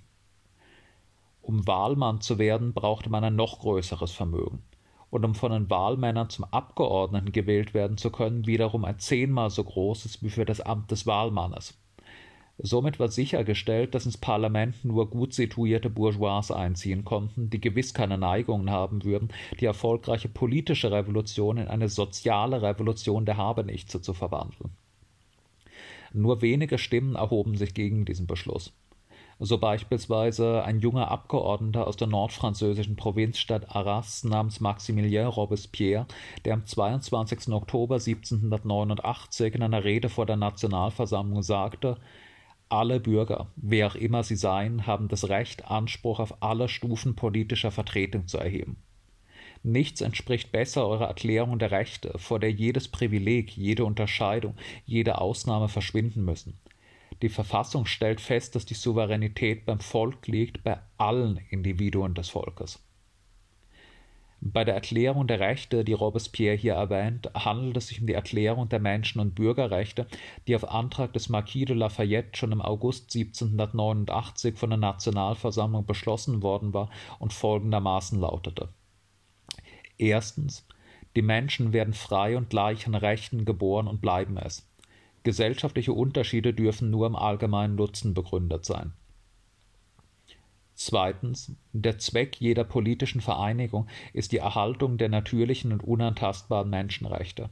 Um 1.42 1.64
Wahlmann 1.66 2.20
zu 2.20 2.38
werden, 2.38 2.72
brauchte 2.72 3.08
man 3.08 3.22
ein 3.22 3.36
noch 3.36 3.60
größeres 3.60 4.10
Vermögen. 4.10 4.64
Und 5.10 5.24
um 5.24 5.34
von 5.34 5.52
den 5.52 5.70
Wahlmännern 5.70 6.30
zum 6.30 6.44
Abgeordneten 6.44 7.32
gewählt 7.32 7.74
werden 7.74 7.96
zu 7.96 8.10
können, 8.10 8.46
wiederum 8.46 8.84
ein 8.84 8.98
zehnmal 8.98 9.50
so 9.50 9.62
großes 9.62 10.22
wie 10.22 10.30
für 10.30 10.44
das 10.44 10.60
Amt 10.60 10.90
des 10.90 11.06
Wahlmannes. 11.06 11.74
Somit 12.58 12.98
war 12.98 13.08
sichergestellt, 13.08 13.94
dass 13.94 14.06
ins 14.06 14.16
Parlament 14.16 14.82
nur 14.82 15.10
gut 15.10 15.34
situierte 15.34 15.90
Bourgeois 15.90 16.50
einziehen 16.50 17.04
konnten, 17.04 17.50
die 17.50 17.60
gewiss 17.60 17.92
keine 17.92 18.16
Neigungen 18.16 18.70
haben 18.70 19.04
würden, 19.04 19.28
die 19.60 19.66
erfolgreiche 19.66 20.30
politische 20.30 20.90
Revolution 20.90 21.58
in 21.58 21.68
eine 21.68 21.90
soziale 21.90 22.62
Revolution 22.62 23.26
der 23.26 23.36
Habenichtse 23.36 24.00
zu 24.00 24.14
verwandeln. 24.14 24.70
Nur 26.14 26.40
wenige 26.40 26.78
Stimmen 26.78 27.14
erhoben 27.14 27.56
sich 27.56 27.74
gegen 27.74 28.06
diesen 28.06 28.26
Beschluss. 28.26 28.72
So 29.38 29.58
beispielsweise 29.58 30.64
ein 30.64 30.80
junger 30.80 31.10
Abgeordneter 31.10 31.86
aus 31.86 31.98
der 31.98 32.08
nordfranzösischen 32.08 32.96
Provinzstadt 32.96 33.76
Arras 33.76 34.24
namens 34.24 34.60
Maximilien 34.60 35.26
Robespierre, 35.26 36.06
der 36.46 36.54
am 36.54 36.64
22. 36.64 37.52
Oktober 37.52 37.96
1789 37.96 39.54
in 39.54 39.62
einer 39.62 39.84
Rede 39.84 40.08
vor 40.08 40.24
der 40.24 40.36
Nationalversammlung 40.36 41.42
sagte, 41.42 41.98
alle 42.70 42.98
Bürger, 42.98 43.48
wer 43.56 43.88
auch 43.88 43.94
immer 43.94 44.22
sie 44.22 44.36
seien, 44.36 44.86
haben 44.86 45.08
das 45.08 45.28
Recht, 45.28 45.70
Anspruch 45.70 46.18
auf 46.18 46.42
alle 46.42 46.68
Stufen 46.68 47.14
politischer 47.14 47.70
Vertretung 47.70 48.26
zu 48.26 48.38
erheben. 48.38 48.78
Nichts 49.62 50.00
entspricht 50.00 50.50
besser 50.50 50.88
eurer 50.88 51.08
Erklärung 51.08 51.58
der 51.58 51.72
Rechte, 51.72 52.18
vor 52.18 52.40
der 52.40 52.50
jedes 52.50 52.88
Privileg, 52.88 53.54
jede 53.56 53.84
Unterscheidung, 53.84 54.54
jede 54.86 55.20
Ausnahme 55.20 55.68
verschwinden 55.68 56.24
müssen. 56.24 56.58
Die 57.22 57.28
Verfassung 57.28 57.86
stellt 57.86 58.20
fest, 58.20 58.54
dass 58.54 58.66
die 58.66 58.74
Souveränität 58.74 59.64
beim 59.64 59.80
Volk 59.80 60.26
liegt, 60.26 60.62
bei 60.64 60.78
allen 60.98 61.38
Individuen 61.50 62.14
des 62.14 62.28
Volkes. 62.28 62.82
Bei 64.40 64.64
der 64.64 64.74
Erklärung 64.74 65.26
der 65.26 65.40
Rechte, 65.40 65.82
die 65.82 65.94
Robespierre 65.94 66.54
hier 66.54 66.74
erwähnt, 66.74 67.30
handelt 67.34 67.78
es 67.78 67.88
sich 67.88 68.00
um 68.00 68.06
die 68.06 68.12
Erklärung 68.12 68.68
der 68.68 68.80
Menschen- 68.80 69.20
und 69.20 69.34
Bürgerrechte, 69.34 70.06
die 70.46 70.54
auf 70.54 70.70
Antrag 70.70 71.14
des 71.14 71.30
Marquis 71.30 71.64
de 71.64 71.74
Lafayette 71.74 72.36
schon 72.36 72.52
im 72.52 72.60
August 72.60 73.14
1789 73.14 74.56
von 74.56 74.70
der 74.70 74.78
Nationalversammlung 74.78 75.86
beschlossen 75.86 76.42
worden 76.42 76.74
war 76.74 76.90
und 77.18 77.32
folgendermaßen 77.32 78.20
lautete. 78.20 78.68
Erstens. 79.98 80.66
Die 81.16 81.22
Menschen 81.22 81.72
werden 81.72 81.94
frei 81.94 82.36
und 82.36 82.50
gleich 82.50 82.86
an 82.86 82.94
Rechten 82.94 83.46
geboren 83.46 83.88
und 83.88 84.02
bleiben 84.02 84.36
es. 84.36 84.68
Gesellschaftliche 85.26 85.92
Unterschiede 85.92 86.54
dürfen 86.54 86.88
nur 86.88 87.04
im 87.04 87.16
allgemeinen 87.16 87.74
Nutzen 87.74 88.14
begründet 88.14 88.64
sein. 88.64 88.92
Zweitens. 90.76 91.50
Der 91.72 91.98
Zweck 91.98 92.40
jeder 92.40 92.62
politischen 92.62 93.20
Vereinigung 93.20 93.88
ist 94.12 94.30
die 94.30 94.36
Erhaltung 94.36 94.98
der 94.98 95.08
natürlichen 95.08 95.72
und 95.72 95.82
unantastbaren 95.82 96.70
Menschenrechte. 96.70 97.50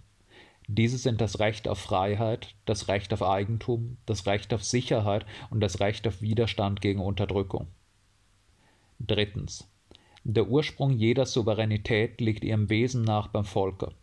Diese 0.69 0.99
sind 0.99 1.21
das 1.21 1.41
Recht 1.41 1.67
auf 1.67 1.81
Freiheit, 1.81 2.55
das 2.65 2.87
Recht 2.87 3.13
auf 3.13 3.25
Eigentum, 3.25 3.97
das 4.07 4.25
Recht 4.27 4.55
auf 4.55 4.63
Sicherheit 4.63 5.27
und 5.51 5.59
das 5.59 5.81
Recht 5.81 6.07
auf 6.07 6.23
Widerstand 6.23 6.81
gegen 6.81 7.01
Unterdrückung. 7.01 7.67
Drittens. 9.01 9.69
Der 10.23 10.47
Ursprung 10.47 10.93
jeder 10.93 11.27
Souveränität 11.27 12.21
liegt 12.21 12.45
ihrem 12.45 12.71
Wesen 12.71 13.03
nach 13.03 13.27
beim 13.27 13.45
Volke. 13.45 13.97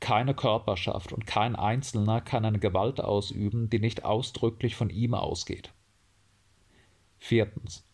Keine 0.00 0.34
Körperschaft 0.34 1.12
und 1.12 1.26
kein 1.26 1.56
Einzelner 1.56 2.20
kann 2.20 2.44
eine 2.44 2.58
Gewalt 2.58 3.00
ausüben, 3.00 3.68
die 3.68 3.80
nicht 3.80 4.04
ausdrücklich 4.04 4.76
von 4.76 4.90
ihm 4.90 5.14
ausgeht. 5.14 5.72
Viertens. 7.18 7.84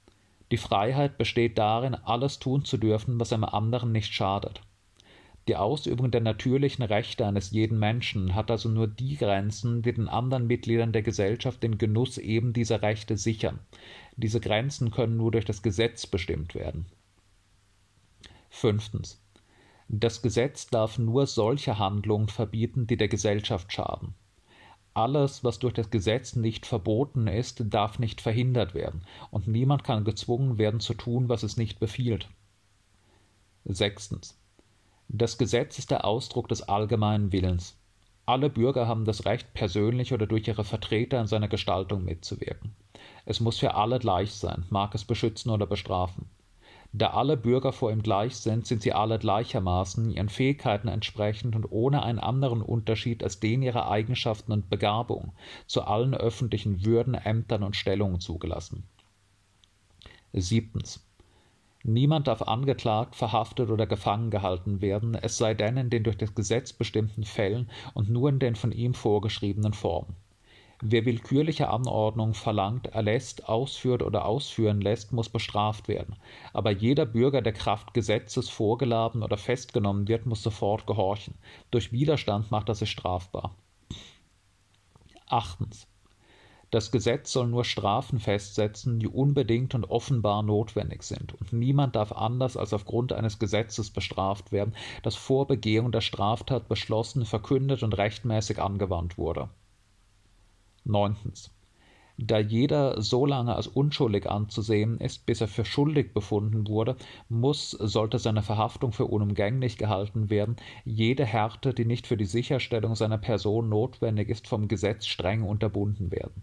Die 0.50 0.58
Freiheit 0.58 1.16
besteht 1.16 1.56
darin, 1.58 1.94
alles 1.94 2.38
tun 2.38 2.64
zu 2.64 2.76
dürfen, 2.76 3.18
was 3.18 3.32
einem 3.32 3.44
anderen 3.44 3.90
nicht 3.92 4.12
schadet. 4.12 4.60
Die 5.48 5.56
Ausübung 5.56 6.10
der 6.10 6.22
natürlichen 6.22 6.84
Rechte 6.84 7.26
eines 7.26 7.50
jeden 7.50 7.78
Menschen 7.78 8.34
hat 8.34 8.50
also 8.50 8.68
nur 8.68 8.86
die 8.86 9.16
Grenzen, 9.16 9.82
die 9.82 9.92
den 9.92 10.08
anderen 10.08 10.46
Mitgliedern 10.46 10.92
der 10.92 11.02
Gesellschaft 11.02 11.62
den 11.62 11.76
Genuss 11.76 12.16
eben 12.16 12.52
dieser 12.54 12.80
Rechte 12.80 13.18
sichern. 13.18 13.58
Diese 14.16 14.40
Grenzen 14.40 14.90
können 14.90 15.16
nur 15.18 15.32
durch 15.32 15.44
das 15.44 15.62
Gesetz 15.62 16.06
bestimmt 16.06 16.54
werden. 16.54 16.86
Fünftens. 18.48 19.20
Das 19.88 20.22
Gesetz 20.22 20.66
darf 20.68 20.98
nur 20.98 21.26
solche 21.26 21.78
Handlungen 21.78 22.28
verbieten, 22.28 22.86
die 22.86 22.96
der 22.96 23.08
Gesellschaft 23.08 23.72
schaden. 23.72 24.14
Alles, 24.94 25.42
was 25.42 25.58
durch 25.58 25.74
das 25.74 25.90
Gesetz 25.90 26.36
nicht 26.36 26.66
verboten 26.66 27.26
ist, 27.26 27.64
darf 27.66 27.98
nicht 27.98 28.20
verhindert 28.20 28.74
werden, 28.74 29.02
und 29.30 29.48
niemand 29.48 29.84
kann 29.84 30.04
gezwungen 30.04 30.56
werden 30.56 30.80
zu 30.80 30.94
tun, 30.94 31.28
was 31.28 31.42
es 31.42 31.56
nicht 31.56 31.80
befiehlt. 31.80 32.28
Sechstens. 33.64 34.38
Das 35.08 35.36
Gesetz 35.36 35.78
ist 35.78 35.90
der 35.90 36.04
Ausdruck 36.04 36.48
des 36.48 36.62
allgemeinen 36.62 37.32
Willens. 37.32 37.76
Alle 38.24 38.48
Bürger 38.48 38.86
haben 38.86 39.04
das 39.04 39.26
Recht, 39.26 39.52
persönlich 39.52 40.14
oder 40.14 40.26
durch 40.26 40.48
ihre 40.48 40.64
Vertreter 40.64 41.20
in 41.20 41.26
seiner 41.26 41.48
Gestaltung 41.48 42.04
mitzuwirken. 42.04 42.74
Es 43.26 43.40
muss 43.40 43.58
für 43.58 43.74
alle 43.74 43.98
gleich 43.98 44.32
sein, 44.32 44.64
mag 44.70 44.94
es 44.94 45.04
beschützen 45.04 45.50
oder 45.50 45.66
bestrafen. 45.66 46.30
Da 46.96 47.08
alle 47.08 47.36
Bürger 47.36 47.72
vor 47.72 47.90
ihm 47.90 48.04
gleich 48.04 48.36
sind, 48.36 48.68
sind 48.68 48.82
sie 48.82 48.92
alle 48.92 49.18
gleichermaßen, 49.18 50.12
ihren 50.12 50.28
Fähigkeiten 50.28 50.86
entsprechend 50.86 51.56
und 51.56 51.72
ohne 51.72 52.04
einen 52.04 52.20
anderen 52.20 52.62
Unterschied 52.62 53.24
als 53.24 53.40
den 53.40 53.62
ihrer 53.62 53.90
Eigenschaften 53.90 54.52
und 54.52 54.70
Begabung, 54.70 55.32
zu 55.66 55.82
allen 55.82 56.14
öffentlichen 56.14 56.84
Würden, 56.84 57.14
Ämtern 57.14 57.64
und 57.64 57.74
Stellungen 57.74 58.20
zugelassen. 58.20 58.84
Siebtens. 60.32 61.04
Niemand 61.82 62.28
darf 62.28 62.42
angeklagt, 62.42 63.16
verhaftet 63.16 63.70
oder 63.70 63.88
gefangen 63.88 64.30
gehalten 64.30 64.80
werden, 64.80 65.16
es 65.16 65.36
sei 65.36 65.52
denn 65.52 65.76
in 65.76 65.90
den 65.90 66.04
durch 66.04 66.16
das 66.16 66.36
Gesetz 66.36 66.72
bestimmten 66.72 67.24
Fällen 67.24 67.68
und 67.94 68.08
nur 68.08 68.28
in 68.28 68.38
den 68.38 68.54
von 68.54 68.70
ihm 68.70 68.94
vorgeschriebenen 68.94 69.72
Formen. 69.72 70.14
Wer 70.86 71.06
willkürliche 71.06 71.70
Anordnungen 71.70 72.34
verlangt, 72.34 72.88
erlässt, 72.88 73.48
ausführt 73.48 74.02
oder 74.02 74.26
ausführen 74.26 74.82
lässt, 74.82 75.14
muss 75.14 75.30
bestraft 75.30 75.88
werden. 75.88 76.16
Aber 76.52 76.72
jeder 76.72 77.06
Bürger, 77.06 77.40
der 77.40 77.54
Kraft 77.54 77.94
Gesetzes 77.94 78.50
vorgeladen 78.50 79.22
oder 79.22 79.38
festgenommen 79.38 80.08
wird, 80.08 80.26
muss 80.26 80.42
sofort 80.42 80.86
gehorchen. 80.86 81.36
Durch 81.70 81.90
Widerstand 81.90 82.50
macht 82.50 82.68
er 82.68 82.74
sich 82.74 82.90
strafbar. 82.90 83.54
Achtens. 85.26 85.86
Das 86.70 86.90
Gesetz 86.90 87.32
soll 87.32 87.46
nur 87.46 87.64
Strafen 87.64 88.18
festsetzen, 88.20 88.98
die 88.98 89.08
unbedingt 89.08 89.74
und 89.74 89.84
offenbar 89.84 90.42
notwendig 90.42 91.02
sind, 91.04 91.32
und 91.40 91.54
niemand 91.54 91.96
darf 91.96 92.12
anders 92.12 92.58
als 92.58 92.74
aufgrund 92.74 93.14
eines 93.14 93.38
Gesetzes 93.38 93.88
bestraft 93.88 94.52
werden, 94.52 94.74
das 95.02 95.14
vor 95.14 95.46
Begehung 95.46 95.92
der 95.92 96.02
Straftat 96.02 96.68
beschlossen, 96.68 97.24
verkündet 97.24 97.82
und 97.82 97.96
rechtmäßig 97.96 98.60
angewandt 98.60 99.16
wurde. 99.16 99.48
Neuntens. 100.84 101.50
Da 102.16 102.38
jeder 102.38 103.02
so 103.02 103.26
lange 103.26 103.56
als 103.56 103.66
unschuldig 103.66 104.30
anzusehen 104.30 104.98
ist, 104.98 105.26
bis 105.26 105.40
er 105.40 105.48
für 105.48 105.64
schuldig 105.64 106.14
befunden 106.14 106.68
wurde, 106.68 106.96
muss, 107.28 107.72
sollte 107.72 108.20
seine 108.20 108.42
Verhaftung 108.42 108.92
für 108.92 109.06
unumgänglich 109.06 109.78
gehalten 109.78 110.30
werden, 110.30 110.56
jede 110.84 111.24
Härte, 111.24 111.74
die 111.74 111.84
nicht 111.84 112.06
für 112.06 112.16
die 112.16 112.24
Sicherstellung 112.24 112.94
seiner 112.94 113.18
Person 113.18 113.68
notwendig 113.68 114.28
ist, 114.28 114.46
vom 114.46 114.68
Gesetz 114.68 115.06
streng 115.06 115.42
unterbunden 115.42 116.12
werden. 116.12 116.42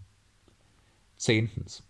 Zehntens. 1.16 1.82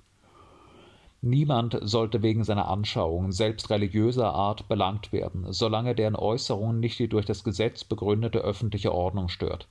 Niemand 1.21 1.79
sollte 1.83 2.23
wegen 2.23 2.45
seiner 2.45 2.69
Anschauungen, 2.69 3.33
selbst 3.33 3.71
religiöser 3.71 4.33
Art, 4.33 4.69
belangt 4.69 5.13
werden, 5.13 5.53
solange 5.53 5.95
deren 5.95 6.17
Äußerungen 6.17 6.79
nicht 6.79 6.99
die 6.99 7.09
durch 7.09 7.27
das 7.27 7.43
Gesetz 7.43 7.83
begründete 7.83 8.41
öffentliche 8.41 8.93
Ordnung 8.93 9.29
stört. 9.29 9.69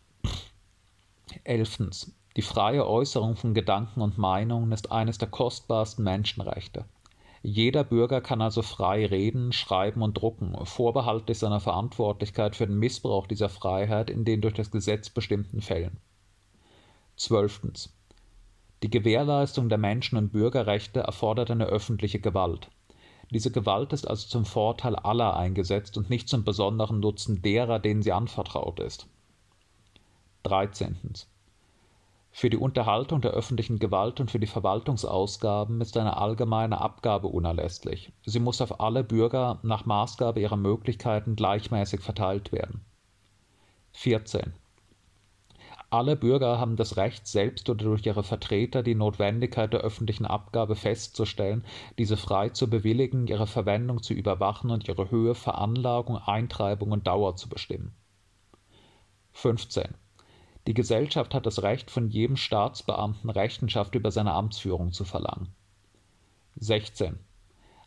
Elftens. 1.44 2.14
Die 2.38 2.42
freie 2.42 2.88
Äußerung 2.88 3.36
von 3.36 3.54
Gedanken 3.54 4.02
und 4.02 4.18
Meinungen 4.18 4.72
ist 4.72 4.92
eines 4.92 5.18
der 5.18 5.28
kostbarsten 5.28 6.06
Menschenrechte. 6.06 6.86
Jeder 7.44 7.84
Bürger 7.84 8.22
kann 8.22 8.42
also 8.42 8.62
frei 8.62 9.06
reden, 9.06 9.52
schreiben 9.52 10.02
und 10.02 10.14
drucken, 10.14 10.56
vorbehaltlich 10.64 11.40
seiner 11.40 11.60
Verantwortlichkeit 11.60 12.56
für 12.56 12.68
den 12.68 12.78
Missbrauch 12.78 13.28
dieser 13.28 13.50
Freiheit 13.50 14.10
in 14.10 14.24
den 14.24 14.42
durch 14.42 14.54
das 14.54 14.72
Gesetz 14.72 15.10
bestimmten 15.10 15.62
Fällen. 15.62 15.98
Zwölftens. 17.18 17.94
Die 18.84 18.90
Gewährleistung 18.90 19.70
der 19.70 19.78
Menschen- 19.78 20.18
und 20.18 20.32
Bürgerrechte 20.32 21.02
erfordert 21.02 21.52
eine 21.52 21.66
öffentliche 21.66 22.20
Gewalt. 22.20 22.70
Diese 23.30 23.52
Gewalt 23.52 23.92
ist 23.92 24.08
also 24.08 24.28
zum 24.28 24.46
Vorteil 24.46 24.96
aller 24.96 25.36
eingesetzt 25.36 25.98
und 25.98 26.10
nicht 26.10 26.30
zum 26.30 26.44
besonderen 26.44 27.00
Nutzen 27.00 27.42
derer, 27.42 27.80
denen 27.80 28.04
sie 28.04 28.12
anvertraut 28.12 28.80
ist. 28.80 29.08
13. 30.44 30.98
Für 32.34 32.50
die 32.50 32.58
Unterhaltung 32.58 33.22
der 33.22 33.32
öffentlichen 33.32 33.78
Gewalt 33.78 34.20
und 34.22 34.32
für 34.32 34.40
die 34.40 34.48
Verwaltungsausgaben 34.48 35.82
ist 35.82 35.98
eine 35.98 36.18
allgemeine 36.18 36.80
Abgabe 36.80 37.28
unerlässlich. 37.28 38.14
Sie 38.26 38.40
muss 38.40 38.62
auf 38.62 38.80
alle 38.80 39.04
Bürger 39.04 39.60
nach 39.64 39.86
Maßgabe 39.86 40.40
ihrer 40.40 40.56
Möglichkeiten 40.56 41.36
gleichmäßig 41.36 42.00
verteilt 42.00 42.52
werden. 42.54 42.86
14. 43.92 44.54
Alle 45.90 46.16
Bürger 46.16 46.58
haben 46.58 46.78
das 46.78 46.96
Recht, 46.96 47.28
selbst 47.28 47.70
oder 47.70 47.84
durch 47.84 48.06
ihre 48.06 48.24
Vertreter 48.24 48.82
die 48.82 48.96
Notwendigkeit 48.96 49.74
der 49.74 49.82
öffentlichen 49.82 50.26
Abgabe 50.26 50.78
festzustellen, 50.78 51.66
diese 51.98 52.16
frei 52.16 52.48
zu 52.48 52.70
bewilligen, 52.70 53.28
ihre 53.28 53.46
Verwendung 53.46 54.02
zu 54.02 54.14
überwachen 54.14 54.72
und 54.72 54.88
ihre 54.88 55.12
Höhe, 55.12 55.36
Veranlagung, 55.36 56.18
Eintreibung 56.18 56.92
und 56.92 57.08
Dauer 57.08 57.36
zu 57.36 57.50
bestimmen. 57.50 57.94
15. 59.34 59.96
Die 60.68 60.74
Gesellschaft 60.76 61.34
hat 61.34 61.46
das 61.46 61.64
Recht, 61.64 61.90
von 61.90 62.10
jedem 62.10 62.38
Staatsbeamten 62.38 63.30
Rechenschaft 63.30 63.96
über 63.96 64.12
seine 64.12 64.34
Amtsführung 64.34 64.92
zu 64.92 65.06
verlangen. 65.06 65.48
16. 66.58 67.18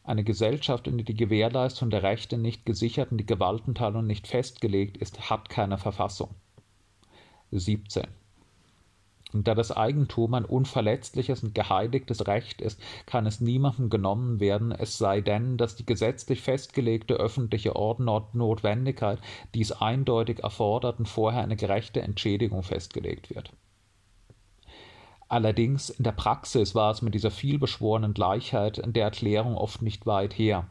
Eine 0.02 0.24
Gesellschaft, 0.24 0.86
in 0.88 0.98
der 0.98 1.04
die 1.04 1.16
Gewährleistung 1.16 1.90
der 1.90 2.02
Rechte 2.02 2.36
nicht 2.36 2.66
gesichert 2.66 3.12
und 3.12 3.18
die 3.18 3.26
Gewaltenteilung 3.26 4.06
nicht 4.06 4.26
festgelegt 4.26 4.96
ist, 4.96 5.30
hat 5.30 5.48
keine 5.48 5.78
Verfassung. 5.78 6.34
17. 7.52 8.06
Und 9.34 9.48
da 9.48 9.56
das 9.56 9.76
Eigentum 9.76 10.32
ein 10.34 10.44
unverletzliches 10.44 11.42
und 11.42 11.56
geheiligtes 11.56 12.28
Recht 12.28 12.60
ist, 12.60 12.80
kann 13.04 13.26
es 13.26 13.40
niemandem 13.40 13.90
genommen 13.90 14.38
werden, 14.38 14.70
es 14.70 14.96
sei 14.96 15.20
denn, 15.20 15.56
dass 15.56 15.74
die 15.74 15.84
gesetzlich 15.84 16.40
festgelegte 16.40 17.14
öffentliche 17.14 17.72
Notwendigkeit 17.74 19.18
dies 19.52 19.72
eindeutig 19.72 20.44
erfordert 20.44 21.00
und 21.00 21.08
vorher 21.08 21.42
eine 21.42 21.56
gerechte 21.56 22.00
Entschädigung 22.00 22.62
festgelegt 22.62 23.34
wird. 23.34 23.50
Allerdings 25.26 25.90
in 25.90 26.04
der 26.04 26.12
Praxis 26.12 26.76
war 26.76 26.92
es 26.92 27.02
mit 27.02 27.14
dieser 27.14 27.32
vielbeschworenen 27.32 28.14
Gleichheit 28.14 28.78
der 28.92 29.02
Erklärung 29.02 29.56
oft 29.56 29.82
nicht 29.82 30.06
weit 30.06 30.38
her. 30.38 30.68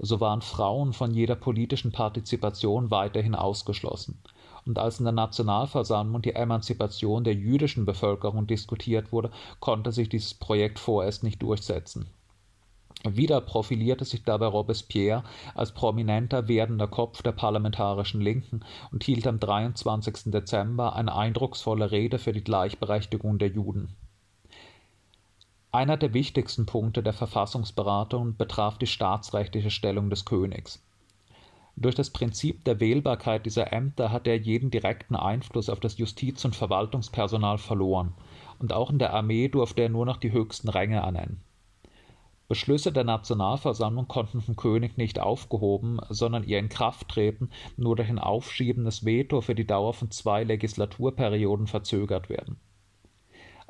So 0.00 0.18
waren 0.18 0.42
Frauen 0.42 0.94
von 0.94 1.14
jeder 1.14 1.36
politischen 1.36 1.92
Partizipation 1.92 2.90
weiterhin 2.90 3.36
ausgeschlossen 3.36 4.20
und 4.66 4.78
als 4.78 4.98
in 4.98 5.04
der 5.04 5.12
Nationalversammlung 5.12 6.22
die 6.22 6.34
Emanzipation 6.34 7.24
der 7.24 7.34
jüdischen 7.34 7.84
Bevölkerung 7.84 8.46
diskutiert 8.46 9.12
wurde, 9.12 9.30
konnte 9.60 9.92
sich 9.92 10.08
dieses 10.08 10.34
Projekt 10.34 10.78
vorerst 10.78 11.22
nicht 11.22 11.42
durchsetzen. 11.42 12.06
Wieder 13.08 13.40
profilierte 13.40 14.04
sich 14.04 14.24
dabei 14.24 14.46
Robespierre 14.46 15.24
als 15.54 15.72
prominenter 15.72 16.48
werdender 16.48 16.86
Kopf 16.86 17.22
der 17.22 17.32
parlamentarischen 17.32 18.20
Linken 18.20 18.60
und 18.92 19.04
hielt 19.04 19.26
am 19.26 19.40
23. 19.40 20.30
Dezember 20.30 20.94
eine 20.94 21.14
eindrucksvolle 21.14 21.90
Rede 21.90 22.18
für 22.18 22.32
die 22.32 22.44
Gleichberechtigung 22.44 23.38
der 23.38 23.48
Juden. 23.48 23.96
Einer 25.72 25.96
der 25.96 26.12
wichtigsten 26.12 26.66
Punkte 26.66 27.02
der 27.02 27.12
Verfassungsberatung 27.12 28.36
betraf 28.36 28.76
die 28.76 28.88
staatsrechtliche 28.88 29.70
Stellung 29.70 30.10
des 30.10 30.24
Königs. 30.24 30.82
Durch 31.80 31.94
das 31.94 32.10
Prinzip 32.10 32.62
der 32.64 32.78
Wählbarkeit 32.78 33.46
dieser 33.46 33.72
Ämter 33.72 34.12
hat 34.12 34.26
er 34.26 34.36
jeden 34.36 34.70
direkten 34.70 35.16
Einfluss 35.16 35.70
auf 35.70 35.80
das 35.80 35.96
Justiz- 35.96 36.44
und 36.44 36.54
Verwaltungspersonal 36.54 37.56
verloren, 37.56 38.12
und 38.58 38.74
auch 38.74 38.90
in 38.90 38.98
der 38.98 39.14
Armee 39.14 39.48
durfte 39.48 39.80
er 39.80 39.88
nur 39.88 40.04
noch 40.04 40.18
die 40.18 40.30
höchsten 40.30 40.68
Ränge 40.68 40.96
ernennen. 40.96 41.40
Beschlüsse 42.48 42.92
der 42.92 43.04
Nationalversammlung 43.04 44.08
konnten 44.08 44.42
vom 44.42 44.56
König 44.56 44.98
nicht 44.98 45.20
aufgehoben, 45.20 46.00
sondern 46.10 46.44
ihr 46.44 46.58
Inkrafttreten 46.58 47.50
nur 47.78 47.96
durch 47.96 48.10
ein 48.10 48.18
aufschiebendes 48.18 49.06
Veto 49.06 49.40
für 49.40 49.54
die 49.54 49.66
Dauer 49.66 49.94
von 49.94 50.10
zwei 50.10 50.44
Legislaturperioden 50.44 51.66
verzögert 51.66 52.28
werden 52.28 52.58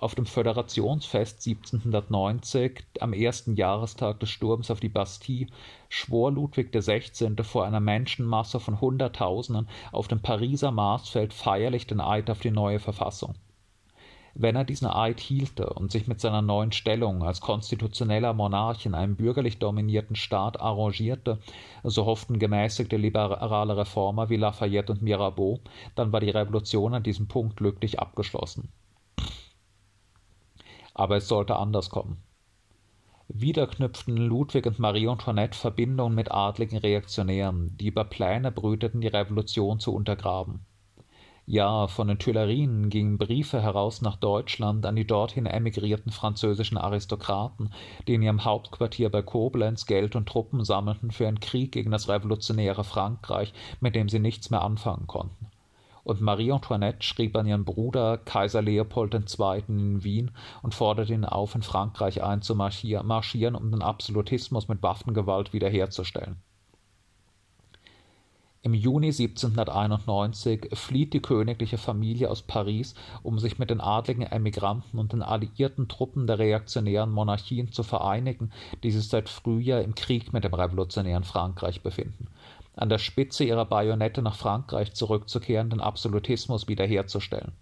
auf 0.00 0.14
dem 0.14 0.24
Föderationsfest 0.24 1.46
1790, 1.46 2.84
am 3.00 3.12
ersten 3.12 3.54
Jahrestag 3.54 4.18
des 4.18 4.30
Sturms 4.30 4.70
auf 4.70 4.80
die 4.80 4.88
Bastille, 4.88 5.48
schwor 5.90 6.32
Ludwig 6.32 6.72
XVI. 6.72 7.34
vor 7.42 7.66
einer 7.66 7.80
Menschenmasse 7.80 8.60
von 8.60 8.80
Hunderttausenden 8.80 9.68
auf 9.92 10.08
dem 10.08 10.22
Pariser 10.22 10.70
Marsfeld 10.70 11.34
feierlich 11.34 11.86
den 11.86 12.00
Eid 12.00 12.30
auf 12.30 12.40
die 12.40 12.50
neue 12.50 12.78
Verfassung. 12.78 13.34
Wenn 14.34 14.56
er 14.56 14.64
diesen 14.64 14.88
Eid 14.88 15.20
hielte 15.20 15.68
und 15.70 15.92
sich 15.92 16.06
mit 16.06 16.18
seiner 16.18 16.40
neuen 16.40 16.72
Stellung 16.72 17.22
als 17.22 17.42
konstitutioneller 17.42 18.32
Monarch 18.32 18.86
in 18.86 18.94
einem 18.94 19.16
bürgerlich 19.16 19.58
dominierten 19.58 20.16
Staat 20.16 20.60
arrangierte, 20.60 21.40
so 21.82 22.06
hofften 22.06 22.38
gemäßigte 22.38 22.96
liberale 22.96 23.76
Reformer 23.76 24.30
wie 24.30 24.36
Lafayette 24.36 24.92
und 24.92 25.02
Mirabeau, 25.02 25.60
dann 25.94 26.10
war 26.12 26.20
die 26.20 26.30
Revolution 26.30 26.94
an 26.94 27.02
diesem 27.02 27.28
Punkt 27.28 27.56
glücklich 27.56 27.98
abgeschlossen. 28.00 28.70
Aber 30.94 31.16
es 31.16 31.28
sollte 31.28 31.56
anders 31.56 31.90
kommen. 31.90 32.22
Wieder 33.28 33.68
knüpften 33.68 34.16
Ludwig 34.16 34.66
und 34.66 34.80
Marie 34.80 35.06
Antoinette 35.06 35.56
Verbindungen 35.56 36.16
mit 36.16 36.32
adligen 36.32 36.78
Reaktionären, 36.78 37.76
die 37.78 37.86
über 37.86 38.04
Pläne 38.04 38.50
brüteten, 38.50 39.00
die 39.00 39.06
Revolution 39.06 39.78
zu 39.78 39.94
untergraben. 39.94 40.66
Ja, 41.46 41.86
von 41.86 42.08
den 42.08 42.18
Tuilerien 42.18 42.90
gingen 42.90 43.18
Briefe 43.18 43.62
heraus 43.62 44.02
nach 44.02 44.16
Deutschland 44.16 44.84
an 44.84 44.96
die 44.96 45.06
dorthin 45.06 45.46
emigrierten 45.46 46.10
französischen 46.10 46.76
Aristokraten, 46.76 47.72
die 48.08 48.14
in 48.14 48.22
ihrem 48.22 48.44
Hauptquartier 48.44 49.10
bei 49.10 49.22
Koblenz 49.22 49.86
Geld 49.86 50.16
und 50.16 50.28
Truppen 50.28 50.64
sammelten 50.64 51.12
für 51.12 51.28
einen 51.28 51.40
Krieg 51.40 51.72
gegen 51.72 51.92
das 51.92 52.08
revolutionäre 52.08 52.84
Frankreich, 52.84 53.52
mit 53.80 53.94
dem 53.94 54.08
sie 54.08 54.18
nichts 54.18 54.50
mehr 54.50 54.62
anfangen 54.62 55.06
konnten 55.06 55.49
und 56.04 56.20
Marie 56.20 56.52
Antoinette 56.52 57.02
schrieb 57.02 57.36
an 57.36 57.46
ihren 57.46 57.64
Bruder 57.64 58.18
Kaiser 58.18 58.62
Leopold 58.62 59.14
II. 59.14 59.62
in 59.68 60.04
Wien 60.04 60.30
und 60.62 60.74
forderte 60.74 61.14
ihn 61.14 61.24
auf, 61.24 61.54
in 61.54 61.62
Frankreich 61.62 62.22
einzumarschieren, 62.22 63.54
um 63.54 63.70
den 63.70 63.82
Absolutismus 63.82 64.68
mit 64.68 64.82
Waffengewalt 64.82 65.52
wiederherzustellen. 65.52 66.36
Im 68.62 68.74
Juni 68.74 69.06
1791 69.06 70.68
flieht 70.74 71.14
die 71.14 71.22
königliche 71.22 71.78
Familie 71.78 72.30
aus 72.30 72.42
Paris, 72.42 72.94
um 73.22 73.38
sich 73.38 73.58
mit 73.58 73.70
den 73.70 73.80
adligen 73.80 74.22
Emigranten 74.22 74.98
und 74.98 75.14
den 75.14 75.22
alliierten 75.22 75.88
Truppen 75.88 76.26
der 76.26 76.38
reaktionären 76.38 77.10
Monarchien 77.10 77.72
zu 77.72 77.82
vereinigen, 77.82 78.52
die 78.82 78.90
sich 78.90 79.08
seit 79.08 79.30
Frühjahr 79.30 79.80
im 79.80 79.94
Krieg 79.94 80.34
mit 80.34 80.44
dem 80.44 80.52
revolutionären 80.52 81.24
Frankreich 81.24 81.80
befinden 81.82 82.28
an 82.80 82.88
der 82.88 82.98
Spitze 82.98 83.44
ihrer 83.44 83.66
Bajonette 83.66 84.22
nach 84.22 84.36
Frankreich 84.36 84.94
zurückzukehren, 84.94 85.68
den 85.68 85.80
Absolutismus 85.80 86.66
wiederherzustellen. 86.66 87.52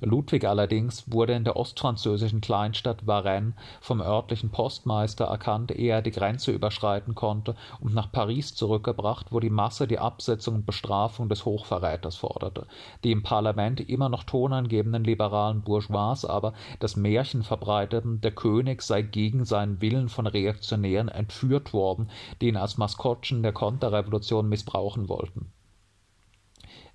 Ludwig 0.00 0.44
allerdings 0.44 1.10
wurde 1.10 1.32
in 1.32 1.42
der 1.42 1.56
ostfranzösischen 1.56 2.40
Kleinstadt 2.40 3.08
Varennes 3.08 3.54
vom 3.80 4.00
örtlichen 4.00 4.50
Postmeister 4.50 5.24
erkannt, 5.24 5.72
ehe 5.72 5.90
er 5.90 6.02
die 6.02 6.12
Grenze 6.12 6.52
überschreiten 6.52 7.16
konnte 7.16 7.56
und 7.80 7.94
nach 7.94 8.12
Paris 8.12 8.54
zurückgebracht, 8.54 9.32
wo 9.32 9.40
die 9.40 9.50
Masse 9.50 9.88
die 9.88 9.98
Absetzung 9.98 10.54
und 10.54 10.66
Bestrafung 10.66 11.28
des 11.28 11.44
Hochverräters 11.44 12.14
forderte. 12.14 12.68
Die 13.02 13.10
im 13.10 13.24
Parlament 13.24 13.80
immer 13.80 14.08
noch 14.08 14.22
tonangebenden 14.22 15.02
liberalen 15.02 15.62
Bourgeois 15.62 16.24
aber 16.24 16.52
das 16.78 16.94
Märchen 16.94 17.42
verbreiteten, 17.42 18.20
der 18.20 18.32
König 18.32 18.82
sei 18.82 19.02
gegen 19.02 19.44
seinen 19.44 19.80
Willen 19.80 20.08
von 20.08 20.28
Reaktionären 20.28 21.08
entführt 21.08 21.72
worden, 21.72 22.08
die 22.40 22.48
ihn 22.48 22.56
als 22.56 22.78
Maskottchen 22.78 23.42
der 23.42 23.52
Konterrevolution 23.52 24.48
missbrauchen 24.48 25.08
wollten. 25.08 25.50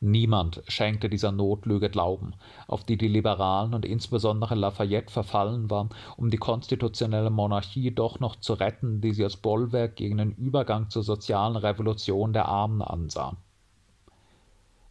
Niemand 0.05 0.61
schenkte 0.67 1.07
dieser 1.07 1.31
Notlüge 1.31 1.89
Glauben, 1.89 2.33
auf 2.67 2.83
die 2.83 2.97
die 2.97 3.07
Liberalen 3.07 3.73
und 3.73 3.85
insbesondere 3.85 4.53
Lafayette 4.53 5.09
verfallen 5.09 5.69
waren, 5.69 5.91
um 6.17 6.29
die 6.29 6.35
konstitutionelle 6.35 7.29
Monarchie 7.29 7.89
doch 7.89 8.19
noch 8.19 8.35
zu 8.35 8.55
retten, 8.55 8.99
die 8.99 9.13
sie 9.13 9.23
als 9.23 9.37
Bollwerk 9.37 9.95
gegen 9.95 10.17
den 10.17 10.31
Übergang 10.31 10.89
zur 10.89 11.03
sozialen 11.03 11.55
Revolution 11.55 12.33
der 12.33 12.49
Armen 12.49 12.81
ansahen. 12.81 13.37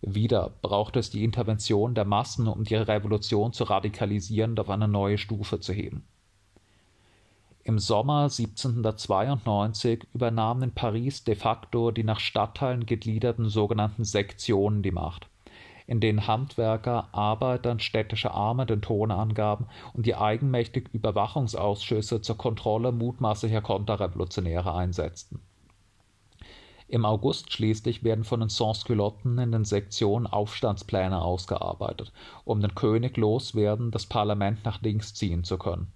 Wieder 0.00 0.50
brauchte 0.62 1.00
es 1.00 1.10
die 1.10 1.24
Intervention 1.24 1.94
der 1.94 2.06
Massen, 2.06 2.48
um 2.48 2.64
die 2.64 2.76
Revolution 2.76 3.52
zu 3.52 3.64
radikalisieren 3.64 4.52
und 4.52 4.60
auf 4.60 4.70
eine 4.70 4.88
neue 4.88 5.18
Stufe 5.18 5.60
zu 5.60 5.74
heben 5.74 6.06
im 7.64 7.78
Sommer 7.78 8.22
1792 8.24 10.06
übernahmen 10.14 10.64
in 10.64 10.74
Paris 10.74 11.22
de 11.22 11.36
facto 11.36 11.92
die 11.92 12.02
nach 12.02 12.18
Stadtteilen 12.18 12.86
gegliederten 12.86 13.48
sogenannten 13.48 14.04
Sektionen 14.04 14.82
die 14.82 14.90
Macht, 14.90 15.28
in 15.86 16.00
denen 16.00 16.26
Handwerker, 16.26 17.08
Arbeiter 17.12 17.70
und 17.70 17.82
städtische 17.82 18.32
Arme 18.32 18.66
den 18.66 18.82
Ton 18.82 19.12
angaben 19.12 19.66
und 19.92 20.06
die 20.06 20.16
eigenmächtig 20.16 20.88
Überwachungsausschüsse 20.92 22.20
zur 22.20 22.36
Kontrolle 22.36 22.90
mutmaßlicher 22.90 23.60
Konterrevolutionäre 23.60 24.74
einsetzten. 24.74 25.40
Im 26.88 27.04
August 27.04 27.52
schließlich 27.52 28.02
werden 28.02 28.24
von 28.24 28.40
den 28.40 28.48
Sansculotten 28.48 29.38
in 29.38 29.52
den 29.52 29.64
Sektionen 29.64 30.26
Aufstandspläne 30.26 31.22
ausgearbeitet, 31.22 32.12
um 32.44 32.60
den 32.60 32.74
König 32.74 33.16
loswerden, 33.16 33.92
das 33.92 34.04
Parlament 34.04 34.64
nach 34.64 34.82
links 34.82 35.14
ziehen 35.14 35.44
zu 35.44 35.58
können 35.58 35.92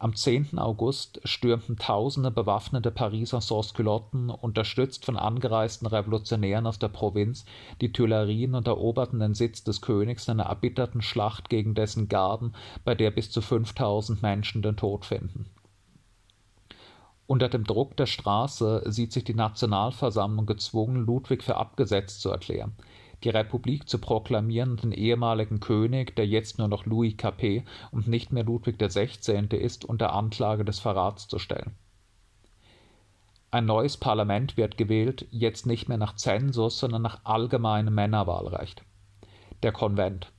am 0.00 0.16
10. 0.16 0.58
August 0.58 1.20
stürmten 1.24 1.76
tausende 1.76 2.30
bewaffnete 2.30 2.90
Pariser 2.90 3.42
Sansculotten, 3.42 4.30
unterstützt 4.30 5.04
von 5.04 5.18
angereisten 5.18 5.86
Revolutionären 5.86 6.66
aus 6.66 6.78
der 6.78 6.88
Provinz, 6.88 7.44
die 7.82 7.92
Tuilerien 7.92 8.54
und 8.54 8.66
eroberten 8.66 9.20
den 9.20 9.34
Sitz 9.34 9.62
des 9.62 9.82
Königs 9.82 10.26
in 10.26 10.40
einer 10.40 10.48
erbitterten 10.48 11.02
Schlacht 11.02 11.50
gegen 11.50 11.74
dessen 11.74 12.08
Garden, 12.08 12.54
bei 12.82 12.94
der 12.94 13.10
bis 13.10 13.30
zu 13.30 13.42
5000 13.42 14.22
Menschen 14.22 14.62
den 14.62 14.78
Tod 14.78 15.04
finden. 15.04 15.50
Unter 17.26 17.50
dem 17.50 17.64
Druck 17.64 17.94
der 17.98 18.06
Straße 18.06 18.84
sieht 18.86 19.12
sich 19.12 19.24
die 19.24 19.34
Nationalversammlung 19.34 20.46
gezwungen, 20.46 20.96
Ludwig 20.96 21.44
für 21.44 21.58
abgesetzt 21.58 22.22
zu 22.22 22.30
erklären. 22.30 22.72
Die 23.24 23.30
Republik 23.30 23.88
zu 23.88 23.98
proklamieren 23.98 24.72
und 24.72 24.82
den 24.82 24.92
ehemaligen 24.92 25.60
König, 25.60 26.16
der 26.16 26.26
jetzt 26.26 26.58
nur 26.58 26.68
noch 26.68 26.86
Louis 26.86 27.16
Capet 27.16 27.64
und 27.90 28.08
nicht 28.08 28.32
mehr 28.32 28.44
Ludwig 28.44 28.78
XVI. 28.78 29.46
ist, 29.56 29.84
unter 29.84 30.12
Anklage 30.12 30.64
des 30.64 30.78
Verrats 30.78 31.28
zu 31.28 31.38
stellen. 31.38 31.74
Ein 33.52 33.66
neues 33.66 33.96
Parlament 33.96 34.56
wird 34.56 34.78
gewählt, 34.78 35.26
jetzt 35.30 35.66
nicht 35.66 35.88
mehr 35.88 35.98
nach 35.98 36.14
Zensus, 36.14 36.78
sondern 36.78 37.02
nach 37.02 37.24
allgemeinem 37.24 37.94
Männerwahlrecht. 37.94 38.84
Der 39.62 39.72
Konvent. 39.72 40.32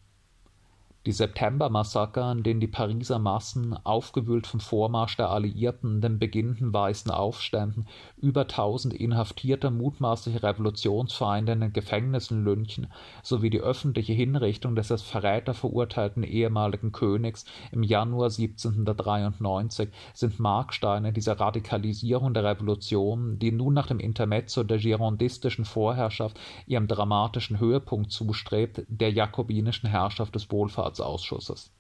Die 1.08 1.14
Septembermassaker, 1.14 2.26
an 2.26 2.44
denen 2.44 2.60
die 2.60 2.68
Pariser 2.68 3.18
Massen, 3.18 3.76
aufgewühlt 3.86 4.46
vom 4.46 4.60
Vormarsch 4.60 5.18
der 5.18 5.32
Alliierten 5.32 6.00
den 6.00 6.20
beginnenden 6.20 6.72
weißen 6.72 7.10
Aufständen, 7.10 7.88
über 8.18 8.48
tausend 8.48 8.94
inhaftierte 8.94 9.72
mutmaßliche 9.72 10.44
Revolutionsfeinde 10.44 11.54
in 11.54 11.62
den 11.62 11.74
Gefängnissen 11.74 12.46
lynchen, 12.46 12.86
sowie 13.24 13.50
die 13.50 13.62
öffentliche 13.62 14.14
Hinrichtung 14.14 14.76
des 14.76 14.92
als 14.92 15.02
Verräter 15.02 15.56
verurteilten 15.56 16.22
ehemaligen 16.22 16.92
Königs 16.92 17.46
im 17.72 17.82
Januar 17.82 18.26
1793 18.26 19.90
sind 20.14 20.40
Marksteine 20.40 21.14
dieser 21.14 21.40
Radikalisierung 21.40 22.36
der 22.36 22.44
Revolution, 22.44 23.40
die 23.40 23.52
nun 23.52 23.74
nach 23.74 23.88
dem 23.88 24.00
Intermezzo 24.00 24.62
der 24.62 24.78
girondistischen 24.78 25.66
Vorherrschaft 25.66 26.40
ihrem 26.68 26.88
dramatischen 26.88 27.60
Höhepunkt 27.60 28.12
zustrebt, 28.12 28.84
der 28.88 29.12
jakobinischen 29.12 29.90
Herrschaft 29.90 30.36
des 30.36 30.52
Wohlfahrts 30.52 30.91
Wohlfahrtsausschusses. 30.92 31.72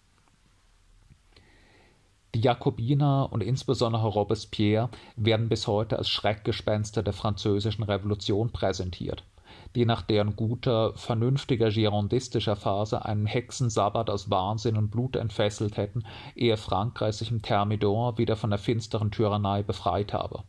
Die 2.34 2.40
Jakobiner 2.40 3.28
und 3.32 3.44
insbesondere 3.44 4.08
Robespierre 4.08 4.90
werden 5.18 5.50
bis 5.50 5.68
heute 5.68 5.98
als 5.98 6.08
Schreckgespenster 6.08 7.04
der 7.04 7.14
französischen 7.14 7.84
Revolution 7.84 8.52
präsentiert, 8.52 9.26
die 9.76 9.86
nach 9.86 10.02
deren 10.02 10.38
guter, 10.38 10.94
vernünftiger 10.96 11.70
girondistischer 11.70 12.56
Phase 12.56 13.04
einen 13.04 13.26
Hexensabbat 13.26 14.10
aus 14.10 14.30
Wahnsinn 14.30 14.78
und 14.78 14.92
Blut 14.92 15.18
entfesselt 15.18 15.76
hätten, 15.76 16.06
ehe 16.34 16.56
Frankreich 16.56 17.18
sich 17.18 17.32
im 17.32 17.42
Thermidor 17.42 18.18
wieder 18.18 18.38
von 18.38 18.52
der 18.52 18.60
finsteren 18.60 19.12
Tyrannei 19.12 19.62
befreit 19.62 20.14
habe 20.14 20.44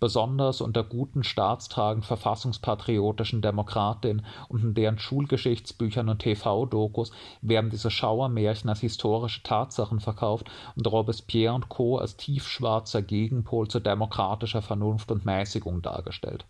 besonders 0.00 0.60
unter 0.60 0.82
guten 0.82 1.24
staatstragend 1.24 2.04
verfassungspatriotischen 2.04 3.42
Demokratinnen 3.42 4.24
und 4.48 4.62
in 4.62 4.74
deren 4.74 4.98
Schulgeschichtsbüchern 4.98 6.08
und 6.08 6.18
TV-Dokus 6.18 7.12
werden 7.42 7.70
diese 7.70 7.90
Schauermärchen 7.90 8.68
als 8.70 8.80
historische 8.80 9.42
Tatsachen 9.42 10.00
verkauft 10.00 10.50
und 10.76 10.86
Robespierre 10.86 11.54
und 11.54 11.68
Co. 11.68 11.98
als 11.98 12.16
tiefschwarzer 12.16 13.02
Gegenpol 13.02 13.68
zu 13.68 13.80
demokratischer 13.80 14.62
Vernunft 14.62 15.10
und 15.10 15.24
Mäßigung 15.24 15.82
dargestellt 15.82 16.44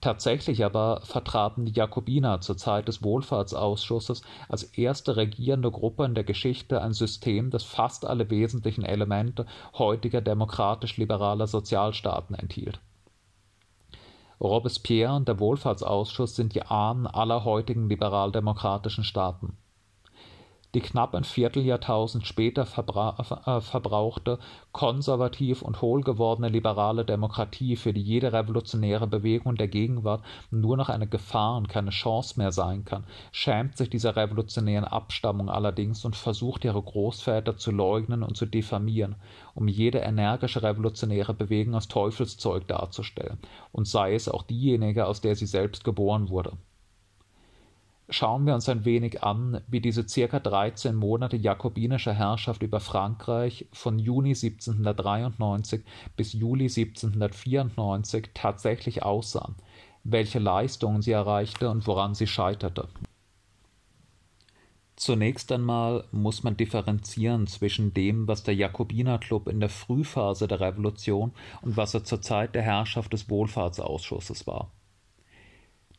Tatsächlich 0.00 0.64
aber 0.64 1.00
vertraten 1.04 1.64
die 1.64 1.72
Jakobiner 1.72 2.40
zur 2.40 2.56
Zeit 2.56 2.86
des 2.86 3.02
Wohlfahrtsausschusses 3.02 4.22
als 4.48 4.64
erste 4.64 5.16
regierende 5.16 5.70
Gruppe 5.70 6.04
in 6.04 6.14
der 6.14 6.24
Geschichte 6.24 6.82
ein 6.82 6.92
System, 6.92 7.50
das 7.50 7.64
fast 7.64 8.04
alle 8.04 8.30
wesentlichen 8.30 8.84
Elemente 8.84 9.46
heutiger 9.74 10.20
demokratisch-liberaler 10.20 11.46
Sozialstaaten 11.46 12.34
enthielt. 12.34 12.78
Robespierre 14.38 15.14
und 15.14 15.28
der 15.28 15.40
Wohlfahrtsausschuss 15.40 16.36
sind 16.36 16.54
die 16.54 16.62
Ahnen 16.62 17.06
aller 17.06 17.44
heutigen 17.44 17.88
liberaldemokratischen 17.88 19.02
Staaten 19.02 19.56
die 20.76 20.82
knapp 20.82 21.14
ein 21.14 21.24
Vierteljahrtausend 21.24 22.26
später 22.26 22.66
verbra 22.66 23.16
äh, 23.46 23.62
verbrauchte, 23.62 24.38
konservativ 24.72 25.62
und 25.62 25.80
hohl 25.80 26.02
gewordene 26.02 26.50
liberale 26.50 27.06
Demokratie, 27.06 27.76
für 27.76 27.94
die 27.94 28.02
jede 28.02 28.34
revolutionäre 28.34 29.06
Bewegung 29.06 29.54
der 29.56 29.68
Gegenwart 29.68 30.22
nur 30.50 30.76
noch 30.76 30.90
eine 30.90 31.06
Gefahr 31.06 31.56
und 31.56 31.70
keine 31.70 31.92
Chance 31.92 32.34
mehr 32.38 32.52
sein 32.52 32.84
kann, 32.84 33.04
schämt 33.32 33.78
sich 33.78 33.88
dieser 33.88 34.16
revolutionären 34.16 34.84
Abstammung 34.84 35.48
allerdings 35.48 36.04
und 36.04 36.14
versucht 36.14 36.62
ihre 36.66 36.82
Großväter 36.82 37.56
zu 37.56 37.70
leugnen 37.70 38.22
und 38.22 38.36
zu 38.36 38.44
diffamieren, 38.44 39.16
um 39.54 39.68
jede 39.68 40.00
energische 40.00 40.62
revolutionäre 40.62 41.32
Bewegung 41.32 41.74
als 41.74 41.88
Teufelszeug 41.88 42.68
darzustellen, 42.68 43.38
und 43.72 43.88
sei 43.88 44.14
es 44.14 44.28
auch 44.28 44.42
diejenige, 44.42 45.06
aus 45.06 45.22
der 45.22 45.36
sie 45.36 45.46
selbst 45.46 45.84
geboren 45.84 46.28
wurde. 46.28 46.52
Schauen 48.08 48.46
wir 48.46 48.54
uns 48.54 48.68
ein 48.68 48.84
wenig 48.84 49.24
an, 49.24 49.62
wie 49.66 49.80
diese 49.80 50.08
circa 50.08 50.38
13 50.38 50.94
Monate 50.94 51.36
jakobinischer 51.36 52.12
Herrschaft 52.14 52.62
über 52.62 52.78
Frankreich 52.78 53.66
von 53.72 53.98
Juni 53.98 54.30
1793 54.30 55.82
bis 56.14 56.32
Juli 56.32 56.66
1794 56.66 58.30
tatsächlich 58.32 59.02
aussahen, 59.02 59.56
welche 60.04 60.38
Leistungen 60.38 61.02
sie 61.02 61.10
erreichte 61.10 61.68
und 61.68 61.88
woran 61.88 62.14
sie 62.14 62.28
scheiterte. 62.28 62.88
Zunächst 64.94 65.50
einmal 65.50 66.04
muss 66.12 66.44
man 66.44 66.56
differenzieren 66.56 67.48
zwischen 67.48 67.92
dem, 67.92 68.28
was 68.28 68.44
der 68.44 68.54
Jakobinerclub 68.54 69.48
in 69.48 69.58
der 69.58 69.68
Frühphase 69.68 70.46
der 70.46 70.60
Revolution 70.60 71.32
und 71.60 71.76
was 71.76 71.92
er 71.92 72.04
zur 72.04 72.22
Zeit 72.22 72.54
der 72.54 72.62
Herrschaft 72.62 73.12
des 73.12 73.28
Wohlfahrtsausschusses 73.28 74.46
war. 74.46 74.70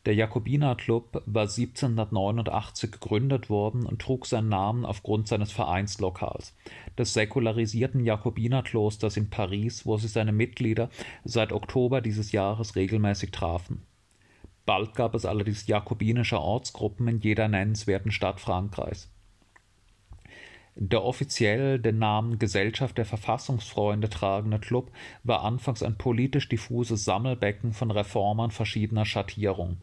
Der 0.07 0.15
Jakobinerclub 0.15 1.21
war 1.25 1.49
1789 1.49 2.93
gegründet 2.93 3.49
worden 3.49 3.85
und 3.85 4.01
trug 4.01 4.25
seinen 4.25 4.47
Namen 4.47 4.85
aufgrund 4.85 5.27
seines 5.27 5.51
Vereinslokals, 5.51 6.55
des 6.97 7.13
säkularisierten 7.13 8.05
Jakobinerklosters 8.05 9.17
in 9.17 9.29
Paris, 9.29 9.85
wo 9.85 9.97
sich 9.97 10.13
seine 10.13 10.31
Mitglieder 10.31 10.89
seit 11.25 11.51
Oktober 11.51 11.99
dieses 11.99 12.31
Jahres 12.31 12.77
regelmäßig 12.77 13.31
trafen. 13.31 13.81
Bald 14.65 14.95
gab 14.95 15.13
es 15.13 15.25
allerdings 15.25 15.67
jakobinische 15.67 16.39
Ortsgruppen 16.39 17.09
in 17.09 17.19
jeder 17.19 17.49
nennenswerten 17.49 18.11
Stadt 18.11 18.39
Frankreichs. 18.39 19.11
Der 20.75 21.03
offiziell 21.03 21.79
den 21.79 21.99
Namen 21.99 22.39
Gesellschaft 22.39 22.97
der 22.97 23.05
Verfassungsfreunde 23.05 24.07
tragende 24.07 24.59
Club 24.59 24.89
war 25.25 25.43
anfangs 25.43 25.83
ein 25.83 25.97
politisch 25.97 26.47
diffuses 26.47 27.03
Sammelbecken 27.03 27.73
von 27.73 27.91
Reformern 27.91 28.51
verschiedener 28.51 29.03
Schattierung 29.03 29.81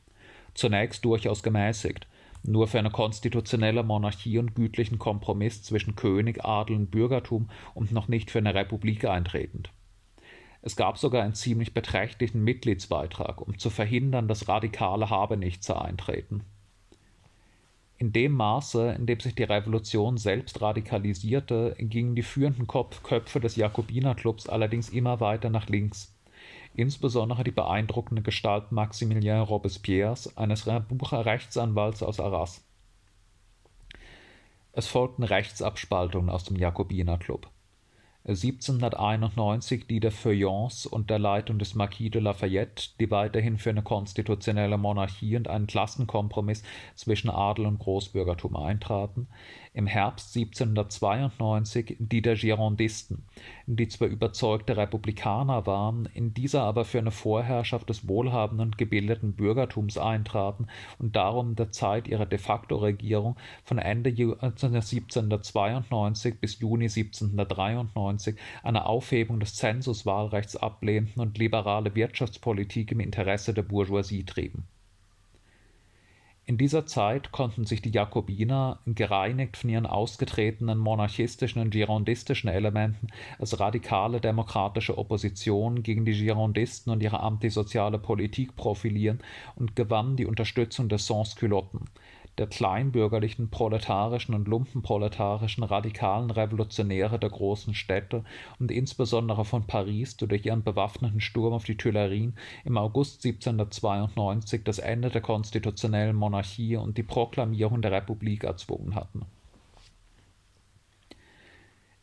zunächst 0.55 1.05
durchaus 1.05 1.43
gemäßigt, 1.43 2.07
nur 2.43 2.69
für 2.69 2.79
eine 2.79 2.91
konstitutionelle 2.91 3.83
Monarchie 3.83 4.39
und 4.39 4.55
gütlichen 4.55 4.99
Kompromiss 4.99 5.63
zwischen 5.63 5.97
König, 5.97 6.45
Adel 6.45 6.77
und 6.77 6.91
Bürgertum 6.91 7.49
und 7.75 7.93
noch 7.93 8.09
nicht 8.09 8.31
für 8.31 8.39
eine 8.39 8.55
Republik 8.55 9.05
eintretend. 9.05 9.71
Es 10.63 10.77
gab 10.77 10.97
sogar 10.99 11.23
einen 11.23 11.35
ziemlich 11.35 11.75
beträchtlichen 11.75 12.43
Mitgliedsbeitrag, 12.43 13.41
um 13.41 13.59
zu 13.59 13.69
verhindern, 13.69 14.29
dass 14.29 14.49
radikale 14.49 15.11
Habenichtse 15.11 15.81
eintreten. 15.81 16.43
In 17.99 18.13
dem 18.13 18.33
Maße, 18.33 18.93
in 18.93 19.07
dem 19.07 19.21
sich 19.21 19.35
die 19.35 19.45
Revolution 19.45 20.17
selbst 20.19 20.61
radikalisierte, 20.61 21.77
gingen 21.79 22.15
die 22.15 22.23
führenden 22.23 22.67
Köpfe 22.67 23.41
des 23.41 23.57
Jakobinerclubs 23.57 24.49
allerdings 24.49 24.89
immer 24.89 25.21
weiter 25.21 25.49
nach 25.49 25.69
links 25.69 26.14
insbesondere 26.75 27.45
die 27.45 27.51
beeindruckende 27.51 28.23
Gestalt 28.23 28.73
Maximilien 28.73 29.41
Robespierres, 29.41 30.37
eines 30.37 30.67
Rechtsanwalts 30.67 32.03
aus 32.03 32.21
Arras. 32.21 32.65
Es 34.73 34.87
folgten 34.87 35.23
Rechtsabspaltungen 35.23 36.31
aus 36.31 36.45
dem 36.45 36.57
Jakobinerclub 36.57 37.49
1791 38.27 39.87
die 39.87 40.01
der 40.01 40.11
Feuillants 40.11 40.87
unter 40.87 41.19
Leitung 41.19 41.59
des 41.59 41.75
Marquis 41.75 42.11
de 42.11 42.23
Lafayette, 42.23 42.89
die 42.99 43.11
weiterhin 43.11 43.59
für 43.59 43.69
eine 43.69 43.83
konstitutionelle 43.83 44.79
Monarchie 44.79 45.37
und 45.37 45.47
einen 45.47 45.67
Klassenkompromiss 45.67 46.63
zwischen 46.95 47.29
Adel 47.29 47.67
und 47.67 47.81
Großbürgertum 47.81 48.57
eintraten, 48.57 49.29
im 49.75 49.87
Herbst 49.89 50.37
1792 50.37 51.97
die 51.99 52.23
der 52.23 52.37
Girondisten, 52.37 53.25
die 53.67 53.89
zwar 53.89 54.07
überzeugte 54.07 54.77
Republikaner 54.77 55.67
waren, 55.67 56.09
in 56.15 56.33
dieser 56.33 56.63
aber 56.63 56.85
für 56.85 56.99
eine 56.99 57.11
Vorherrschaft 57.11 57.91
des 57.91 58.07
wohlhabenden 58.07 58.77
gebildeten 58.77 59.35
Bürgertums 59.35 59.99
eintraten 59.99 60.69
und 61.01 61.17
darum 61.17 61.57
der 61.57 61.73
Zeit 61.73 62.07
ihrer 62.07 62.25
de 62.25 62.39
facto 62.39 62.77
Regierung 62.77 63.35
von 63.65 63.79
Ende 63.79 64.11
1792 64.11 66.41
bis 66.41 66.61
Juni 66.61 66.85
1793 66.85 68.37
eine 68.63 68.87
Aufhebung 68.87 69.41
des 69.41 69.57
Zensuswahlrechts 69.57 70.57
ablehnten 70.57 71.21
und 71.21 71.37
liberale 71.37 71.97
Wirtschaftspolitik 71.97 72.93
im 72.93 73.01
Interesse 73.01 73.53
der 73.53 73.63
Bourgeoisie 73.63 74.25
trieben. 74.25 74.69
In 76.47 76.59
dieser 76.59 76.85
Zeit 76.85 77.33
konnten 77.33 77.65
sich 77.65 77.81
die 77.81 77.91
Jakobiner, 77.91 78.79
gereinigt 78.85 79.57
von 79.57 79.71
ihren 79.71 79.87
ausgetretenen 79.87 80.77
monarchistischen 80.79 81.63
und 81.63 81.71
girondistischen 81.71 82.51
Elementen, 82.51 83.07
als 83.39 83.59
radikale 83.61 84.21
demokratische 84.21 84.99
Opposition 84.99 85.83
gegen 85.83 86.05
die 86.05 86.13
Girondisten 86.13 86.93
und 86.93 87.03
ihre 87.03 87.21
antisoziale 87.21 87.99
Politik 87.99 88.57
profilieren 88.57 89.21
und 89.57 89.75
gewannen 89.75 90.17
die 90.17 90.27
Unterstützung 90.27 90.91
der 90.91 90.99
Sans-Culotten, 90.99 91.87
der 92.39 92.47
kleinbürgerlichen, 92.47 93.51
proletarischen 93.51 94.35
und 94.35 94.49
lumpenproletarischen 94.49 95.65
radikalen 95.65 96.31
Revolutionäre 96.31 97.19
der 97.19 97.31
großen 97.31 97.75
Städte 97.75 98.25
und 98.59 98.71
insbesondere 98.71 99.45
von 99.45 99.67
Paris, 99.67 100.17
die 100.17 100.27
durch 100.27 100.45
ihren 100.47 100.63
bewaffneten 100.63 101.21
Sturm 101.21 101.53
auf 101.53 101.65
die 101.65 101.77
Tuilerien 101.77 102.37
im 102.65 102.77
August 102.77 103.25
1792 103.25 104.65
das 104.65 104.79
Ende 104.79 105.11
der 105.11 105.21
konstitutionellen 105.21 106.17
Monarchie 106.17 106.77
und 106.77 106.99
die 106.99 107.03
Proklamierung 107.03 107.83
der 107.83 107.93
Republik 107.93 108.45
erzwungen 108.45 108.95
hatten 108.95 109.27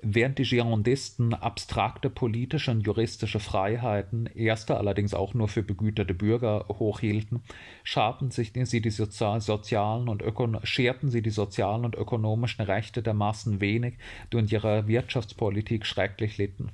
Während 0.03 0.39
die 0.39 0.43
Girondisten 0.43 1.35
abstrakte 1.35 2.09
politische 2.09 2.71
und 2.71 2.81
juristische 2.81 3.39
Freiheiten, 3.39 4.25
erste 4.25 4.77
allerdings 4.77 5.13
auch 5.13 5.35
nur 5.35 5.47
für 5.47 5.61
begüterte 5.61 6.15
Bürger, 6.15 6.65
hochhielten, 6.69 7.43
scharten 7.83 8.31
sich 8.31 8.51
sie 8.63 8.81
die 8.81 8.89
sozialen 8.89 10.09
und 10.09 10.23
scherten 10.63 11.11
sie 11.11 11.21
die 11.21 11.29
sozialen 11.29 11.85
und 11.85 11.95
ökonomischen 11.95 12.65
Rechte 12.65 13.03
der 13.03 13.13
Massen 13.13 13.61
wenig, 13.61 13.99
die 14.33 14.37
in 14.37 14.47
ihrer 14.47 14.87
Wirtschaftspolitik 14.87 15.85
schrecklich 15.85 16.39
litten. 16.39 16.71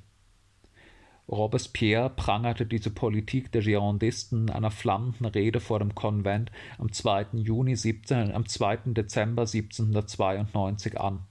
Robespierre 1.28 2.08
prangerte 2.08 2.64
diese 2.64 2.90
Politik 2.90 3.52
der 3.52 3.60
Girondisten 3.60 4.48
in 4.48 4.54
einer 4.54 4.70
flammenden 4.70 5.26
Rede 5.26 5.60
vor 5.60 5.80
dem 5.80 5.94
Konvent 5.94 6.50
am 6.78 6.90
2. 6.90 7.26
Juni 7.34 7.76
17, 7.76 8.32
am 8.32 8.46
2. 8.46 8.94
Dezember 8.94 9.42
1792 9.42 10.98
an 10.98 11.26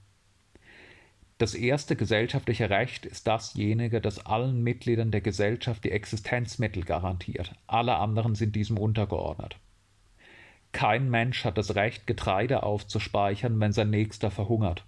das 1.38 1.54
erste 1.54 1.96
gesellschaftliche 1.96 2.72
Recht 2.72 3.06
ist 3.06 3.28
dasjenige, 3.28 4.02
das 4.02 4.26
allen 4.26 4.64
Mitgliedern 4.64 5.12
der 5.12 5.22
Gesellschaft 5.22 5.84
die 5.84 5.92
Existenzmittel 5.92 6.84
garantiert. 6.84 7.54
Alle 7.68 7.98
anderen 7.98 8.34
sind 8.34 8.56
diesem 8.56 8.80
untergeordnet. 8.80 9.58
Kein 10.72 11.10
Mensch 11.12 11.46
hat 11.46 11.60
das 11.60 11.76
Recht, 11.76 12.08
Getreide 12.08 12.64
aufzuspeichern, 12.64 13.60
wenn 13.60 13.72
sein 13.72 13.92
Nächster 13.92 14.32
verhungert. 14.32 14.84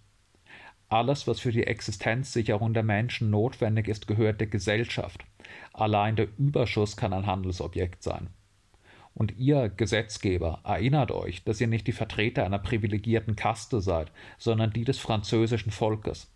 Alles, 0.87 1.27
was 1.27 1.39
für 1.39 1.51
die 1.51 1.67
Existenzsicherung 1.67 2.73
der 2.73 2.81
Menschen 2.83 3.29
notwendig 3.29 3.87
ist, 3.87 4.07
gehört 4.07 4.41
der 4.41 4.47
Gesellschaft. 4.47 5.23
Allein 5.71 6.15
der 6.15 6.27
Überschuss 6.39 6.97
kann 6.97 7.13
ein 7.13 7.27
Handelsobjekt 7.27 8.01
sein. 8.01 8.29
Und 9.13 9.37
ihr 9.37 9.69
Gesetzgeber, 9.69 10.61
erinnert 10.63 11.11
euch, 11.11 11.43
dass 11.43 11.61
ihr 11.61 11.67
nicht 11.67 11.85
die 11.85 11.91
Vertreter 11.91 12.43
einer 12.43 12.57
privilegierten 12.57 13.35
Kaste 13.35 13.81
seid, 13.81 14.11
sondern 14.39 14.73
die 14.73 14.83
des 14.83 14.97
französischen 14.97 15.71
Volkes. 15.71 16.31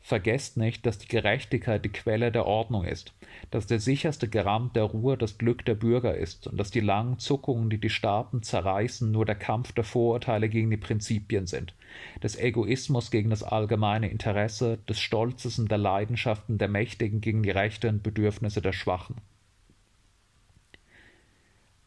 Vergesst 0.00 0.56
nicht, 0.56 0.86
dass 0.86 0.98
die 0.98 1.08
Gerechtigkeit 1.08 1.84
die 1.84 1.90
Quelle 1.90 2.32
der 2.32 2.46
Ordnung 2.46 2.84
ist, 2.84 3.12
dass 3.50 3.66
der 3.66 3.78
sicherste 3.78 4.28
Garant 4.28 4.74
der 4.74 4.84
Ruhe 4.84 5.18
das 5.18 5.36
Glück 5.36 5.64
der 5.64 5.74
Bürger 5.74 6.16
ist 6.16 6.46
und 6.46 6.56
dass 6.56 6.70
die 6.70 6.80
langen 6.80 7.18
Zuckungen, 7.18 7.68
die 7.68 7.78
die 7.78 7.90
Staaten 7.90 8.42
zerreißen, 8.42 9.10
nur 9.10 9.26
der 9.26 9.34
Kampf 9.34 9.72
der 9.72 9.84
Vorurteile 9.84 10.48
gegen 10.48 10.70
die 10.70 10.76
Prinzipien 10.76 11.46
sind, 11.46 11.74
des 12.22 12.38
Egoismus 12.38 13.10
gegen 13.10 13.30
das 13.30 13.42
allgemeine 13.42 14.08
Interesse, 14.08 14.78
des 14.88 14.98
Stolzes 14.98 15.58
und 15.58 15.70
der 15.70 15.78
Leidenschaften 15.78 16.56
der 16.56 16.68
Mächtigen 16.68 17.20
gegen 17.20 17.42
die 17.42 17.50
Rechte 17.50 17.88
und 17.88 18.02
Bedürfnisse 18.02 18.62
der 18.62 18.72
Schwachen. 18.72 19.16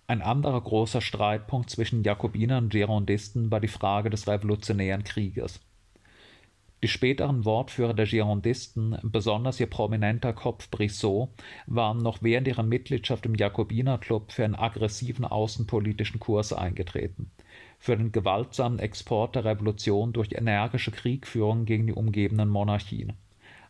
Ein 0.05 0.22
anderer 0.22 0.59
großer 0.59 0.99
Streitpunkt 0.99 1.70
zwischen 1.70 2.03
Jakobinern 2.03 2.66
und 2.66 2.70
Girondisten 2.70 3.49
war 3.49 3.62
die 3.62 3.70
Frage 3.70 4.09
des 4.09 4.28
revolutionären 4.28 5.05
Krieges. 5.05 5.62
Die 6.84 6.88
späteren 6.88 7.45
Wortführer 7.45 7.93
der 7.93 8.07
Girondisten, 8.07 8.97
besonders 9.03 9.59
ihr 9.59 9.67
prominenter 9.67 10.34
Kopf 10.34 10.71
Brissot, 10.71 11.29
waren 11.67 11.99
noch 11.99 12.23
während 12.23 12.47
ihrer 12.47 12.63
Mitgliedschaft 12.63 13.27
im 13.27 13.36
Jakobinerclub 13.36 14.32
für 14.32 14.45
einen 14.45 14.55
aggressiven 14.55 15.23
außenpolitischen 15.23 16.19
Kurs 16.19 16.53
eingetreten, 16.53 17.29
für 17.77 17.95
den 17.95 18.11
gewaltsamen 18.11 18.79
Export 18.79 19.36
der 19.36 19.45
Revolution 19.45 20.11
durch 20.11 20.32
energische 20.32 20.89
Kriegführung 20.89 21.65
gegen 21.65 21.86
die 21.86 21.93
umgebenden 21.93 22.49
Monarchien. 22.49 23.13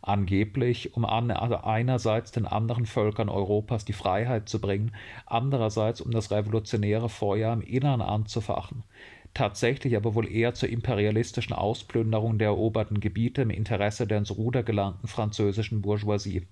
Angeblich 0.02 0.96
um 0.96 1.04
also 1.04 1.58
einerseits 1.58 2.32
den 2.32 2.48
anderen 2.48 2.86
Völkern 2.86 3.28
Europas 3.28 3.84
die 3.84 3.94
Freiheit 3.94 4.48
zu 4.48 4.62
bringen, 4.62 4.96
andererseits 5.26 6.00
um 6.00 6.12
das 6.12 6.32
revolutionäre 6.32 7.10
Feuer 7.10 7.52
im 7.52 7.62
Innern 7.62 8.02
anzufachen, 8.02 8.84
tatsächlich 9.34 9.96
aber 9.96 10.16
wohl 10.16 10.30
eher 10.30 10.54
zur 10.54 10.70
imperialistischen 10.70 11.54
Ausplünderung 11.54 12.38
der 12.38 12.50
eroberten 12.50 13.00
Gebiete 13.00 13.42
im 13.42 13.50
Interesse 13.50 14.08
der 14.08 14.20
ins 14.20 14.36
Ruder 14.36 14.64
gelangten 14.64 15.08
französischen 15.08 15.82
Bourgeoisie. 15.82 16.48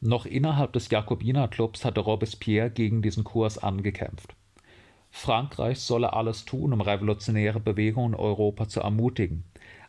Noch 0.00 0.26
innerhalb 0.26 0.72
des 0.74 0.90
Jakobinerclubs 0.90 1.84
hatte 1.84 2.00
Robespierre 2.00 2.70
gegen 2.70 3.00
diesen 3.00 3.24
Kurs 3.24 3.56
angekämpft. 3.56 4.36
Frankreich 5.10 5.78
solle 5.78 6.12
alles 6.12 6.44
tun, 6.44 6.72
um 6.72 6.80
revolutionäre 6.80 7.60
Bewegungen 7.60 8.14
in 8.14 8.18
Europa 8.18 8.68
zu 8.68 8.80
ermutigen, 8.80 9.44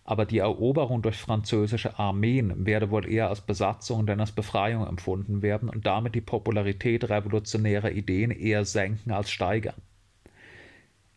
aber 0.05 0.25
die 0.25 0.37
Eroberung 0.37 1.01
durch 1.01 1.17
französische 1.17 1.97
Armeen 1.97 2.65
werde 2.65 2.91
wohl 2.91 3.09
eher 3.11 3.29
als 3.29 3.41
Besatzung 3.41 4.05
denn 4.05 4.19
als 4.19 4.31
Befreiung 4.31 4.85
empfunden 4.87 5.41
werden 5.41 5.67
und 5.67 5.85
damit 5.87 6.13
die 6.13 6.21
Popularität 6.21 7.09
revolutionärer 7.09 7.91
Ideen 7.91 8.29
eher 8.29 8.65
senken 8.65 9.11
als 9.11 9.31
steigern. 9.31 9.81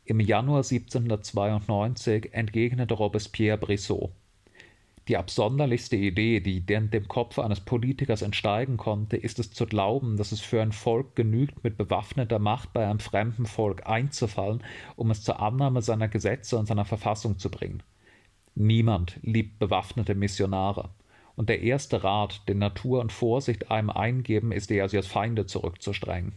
Im 0.08 0.20
Januar 0.20 0.64
1792 0.64 2.32
entgegnete 2.32 2.94
Robespierre 2.94 3.58
Brissot. 3.58 4.10
Die 5.06 5.18
absonderlichste 5.18 5.96
Idee, 5.96 6.40
die 6.40 6.64
dem 6.64 7.08
Kopf 7.08 7.38
eines 7.38 7.60
Politikers 7.60 8.22
entsteigen 8.22 8.78
konnte, 8.78 9.18
ist 9.18 9.38
es 9.38 9.52
zu 9.52 9.66
glauben, 9.66 10.16
dass 10.16 10.32
es 10.32 10.40
für 10.40 10.62
ein 10.62 10.72
Volk 10.72 11.14
genügt, 11.14 11.62
mit 11.62 11.76
bewaffneter 11.76 12.38
Macht 12.38 12.72
bei 12.72 12.86
einem 12.86 13.00
fremden 13.00 13.44
Volk 13.44 13.86
einzufallen, 13.86 14.64
um 14.96 15.10
es 15.10 15.22
zur 15.22 15.42
Annahme 15.42 15.82
seiner 15.82 16.08
Gesetze 16.08 16.56
und 16.56 16.64
seiner 16.64 16.86
Verfassung 16.86 17.38
zu 17.38 17.50
bringen. 17.50 17.82
Niemand 18.54 19.18
liebt 19.20 19.58
bewaffnete 19.58 20.14
Missionare. 20.14 20.88
Und 21.36 21.50
der 21.50 21.60
erste 21.60 22.02
Rat, 22.02 22.48
den 22.48 22.56
Natur 22.56 23.02
und 23.02 23.12
Vorsicht 23.12 23.70
einem 23.70 23.90
eingeben, 23.90 24.52
ist 24.52 24.70
eher, 24.70 24.88
sie 24.88 24.96
als 24.96 25.06
Feinde 25.06 25.44
zurückzustrengen. 25.44 26.32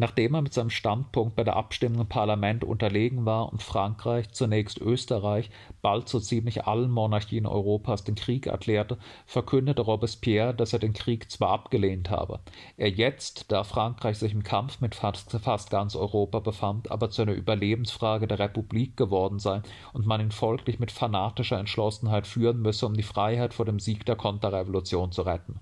Nachdem 0.00 0.34
er 0.34 0.42
mit 0.42 0.54
seinem 0.54 0.70
Standpunkt 0.70 1.34
bei 1.34 1.42
der 1.42 1.56
Abstimmung 1.56 2.02
im 2.02 2.08
Parlament 2.08 2.62
unterlegen 2.62 3.26
war 3.26 3.50
und 3.50 3.64
Frankreich, 3.64 4.30
zunächst 4.30 4.80
Österreich, 4.80 5.50
bald 5.82 6.08
so 6.08 6.20
ziemlich 6.20 6.66
allen 6.66 6.88
Monarchien 6.88 7.46
Europas 7.46 8.04
den 8.04 8.14
Krieg 8.14 8.46
erklärte, 8.46 8.96
verkündete 9.26 9.82
Robespierre, 9.82 10.54
dass 10.54 10.72
er 10.72 10.78
den 10.78 10.92
Krieg 10.92 11.32
zwar 11.32 11.50
abgelehnt 11.50 12.10
habe, 12.10 12.38
er 12.76 12.90
jetzt, 12.90 13.50
da 13.50 13.64
Frankreich 13.64 14.18
sich 14.18 14.32
im 14.32 14.44
Kampf 14.44 14.80
mit 14.80 14.94
fast, 14.94 15.32
fast 15.32 15.70
ganz 15.70 15.96
Europa 15.96 16.38
befand, 16.38 16.92
aber 16.92 17.10
zu 17.10 17.22
einer 17.22 17.32
Überlebensfrage 17.32 18.28
der 18.28 18.38
Republik 18.38 18.96
geworden 18.96 19.40
sei 19.40 19.62
und 19.92 20.06
man 20.06 20.20
ihn 20.20 20.30
folglich 20.30 20.78
mit 20.78 20.92
fanatischer 20.92 21.58
Entschlossenheit 21.58 22.28
führen 22.28 22.62
müsse, 22.62 22.86
um 22.86 22.94
die 22.94 23.02
Freiheit 23.02 23.52
vor 23.52 23.66
dem 23.66 23.80
Sieg 23.80 24.06
der 24.06 24.14
Konterrevolution 24.14 25.10
zu 25.10 25.22
retten. 25.22 25.58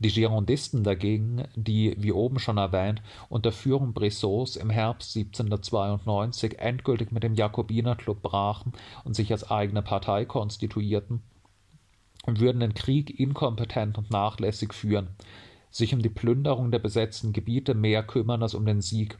Die 0.00 0.10
Girondisten 0.10 0.82
dagegen, 0.82 1.44
die, 1.54 1.94
wie 1.98 2.12
oben 2.12 2.38
schon 2.38 2.56
erwähnt, 2.56 3.02
unter 3.28 3.52
Führung 3.52 3.92
Brissots 3.92 4.56
im 4.56 4.70
Herbst 4.70 5.14
1792 5.14 6.58
endgültig 6.58 7.12
mit 7.12 7.22
dem 7.22 7.34
Jakobinerclub 7.34 8.22
brachen 8.22 8.72
und 9.04 9.14
sich 9.14 9.30
als 9.30 9.50
eigene 9.50 9.82
Partei 9.82 10.24
konstituierten, 10.24 11.20
würden 12.26 12.60
den 12.60 12.72
Krieg 12.72 13.20
inkompetent 13.20 13.98
und 13.98 14.10
nachlässig 14.10 14.72
führen, 14.72 15.08
sich 15.70 15.92
um 15.92 16.00
die 16.00 16.08
Plünderung 16.08 16.70
der 16.70 16.78
besetzten 16.78 17.34
Gebiete 17.34 17.74
mehr 17.74 18.02
kümmern 18.02 18.42
als 18.42 18.54
um 18.54 18.64
den 18.64 18.80
Sieg. 18.80 19.18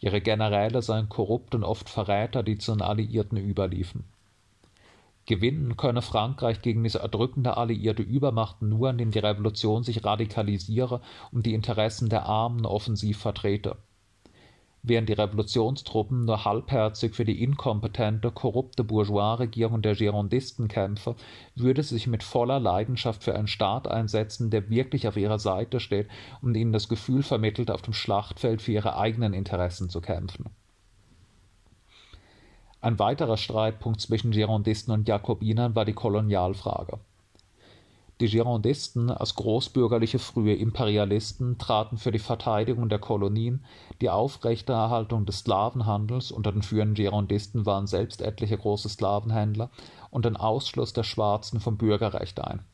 Ihre 0.00 0.20
Generäle 0.20 0.82
seien 0.82 1.08
korrupt 1.08 1.54
und 1.54 1.62
oft 1.62 1.88
Verräter, 1.88 2.42
die 2.42 2.58
zu 2.58 2.72
den 2.72 2.82
Alliierten 2.82 3.38
überliefen. 3.38 4.02
Gewinnen 5.28 5.76
könne 5.76 6.00
Frankreich 6.00 6.62
gegen 6.62 6.82
diese 6.82 7.00
erdrückende 7.00 7.58
alliierte 7.58 8.02
Übermacht 8.02 8.62
nur, 8.62 8.88
indem 8.88 9.10
die 9.10 9.18
Revolution 9.18 9.82
sich 9.84 10.02
radikalisiere 10.02 11.02
und 11.32 11.44
die 11.44 11.52
Interessen 11.52 12.08
der 12.08 12.24
Armen 12.24 12.64
offensiv 12.64 13.18
vertrete. 13.18 13.76
Während 14.82 15.10
die 15.10 15.12
Revolutionstruppen 15.12 16.24
nur 16.24 16.46
halbherzig 16.46 17.14
für 17.14 17.26
die 17.26 17.42
inkompetente, 17.42 18.30
korrupte 18.30 18.84
Bourgeois-Regierung 18.84 19.82
der 19.82 19.96
Girondisten 19.96 20.66
kämpfe, 20.66 21.14
würde 21.54 21.82
sie 21.82 21.96
sich 21.96 22.06
mit 22.06 22.22
voller 22.22 22.58
Leidenschaft 22.58 23.22
für 23.22 23.34
einen 23.34 23.48
Staat 23.48 23.86
einsetzen, 23.86 24.48
der 24.48 24.70
wirklich 24.70 25.06
auf 25.06 25.18
ihrer 25.18 25.38
Seite 25.38 25.78
steht 25.78 26.08
und 26.40 26.54
ihnen 26.54 26.72
das 26.72 26.88
Gefühl 26.88 27.22
vermittelt, 27.22 27.70
auf 27.70 27.82
dem 27.82 27.92
Schlachtfeld 27.92 28.62
für 28.62 28.72
ihre 28.72 28.96
eigenen 28.96 29.34
Interessen 29.34 29.90
zu 29.90 30.00
kämpfen 30.00 30.46
ein 32.80 32.98
weiterer 32.98 33.36
Streitpunkt 33.36 34.00
zwischen 34.00 34.30
Girondisten 34.30 34.92
und 34.92 35.08
Jakobinern 35.08 35.74
war 35.74 35.84
die 35.84 35.94
Kolonialfrage. 35.94 36.98
Die 38.20 38.28
Girondisten 38.28 39.10
als 39.10 39.36
großbürgerliche 39.36 40.18
frühe 40.18 40.54
Imperialisten 40.54 41.56
traten 41.58 41.98
für 41.98 42.10
die 42.10 42.18
Verteidigung 42.18 42.88
der 42.88 42.98
Kolonien, 42.98 43.64
die 44.00 44.10
Aufrechterhaltung 44.10 45.24
des 45.24 45.40
Sklavenhandels 45.40 46.32
unter 46.32 46.50
den 46.50 46.62
führenden 46.62 46.94
Girondisten 46.94 47.64
waren 47.64 47.86
selbst 47.86 48.20
etliche 48.20 48.58
große 48.58 48.88
Sklavenhändler 48.88 49.70
und 50.10 50.24
den 50.24 50.36
Ausschluss 50.36 50.92
der 50.92 51.04
Schwarzen 51.04 51.60
vom 51.60 51.76
Bürgerrecht 51.76 52.40
ein 52.40 52.64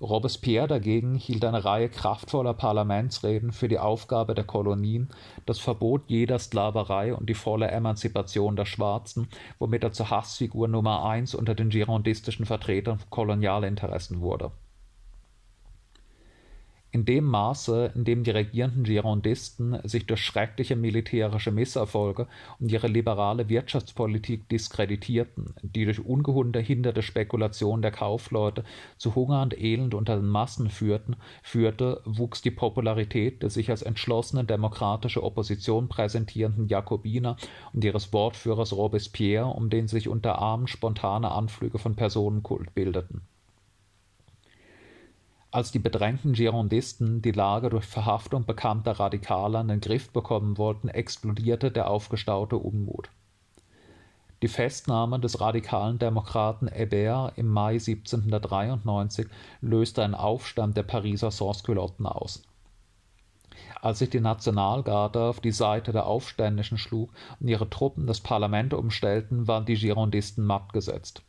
Robespierre 0.00 0.68
dagegen 0.68 1.16
hielt 1.16 1.44
eine 1.44 1.64
Reihe 1.64 1.88
kraftvoller 1.88 2.54
Parlamentsreden 2.54 3.52
für 3.52 3.66
die 3.66 3.80
Aufgabe 3.80 4.34
der 4.34 4.44
Kolonien, 4.44 5.08
das 5.44 5.58
Verbot 5.58 6.02
jeder 6.06 6.38
Sklaverei 6.38 7.12
und 7.14 7.28
die 7.28 7.34
volle 7.34 7.68
Emanzipation 7.68 8.54
der 8.54 8.64
Schwarzen, 8.64 9.28
womit 9.58 9.82
er 9.82 9.92
zur 9.92 10.10
Hassfigur 10.10 10.68
Nummer 10.68 11.04
eins 11.04 11.34
unter 11.34 11.56
den 11.56 11.70
girondistischen 11.70 12.46
Vertretern 12.46 12.98
von 12.98 13.10
Kolonialinteressen 13.10 14.20
wurde 14.20 14.52
in 16.98 17.04
dem 17.04 17.26
Maße, 17.26 17.92
in 17.94 18.02
dem 18.02 18.24
die 18.24 18.32
regierenden 18.32 18.82
Girondisten 18.82 19.78
sich 19.84 20.04
durch 20.06 20.20
schreckliche 20.20 20.74
militärische 20.74 21.52
Misserfolge 21.52 22.26
und 22.58 22.72
ihre 22.72 22.88
liberale 22.88 23.48
Wirtschaftspolitik 23.48 24.48
diskreditierten, 24.48 25.54
die 25.62 25.84
durch 25.84 26.04
ungehinderte 26.04 27.02
Spekulation 27.02 27.82
der 27.82 27.92
Kaufleute 27.92 28.64
zu 28.96 29.14
Hunger 29.14 29.42
und 29.42 29.56
Elend 29.56 29.94
unter 29.94 30.16
den 30.16 30.26
Massen 30.26 30.70
führten, 30.70 31.14
führte, 31.44 32.02
wuchs 32.04 32.42
die 32.42 32.50
Popularität 32.50 33.44
des 33.44 33.54
sich 33.54 33.70
als 33.70 33.82
entschlossene 33.82 34.42
demokratische 34.42 35.22
Opposition 35.22 35.88
präsentierenden 35.88 36.66
Jakobiner 36.66 37.36
und 37.72 37.84
ihres 37.84 38.12
Wortführers 38.12 38.72
Robespierre, 38.72 39.46
um 39.46 39.70
den 39.70 39.86
sich 39.86 40.08
unter 40.08 40.40
Armen 40.40 40.66
spontane 40.66 41.30
Anflüge 41.30 41.78
von 41.78 41.94
Personenkult 41.94 42.74
bildeten 42.74 43.22
als 45.50 45.72
die 45.72 45.78
bedrängten 45.78 46.34
Girondisten 46.34 47.22
die 47.22 47.32
Lage 47.32 47.70
durch 47.70 47.86
Verhaftung 47.86 48.44
bekannter 48.44 48.92
Radikaler 48.92 49.62
in 49.62 49.68
den 49.68 49.80
Griff 49.80 50.10
bekommen 50.10 50.58
wollten, 50.58 50.88
explodierte 50.88 51.70
der 51.70 51.88
aufgestaute 51.90 52.56
Unmut. 52.56 53.10
Die 54.42 54.48
Festnahme 54.48 55.18
des 55.18 55.40
radikalen 55.40 55.98
Demokraten 55.98 56.68
Hébert 56.68 57.32
im 57.36 57.48
Mai 57.48 57.72
1793 57.72 59.26
löste 59.60 60.04
einen 60.04 60.14
Aufstand 60.14 60.76
der 60.76 60.84
Pariser 60.84 61.30
Sansculotten 61.30 62.06
aus. 62.06 62.42
Als 63.80 63.98
sich 63.98 64.10
die 64.10 64.20
Nationalgarde 64.20 65.20
auf 65.20 65.40
die 65.40 65.50
Seite 65.50 65.90
der 65.92 66.06
Aufständischen 66.06 66.78
schlug 66.78 67.10
und 67.40 67.48
ihre 67.48 67.68
Truppen 67.68 68.06
das 68.06 68.20
Parlament 68.20 68.74
umstellten, 68.74 69.48
waren 69.48 69.64
die 69.64 69.74
Girondisten 69.74 70.44
matt 70.44 70.72
gesetzt. 70.72 71.22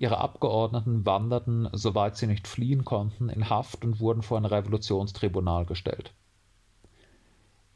Ihre 0.00 0.18
Abgeordneten 0.18 1.04
wanderten, 1.04 1.68
soweit 1.72 2.16
sie 2.16 2.28
nicht 2.28 2.46
fliehen 2.46 2.84
konnten, 2.84 3.28
in 3.28 3.50
Haft 3.50 3.84
und 3.84 3.98
wurden 3.98 4.22
vor 4.22 4.38
ein 4.38 4.44
Revolutionstribunal 4.44 5.66
gestellt. 5.66 6.12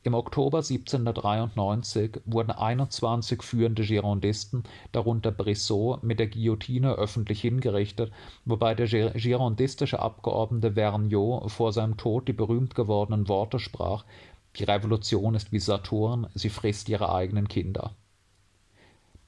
Im 0.04 0.14
Oktober 0.14 0.58
1793 0.58 2.20
wurden 2.24 2.52
21 2.52 3.42
führende 3.42 3.82
Girondisten, 3.82 4.62
darunter 4.92 5.32
Brissot, 5.32 6.04
mit 6.04 6.20
der 6.20 6.28
Guillotine 6.28 6.92
öffentlich 6.92 7.40
hingerichtet, 7.40 8.12
wobei 8.44 8.76
der 8.76 8.86
girondistische 8.86 9.98
Abgeordnete 9.98 10.74
Vergniaud 10.74 11.50
vor 11.50 11.72
seinem 11.72 11.96
Tod 11.96 12.28
die 12.28 12.32
berühmt 12.32 12.76
gewordenen 12.76 13.26
Worte 13.26 13.58
sprach: 13.58 14.04
Die 14.54 14.64
Revolution 14.64 15.34
ist 15.34 15.50
wie 15.50 15.58
Saturn, 15.58 16.28
sie 16.34 16.50
frisst 16.50 16.88
ihre 16.88 17.12
eigenen 17.12 17.48
Kinder. 17.48 17.96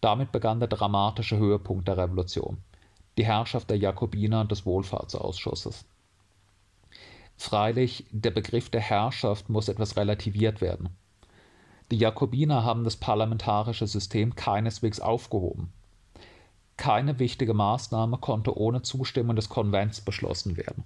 Damit 0.00 0.30
begann 0.30 0.60
der 0.60 0.68
dramatische 0.68 1.38
Höhepunkt 1.38 1.88
der 1.88 1.96
Revolution 1.96 2.58
die 3.16 3.24
Herrschaft 3.26 3.70
der 3.70 3.78
Jakobiner 3.78 4.40
und 4.40 4.50
des 4.50 4.66
Wohlfahrtsausschusses. 4.66 5.84
Freilich, 7.36 8.06
der 8.10 8.30
Begriff 8.30 8.70
der 8.70 8.80
Herrschaft 8.80 9.48
muss 9.48 9.68
etwas 9.68 9.96
relativiert 9.96 10.60
werden. 10.60 10.90
Die 11.90 11.98
Jakobiner 11.98 12.64
haben 12.64 12.84
das 12.84 12.96
parlamentarische 12.96 13.86
System 13.86 14.34
keineswegs 14.34 15.00
aufgehoben. 15.00 15.72
Keine 16.76 17.18
wichtige 17.18 17.54
Maßnahme 17.54 18.18
konnte 18.18 18.56
ohne 18.56 18.82
Zustimmung 18.82 19.36
des 19.36 19.48
Konvents 19.48 20.00
beschlossen 20.00 20.56
werden. 20.56 20.84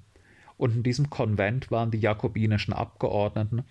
Und 0.57 0.75
in 0.75 0.83
diesem 0.83 1.09
Konvent 1.09 1.71
waren 1.71 1.91
die 1.91 2.01
jakobinischen 2.01 2.75
Abgeordneten, 2.75 3.65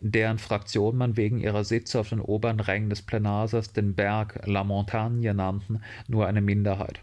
deren 0.00 0.38
Fraktion 0.38 0.96
man 0.96 1.16
wegen 1.16 1.38
ihrer 1.38 1.64
Sitze 1.64 2.00
auf 2.00 2.08
den 2.08 2.20
oberen 2.20 2.58
Rängen 2.58 2.90
des 2.90 3.02
Plenarsaals 3.02 3.72
den 3.72 3.94
Berg 3.94 4.42
La 4.46 4.64
Montagne 4.64 5.32
nannten, 5.32 5.80
nur 6.08 6.26
eine 6.26 6.40
Minderheit. 6.40 7.02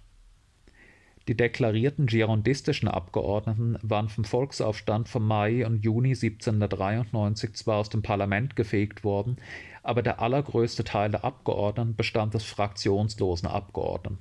Die 1.29 1.37
deklarierten 1.37 2.07
girondistischen 2.07 2.87
Abgeordneten 2.87 3.77
waren 3.83 4.09
vom 4.09 4.23
Volksaufstand 4.23 5.07
vom 5.07 5.27
Mai 5.27 5.63
und 5.63 5.85
Juni 5.85 6.15
1793 6.15 7.53
zwar 7.53 7.77
aus 7.77 7.89
dem 7.89 8.01
Parlament 8.01 8.55
gefegt 8.55 9.03
worden, 9.03 9.37
aber 9.83 10.01
der 10.01 10.21
allergrößte 10.21 10.83
Teil 10.83 11.11
der 11.11 11.23
Abgeordneten 11.23 11.95
bestand 11.95 12.35
aus 12.35 12.45
fraktionslosen 12.45 13.47
Abgeordneten, 13.47 14.17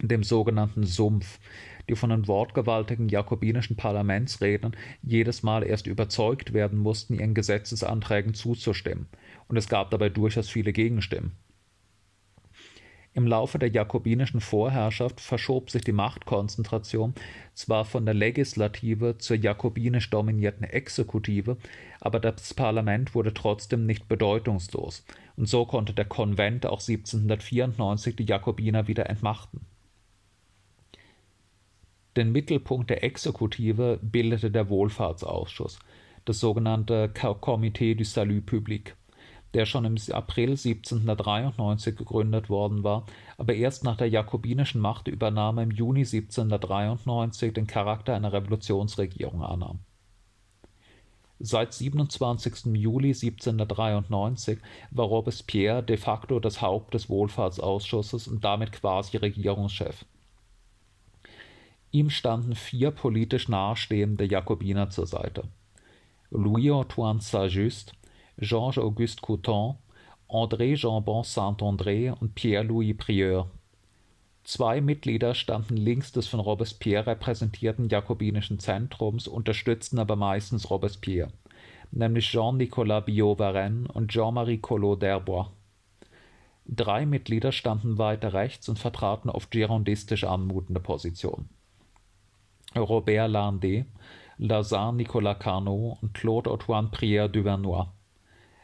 dem 0.00 0.22
sogenannten 0.22 0.84
Sumpf, 0.84 1.40
die 1.88 1.96
von 1.96 2.10
den 2.10 2.28
wortgewaltigen 2.28 3.08
jakobinischen 3.08 3.74
Parlamentsrednern 3.74 4.76
jedes 5.02 5.42
Mal 5.42 5.64
erst 5.64 5.88
überzeugt 5.88 6.52
werden 6.52 6.78
mussten, 6.78 7.14
ihren 7.14 7.34
Gesetzesanträgen 7.34 8.34
zuzustimmen, 8.34 9.08
und 9.48 9.56
es 9.56 9.68
gab 9.68 9.90
dabei 9.90 10.08
durchaus 10.08 10.48
viele 10.48 10.72
Gegenstimmen. 10.72 11.32
Im 13.18 13.26
Laufe 13.26 13.58
der 13.58 13.70
jakobinischen 13.70 14.40
Vorherrschaft 14.40 15.20
verschob 15.20 15.70
sich 15.70 15.82
die 15.82 15.90
Machtkonzentration 15.90 17.14
zwar 17.52 17.84
von 17.84 18.04
der 18.04 18.14
Legislative 18.14 19.18
zur 19.18 19.36
jakobinisch 19.36 20.08
dominierten 20.08 20.62
Exekutive, 20.62 21.56
aber 22.00 22.20
das 22.20 22.54
Parlament 22.54 23.16
wurde 23.16 23.34
trotzdem 23.34 23.86
nicht 23.86 24.06
bedeutungslos, 24.06 25.04
und 25.36 25.48
so 25.48 25.66
konnte 25.66 25.94
der 25.94 26.04
Konvent 26.04 26.64
auch 26.64 26.78
1794 26.78 28.14
die 28.14 28.24
Jakobiner 28.24 28.86
wieder 28.86 29.10
entmachten. 29.10 29.62
Den 32.16 32.30
Mittelpunkt 32.30 32.88
der 32.88 33.02
Exekutive 33.02 33.98
bildete 34.00 34.52
der 34.52 34.68
Wohlfahrtsausschuss, 34.68 35.80
das 36.24 36.38
sogenannte 36.38 37.10
Comité 37.12 37.96
du 37.96 38.04
Salut 38.04 38.46
Public 38.46 38.94
der 39.54 39.66
schon 39.66 39.84
im 39.84 39.96
April 40.12 40.50
1793 40.50 41.96
gegründet 41.96 42.50
worden 42.50 42.84
war, 42.84 43.06
aber 43.36 43.54
erst 43.54 43.84
nach 43.84 43.96
der 43.96 44.08
jakobinischen 44.08 44.80
Machtübernahme 44.80 45.62
im 45.62 45.70
Juni 45.70 46.00
1793 46.00 47.54
den 47.54 47.66
Charakter 47.66 48.14
einer 48.14 48.32
Revolutionsregierung 48.32 49.42
annahm. 49.42 49.80
Seit 51.40 51.72
27. 51.72 52.74
Juli 52.74 53.10
1793 53.10 54.58
war 54.90 55.06
Robespierre 55.06 55.84
de 55.84 55.96
facto 55.96 56.40
das 56.40 56.60
Haupt 56.60 56.94
des 56.94 57.08
Wohlfahrtsausschusses 57.08 58.26
und 58.26 58.42
damit 58.42 58.72
quasi 58.72 59.18
Regierungschef. 59.18 60.04
Ihm 61.92 62.10
standen 62.10 62.54
vier 62.54 62.90
politisch 62.90 63.48
nahestehende 63.48 64.24
Jakobiner 64.24 64.90
zur 64.90 65.06
Seite. 65.06 65.44
Louis-Antoine 66.30 67.20
Saint-Just, 67.20 67.94
Georges-Auguste 68.40 69.20
Couthon, 69.20 69.76
André 70.28 70.76
Jambon 70.76 71.24
Saint-André 71.24 72.12
und 72.12 72.36
Pierre-Louis 72.36 72.94
Prieur. 72.94 73.50
Zwei 74.44 74.80
Mitglieder 74.80 75.34
standen 75.34 75.76
links 75.76 76.12
des 76.12 76.28
von 76.28 76.38
Robespierre 76.38 77.08
repräsentierten 77.08 77.88
jakobinischen 77.88 78.60
Zentrums, 78.60 79.26
unterstützten 79.26 79.98
aber 79.98 80.14
meistens 80.14 80.70
Robespierre, 80.70 81.32
nämlich 81.90 82.30
Jean-Nicolas 82.30 83.04
Billaud-Varenne 83.06 83.88
und 83.92 84.12
Jean-Marie 84.12 84.58
Collot 84.58 85.02
d'Herbois. 85.02 85.48
Drei 86.64 87.06
Mitglieder 87.06 87.50
standen 87.50 87.98
weiter 87.98 88.34
rechts 88.34 88.68
und 88.68 88.78
vertraten 88.78 89.30
oft 89.30 89.50
girondistisch 89.50 90.22
anmutende 90.22 90.80
Positionen. 90.80 91.48
Robert 92.76 93.30
Landé, 93.30 93.86
Lazare 94.36 94.94
Nicolas 94.94 95.40
Carnot 95.40 95.98
und 96.02 96.14
Claude 96.14 96.50
Antoine 96.50 96.88
Prière 96.88 97.26
Duvernois. 97.26 97.88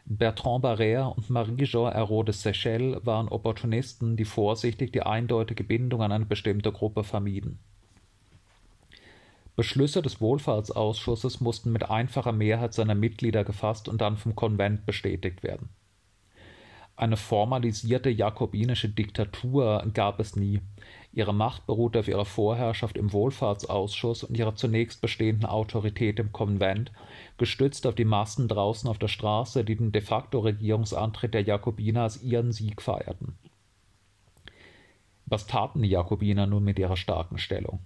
Bertrand 0.07 0.63
Barrère 0.63 1.17
und 1.17 1.31
Marie-Jean 1.31 1.91
Hérault 1.91 2.25
de 2.25 2.35
Seychelles 2.35 3.07
waren 3.07 3.29
Opportunisten, 3.29 4.17
die 4.17 4.27
vorsichtig 4.27 4.93
die 4.93 5.03
eindeutige 5.03 5.65
Bindung 5.65 6.03
an 6.03 6.13
eine 6.13 6.27
bestimmte 6.27 6.73
Gruppe 6.73 7.05
vermieden. 7.05 7.59
Beschlüsse 9.57 10.03
des 10.03 10.21
Wohlfahrtsausschusses 10.21 11.41
mussten 11.41 11.73
mit 11.73 11.89
einfacher 11.89 12.33
Mehrheit 12.33 12.75
seiner 12.75 12.95
Mitglieder 12.95 13.45
gefasst 13.45 13.89
und 13.89 14.01
dann 14.01 14.17
vom 14.17 14.35
Konvent 14.35 14.85
bestätigt 14.85 15.43
werden. 15.43 15.71
Eine 16.97 17.17
formalisierte 17.17 18.11
jakobinische 18.11 18.89
Diktatur 18.89 19.85
gab 19.95 20.21
es 20.21 20.37
nie. 20.37 20.61
Ihre 21.15 21.33
Macht 21.33 21.67
beruhte 21.67 22.01
auf 22.01 22.09
ihrer 22.09 22.25
Vorherrschaft 22.25 22.97
im 22.97 23.13
Wohlfahrtsausschuss 23.13 24.25
und 24.25 24.37
ihrer 24.37 24.57
zunächst 24.57 25.01
bestehenden 25.01 25.47
Autorität 25.47 26.19
im 26.19 26.33
Konvent, 26.33 26.91
gestützt 27.39 27.87
auf 27.87 27.95
die 27.95 28.05
Massen 28.05 28.49
draußen 28.49 28.91
auf 28.91 28.99
der 28.99 29.07
Straße, 29.07 29.65
die 29.65 29.77
den 29.77 29.93
de 29.93 30.03
facto 30.03 30.41
Regierungsantritt 30.41 31.33
der 31.33 31.43
Jakobiner 31.43 32.03
als 32.03 32.21
ihren 32.25 32.51
Sieg 32.51 32.83
feierten. 32.83 33.35
Was 35.27 35.47
taten 35.47 35.83
die 35.83 35.89
Jakobiner 35.89 36.47
nun 36.47 36.65
mit 36.65 36.81
ihrer 36.81 36.97
starken 36.97 37.39
Stellung? 37.39 37.79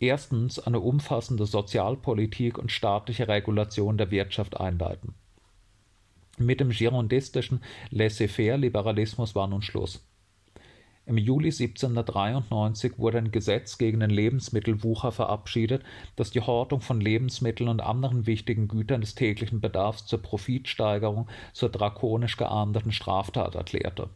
Erstens 0.00 0.58
eine 0.58 0.80
umfassende 0.80 1.46
Sozialpolitik 1.46 2.58
und 2.58 2.72
staatliche 2.72 3.28
Regulation 3.28 3.98
der 3.98 4.10
Wirtschaft 4.10 4.58
einleiten. 4.58 5.14
Mit 6.38 6.58
dem 6.58 6.70
girondistischen 6.70 7.62
Laissez-faire-Liberalismus 7.90 9.34
war 9.36 9.46
nun 9.46 9.62
Schluss. 9.62 10.02
Im 11.10 11.18
Juli 11.18 11.48
1793 11.48 13.00
wurde 13.00 13.18
ein 13.18 13.32
Gesetz 13.32 13.78
gegen 13.78 13.98
den 13.98 14.10
Lebensmittelwucher 14.10 15.10
verabschiedet, 15.10 15.82
das 16.14 16.30
die 16.30 16.40
Hortung 16.40 16.82
von 16.82 17.00
Lebensmitteln 17.00 17.68
und 17.68 17.80
anderen 17.80 18.28
wichtigen 18.28 18.68
Gütern 18.68 19.00
des 19.00 19.16
täglichen 19.16 19.60
Bedarfs 19.60 20.06
zur 20.06 20.22
Profitsteigerung 20.22 21.26
zur 21.52 21.68
drakonisch 21.68 22.36
geahndeten 22.36 22.92
Straftat 22.92 23.56
erklärte. 23.56 24.08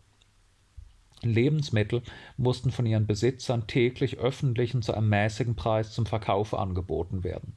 Lebensmittel 1.20 2.00
mussten 2.36 2.70
von 2.70 2.86
ihren 2.86 3.08
Besitzern 3.08 3.66
täglich 3.66 4.18
öffentlich 4.18 4.72
und 4.76 4.84
zu 4.84 4.94
einem 4.94 5.08
mäßigen 5.08 5.56
Preis 5.56 5.92
zum 5.94 6.06
Verkauf 6.06 6.54
angeboten 6.54 7.24
werden. 7.24 7.54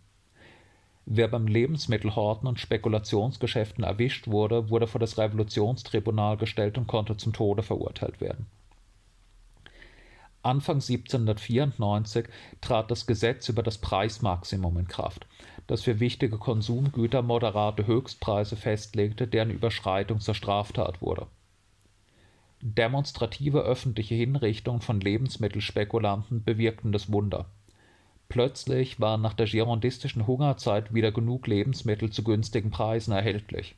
Wer 1.06 1.28
beim 1.28 1.46
Lebensmittelhorten 1.46 2.48
und 2.48 2.60
Spekulationsgeschäften 2.60 3.84
erwischt 3.84 4.28
wurde, 4.28 4.72
wurde 4.72 4.88
vor 4.88 5.00
das 5.00 5.20
Revolutionstribunal 5.20 6.38
gestellt 6.38 6.80
und 6.80 6.88
konnte 6.88 7.18
zum 7.18 7.34
Tode 7.34 7.62
verurteilt 7.62 8.20
werden. 8.20 8.48
Anfang 10.48 10.78
1794 10.78 12.26
trat 12.62 12.90
das 12.90 13.06
Gesetz 13.06 13.50
über 13.50 13.64
das 13.64 13.80
Preismaximum 13.80 14.78
in 14.78 14.88
Kraft, 14.88 15.28
das 15.68 15.84
für 15.84 16.00
wichtige 16.00 16.38
Konsumgüter 16.38 17.22
moderate 17.22 17.86
Höchstpreise 17.86 18.56
festlegte, 18.56 19.28
deren 19.28 19.52
Überschreitung 19.52 20.22
zur 20.22 20.36
Straftat 20.36 21.02
wurde. 21.02 21.28
Demonstrative 22.62 23.60
öffentliche 23.60 24.16
Hinrichtungen 24.16 24.82
von 24.82 25.02
Lebensmittelspekulanten 25.02 26.46
bewirkten 26.46 26.94
das 26.94 27.12
Wunder. 27.12 27.48
Plötzlich 28.30 29.02
waren 29.02 29.22
nach 29.22 29.34
der 29.34 29.48
girondistischen 29.48 30.28
Hungerzeit 30.28 30.94
wieder 30.94 31.12
genug 31.12 31.48
Lebensmittel 31.48 32.10
zu 32.10 32.24
günstigen 32.24 32.72
Preisen 32.72 33.12
erhältlich. 33.12 33.76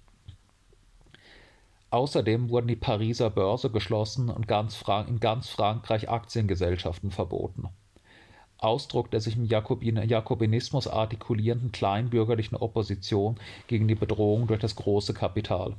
Außerdem 1.92 2.50
wurden 2.50 2.68
die 2.68 2.76
Pariser 2.76 3.30
Börse 3.30 3.72
geschlossen 3.72 4.30
und 4.30 4.48
ganz 4.48 4.84
in 5.08 5.20
ganz 5.20 5.50
Frankreich 5.50 6.10
Aktiengesellschaften 6.10 7.12
verboten. 7.12 7.70
Ausdruck 8.60 9.10
der 9.10 9.22
sich 9.22 9.38
im 9.38 9.46
Jakobin 9.46 9.98
Jakobinismus 9.98 10.88
artikulierenden 10.88 11.72
kleinbürgerlichen 11.72 12.58
Opposition 12.58 13.40
gegen 13.68 13.88
die 13.88 13.96
Bedrohung 13.96 14.48
durch 14.48 14.60
das 14.60 14.76
große 14.76 15.14
Kapital. 15.14 15.76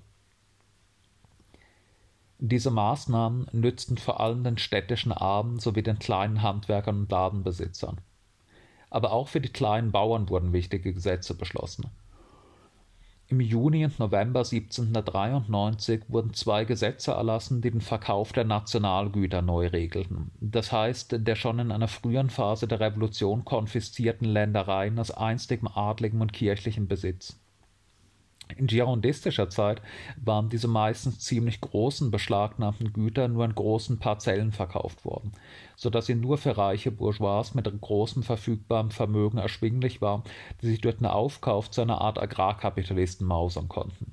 Diese 2.39 2.71
Maßnahmen 2.71 3.49
nützten 3.53 3.99
vor 3.99 4.19
allem 4.19 4.43
den 4.43 4.57
städtischen 4.57 5.13
Armen 5.13 5.59
sowie 5.59 5.83
den 5.83 5.99
kleinen 5.99 6.43
Handwerkern 6.43 7.01
und 7.01 7.11
Ladenbesitzern. 7.11 8.01
Aber 8.89 9.13
auch 9.13 9.29
für 9.29 9.43
die 9.43 9.51
kleinen 9.53 9.93
Bauern 9.93 10.31
wurden 10.31 10.55
wichtige 10.55 10.95
Gesetze 10.95 11.35
beschlossen. 11.35 11.91
Im 13.31 13.39
Juni 13.39 13.85
und 13.85 13.97
November 14.01 14.41
1793 14.41 16.03
wurden 16.09 16.35
zwei 16.35 16.64
Gesetze 16.64 17.12
erlassen, 17.12 17.62
die 17.62 17.70
den 17.70 17.81
Verkauf 17.81 18.33
der 18.33 18.43
Nationalgüter 18.43 19.41
neu 19.41 19.68
regelten, 19.68 20.33
das 20.41 20.72
heißt 20.72 21.14
der 21.24 21.37
schon 21.37 21.61
in 21.61 21.70
einer 21.70 21.87
früheren 21.87 22.28
Phase 22.28 22.66
der 22.66 22.81
Revolution 22.81 23.45
konfiszierten 23.45 24.26
Ländereien 24.26 24.99
aus 24.99 25.12
einstigem 25.12 25.68
adligem 25.68 26.20
und 26.22 26.33
kirchlichem 26.33 26.89
Besitz 26.89 27.39
in 28.57 28.66
girondistischer 28.66 29.51
Zeit 29.51 29.82
waren 30.16 30.48
diese 30.48 30.68
meistens 30.68 31.20
ziemlich 31.20 31.61
großen 31.61 32.11
beschlagnahmten 32.11 32.92
Güter 32.92 33.28
nur 33.28 33.44
in 33.44 33.55
großen 33.55 33.98
Parzellen 33.98 34.53
verkauft 34.53 35.05
worden, 35.05 35.32
so 35.76 35.90
dass 35.90 36.07
sie 36.07 36.14
nur 36.14 36.38
für 36.38 36.57
reiche 36.57 36.90
Bourgeois 36.90 37.55
mit 37.55 37.80
großem 37.80 38.22
verfügbarem 38.22 38.90
Vermögen 38.90 39.38
erschwinglich 39.38 40.01
waren, 40.01 40.22
die 40.62 40.66
sich 40.66 40.80
durch 40.80 40.96
den 40.96 41.07
Aufkauf 41.07 41.70
zu 41.70 41.82
einer 41.82 42.01
Art 42.01 42.20
Agrarkapitalisten 42.20 43.26
mausern 43.26 43.68
konnten. 43.68 44.12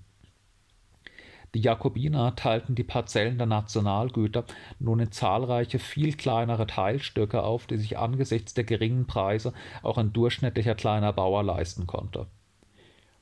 Die 1.56 1.62
Jakobiner 1.62 2.36
teilten 2.36 2.76
die 2.76 2.84
Parzellen 2.84 3.38
der 3.38 3.48
Nationalgüter 3.48 4.44
nun 4.80 5.00
in 5.00 5.12
zahlreiche, 5.12 5.80
viel 5.80 6.14
kleinere 6.14 6.68
Teilstücke 6.68 7.42
auf, 7.42 7.68
die 7.68 7.78
sich 7.78 7.98
angesichts 7.98 8.54
der 8.54 8.66
geringen 8.66 9.08
Preise 9.08 9.54
auch 9.82 9.98
ein 9.98 10.14
durchschnittlicher 10.14 10.76
kleiner 10.76 11.14
Bauer 11.14 11.44
leisten 11.44 11.88
konnte 11.88 12.28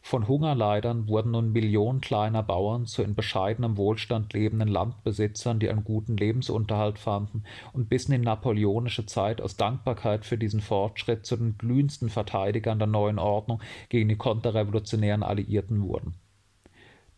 von 0.07 0.27
Hungerleidern 0.27 1.07
wurden 1.07 1.31
nun 1.31 1.51
Millionen 1.51 1.99
kleiner 1.99 2.43
Bauern 2.43 2.85
zu 2.85 3.01
in 3.01 3.15
bescheidenem 3.15 3.75
Wohlstand 3.75 4.33
lebenden 4.33 4.67
Landbesitzern, 4.67 5.57
die 5.57 5.67
einen 5.67 5.83
guten 5.83 6.15
Lebensunterhalt 6.15 6.99
fanden 6.99 7.43
und 7.73 7.89
bis 7.89 8.05
in 8.05 8.11
die 8.11 8.17
napoleonische 8.19 9.07
Zeit 9.07 9.41
aus 9.41 9.57
Dankbarkeit 9.57 10.23
für 10.23 10.37
diesen 10.37 10.61
Fortschritt 10.61 11.25
zu 11.25 11.37
den 11.37 11.57
glühendsten 11.57 12.09
Verteidigern 12.09 12.77
der 12.77 12.87
neuen 12.87 13.17
Ordnung 13.17 13.63
gegen 13.89 14.07
die 14.07 14.15
konterrevolutionären 14.15 15.23
Alliierten 15.23 15.81
wurden 15.81 16.13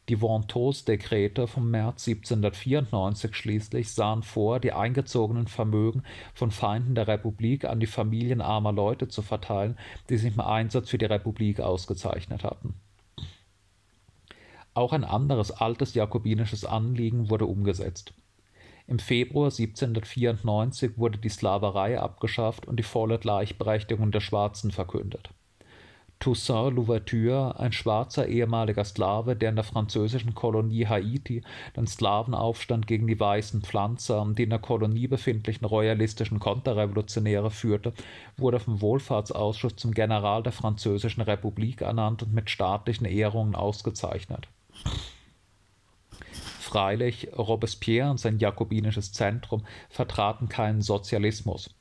die 0.09 0.21
Ventose-Dekrete 0.21 1.47
vom 1.47 1.69
März 1.69 2.07
1794 2.07 3.35
schließlich 3.35 3.91
sahen 3.91 4.23
vor, 4.23 4.59
die 4.59 4.71
eingezogenen 4.71 5.47
Vermögen 5.47 6.03
von 6.33 6.51
Feinden 6.51 6.95
der 6.95 7.07
Republik 7.07 7.65
an 7.65 7.79
die 7.79 7.87
Familien 7.87 8.41
armer 8.41 8.71
Leute 8.71 9.09
zu 9.09 9.21
verteilen, 9.21 9.77
die 10.09 10.17
sich 10.17 10.33
im 10.33 10.39
Einsatz 10.39 10.89
für 10.89 10.97
die 10.97 11.05
Republik 11.05 11.59
ausgezeichnet 11.59 12.43
hatten. 12.43 12.75
Auch 14.73 14.93
ein 14.93 15.03
anderes 15.03 15.51
altes 15.51 15.93
jakobinisches 15.93 16.63
Anliegen 16.63 17.29
wurde 17.29 17.45
umgesetzt. 17.45 18.13
Im 18.85 18.99
Februar 18.99 19.47
1794 19.47 20.97
wurde 20.97 21.17
die 21.17 21.29
Sklaverei 21.29 21.99
abgeschafft 21.99 22.65
und 22.65 22.77
die 22.77 22.83
volle 22.83 23.19
Gleichberechtigung 23.19 24.11
der 24.11 24.21
Schwarzen 24.21 24.71
verkündet 24.71 25.31
Toussaint 26.19 26.75
Louverture, 26.75 27.59
ein 27.59 27.71
schwarzer 27.71 28.27
ehemaliger 28.27 28.83
Sklave, 28.83 29.35
der 29.35 29.49
in 29.49 29.55
der 29.55 29.63
französischen 29.63 30.33
Kolonie 30.33 30.87
Haiti 30.87 31.43
den 31.75 31.85
Sklavenaufstand 31.85 32.87
gegen 32.87 33.07
die 33.07 33.19
weißen 33.19 33.61
Pflanzer 33.61 34.21
und 34.21 34.37
die 34.39 34.43
in 34.43 34.49
der 34.49 34.59
Kolonie 34.59 35.07
befindlichen 35.07 35.65
royalistischen 35.65 36.39
Konterrevolutionäre 36.39 37.51
führte, 37.51 37.93
wurde 38.35 38.59
vom 38.59 38.81
Wohlfahrtsausschuss 38.81 39.75
zum 39.75 39.93
General 39.93 40.41
der 40.41 40.53
Französischen 40.53 41.21
Republik 41.21 41.81
ernannt 41.81 42.23
und 42.23 42.33
mit 42.33 42.49
staatlichen 42.49 43.05
Ehrungen 43.05 43.55
ausgezeichnet. 43.55 44.47
Freilich, 46.59 47.29
Robespierre 47.37 48.11
und 48.11 48.19
sein 48.19 48.39
jakobinisches 48.39 49.13
Zentrum 49.13 49.65
vertraten 49.89 50.49
keinen 50.49 50.81
Sozialismus. 50.81 51.76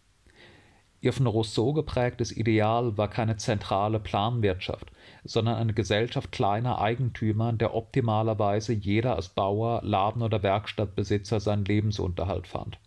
Ihr 1.01 1.13
von 1.13 1.27
Rousseau 1.27 1.73
geprägtes 1.73 2.37
Ideal 2.37 2.97
war 2.97 3.09
keine 3.09 3.37
zentrale 3.37 4.01
Planwirtschaft, 4.01 4.91
sondern 5.25 5.57
eine 5.57 5.75
Gesellschaft 5.75 6.33
kleiner 6.33 6.81
Eigentümer, 6.81 7.51
in 7.51 7.59
der 7.59 7.75
optimalerweise 7.75 8.73
jeder 8.73 9.17
als 9.17 9.29
Bauer, 9.29 9.83
Laden- 9.85 10.23
oder 10.23 10.43
Werkstattbesitzer 10.43 11.41
seinen 11.41 11.65
Lebensunterhalt 11.65 12.47
fand, 12.47 12.79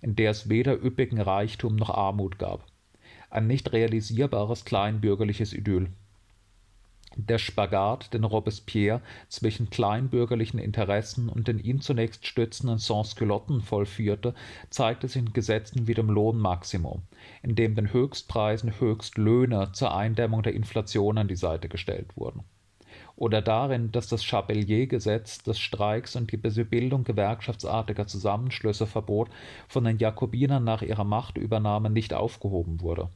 in 0.00 0.14
der 0.14 0.30
es 0.30 0.48
weder 0.48 0.74
üppigen 0.74 1.20
Reichtum 1.20 1.76
noch 1.76 1.90
Armut 1.90 2.38
gab. 2.38 2.64
Ein 3.30 3.46
nicht 3.46 3.72
realisierbares 3.72 4.64
kleinbürgerliches 4.64 5.52
Idyll 5.52 5.90
der 7.16 7.38
Spagat, 7.38 8.14
den 8.14 8.24
Robespierre 8.24 9.00
zwischen 9.28 9.70
kleinbürgerlichen 9.70 10.60
Interessen 10.60 11.28
und 11.28 11.48
den 11.48 11.58
ihn 11.58 11.80
zunächst 11.80 12.26
stützenden 12.26 12.78
Sansculotten 12.78 13.60
vollführte, 13.60 14.34
zeigte 14.70 15.08
sich 15.08 15.22
in 15.22 15.32
Gesetzen 15.32 15.86
wie 15.86 15.94
dem 15.94 16.08
Lohnmaximum, 16.08 17.02
in 17.42 17.54
dem 17.54 17.74
den 17.74 17.92
Höchstpreisen 17.92 18.78
Höchstlöhne 18.78 19.72
zur 19.72 19.94
Eindämmung 19.94 20.42
der 20.42 20.54
Inflation 20.54 21.18
an 21.18 21.28
die 21.28 21.36
Seite 21.36 21.68
gestellt 21.68 22.16
wurden. 22.16 22.44
Oder 23.16 23.42
darin, 23.42 23.92
dass 23.92 24.08
das 24.08 24.24
Chapelier-Gesetz 24.24 25.42
des 25.42 25.58
Streiks 25.58 26.16
und 26.16 26.32
die 26.32 26.36
Bildung 26.38 27.04
gewerkschaftsartiger 27.04 28.06
Zusammenschlüsse 28.06 28.86
verbot, 28.86 29.28
von 29.68 29.84
den 29.84 29.98
Jakobinern 29.98 30.64
nach 30.64 30.82
ihrer 30.82 31.04
Machtübernahme 31.04 31.90
nicht 31.90 32.14
aufgehoben 32.14 32.80
wurde 32.80 33.10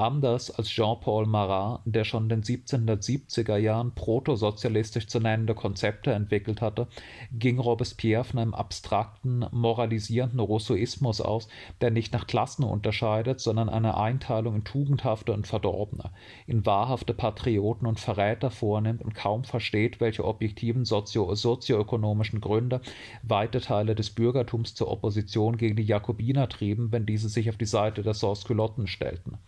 Anders 0.00 0.52
als 0.52 0.68
Jean-Paul 0.68 1.26
Marat, 1.26 1.80
der 1.84 2.04
schon 2.04 2.30
in 2.30 2.40
den 2.40 2.42
1770er 2.44 3.56
Jahren 3.56 3.96
protosozialistisch 3.96 5.08
zu 5.08 5.18
nennende 5.18 5.56
Konzepte 5.56 6.12
entwickelt 6.12 6.60
hatte, 6.60 6.86
ging 7.32 7.58
Robespierre 7.58 8.22
von 8.22 8.38
einem 8.38 8.54
abstrakten, 8.54 9.44
moralisierenden 9.50 10.38
Rousseauismus 10.38 11.20
aus, 11.20 11.48
der 11.80 11.90
nicht 11.90 12.12
nach 12.12 12.28
Klassen 12.28 12.62
unterscheidet, 12.62 13.40
sondern 13.40 13.68
eine 13.68 13.96
Einteilung 13.96 14.54
in 14.54 14.62
Tugendhafte 14.62 15.32
und 15.32 15.48
Verdorbene, 15.48 16.12
in 16.46 16.64
wahrhafte 16.64 17.12
Patrioten 17.12 17.84
und 17.84 17.98
Verräter 17.98 18.52
vornimmt 18.52 19.02
und 19.02 19.16
kaum 19.16 19.42
versteht, 19.42 20.00
welche 20.00 20.24
objektiven 20.24 20.84
sozio 20.84 21.34
sozioökonomischen 21.34 22.40
Gründe 22.40 22.82
weite 23.24 23.60
Teile 23.60 23.96
des 23.96 24.10
Bürgertums 24.10 24.76
zur 24.76 24.92
Opposition 24.92 25.56
gegen 25.56 25.74
die 25.74 25.82
Jakobiner 25.82 26.48
trieben, 26.48 26.92
wenn 26.92 27.04
diese 27.04 27.28
sich 27.28 27.50
auf 27.50 27.56
die 27.56 27.66
Seite 27.66 28.04
der 28.04 28.14
Sansculotten 28.14 28.86
stellten 28.86 29.38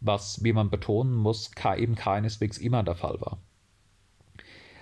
was, 0.00 0.42
wie 0.44 0.52
man 0.52 0.70
betonen 0.70 1.14
muss, 1.14 1.50
eben 1.76 1.94
keineswegs 1.94 2.58
immer 2.58 2.82
der 2.82 2.94
Fall 2.94 3.20
war. 3.20 3.38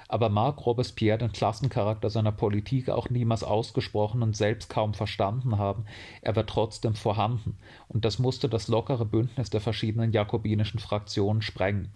Aber 0.09 0.29
mag 0.29 0.67
Robespierre 0.67 1.17
den 1.17 1.33
Klassencharakter 1.33 2.11
seiner 2.11 2.33
Politik 2.33 2.91
auch 2.91 3.09
niemals 3.09 3.43
ausgesprochen 3.43 4.23
und 4.23 4.37
selbst 4.37 4.69
kaum 4.69 4.93
verstanden 4.93 5.57
haben, 5.57 5.87
er 6.21 6.37
war 6.37 6.45
trotzdem 6.45 6.95
vorhanden, 6.95 7.57
und 7.89 8.05
das 8.05 8.19
musste 8.19 8.51
das 8.51 8.69
lockere 8.69 9.07
Bündnis 9.07 9.49
der 9.49 9.63
verschiedenen 9.63 10.13
jakobinischen 10.13 10.81
Fraktionen 10.81 11.41
sprengen. 11.41 11.93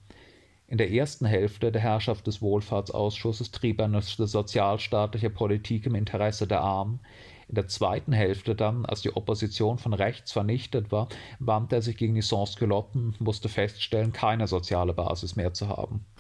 In 0.69 0.79
der 0.79 0.91
ersten 0.91 1.27
Hälfte 1.27 1.71
der 1.71 1.83
Herrschaft 1.83 2.27
des 2.27 2.43
Wohlfahrtsausschusses 2.43 3.53
trieb 3.53 3.79
er 3.81 3.85
eine 3.85 4.01
sozialstaatliche 4.03 5.31
Politik 5.31 5.87
im 5.87 5.95
Interesse 5.95 6.47
der 6.47 6.63
Armen, 6.63 7.01
In 7.49 7.55
der 7.55 7.69
zweiten 7.69 8.13
Hälfte 8.13 8.55
dann, 8.55 8.87
als 8.87 9.03
die 9.03 9.15
Opposition 9.15 9.79
von 9.79 9.93
rechts 9.93 10.33
vernichtet 10.33 10.91
war, 10.91 11.09
wandte 11.39 11.77
er 11.77 11.83
sich 11.83 11.97
gegen 11.97 12.15
die 12.15 12.23
Sans-Culotten 12.23 13.11
und 13.11 13.21
musste 13.21 13.49
feststellen, 13.49 14.13
keine 14.13 14.47
soziale 14.47 14.95
Basis 14.95 15.37
mehr 15.37 15.53
zu 15.53 15.69
haben. 15.69 16.07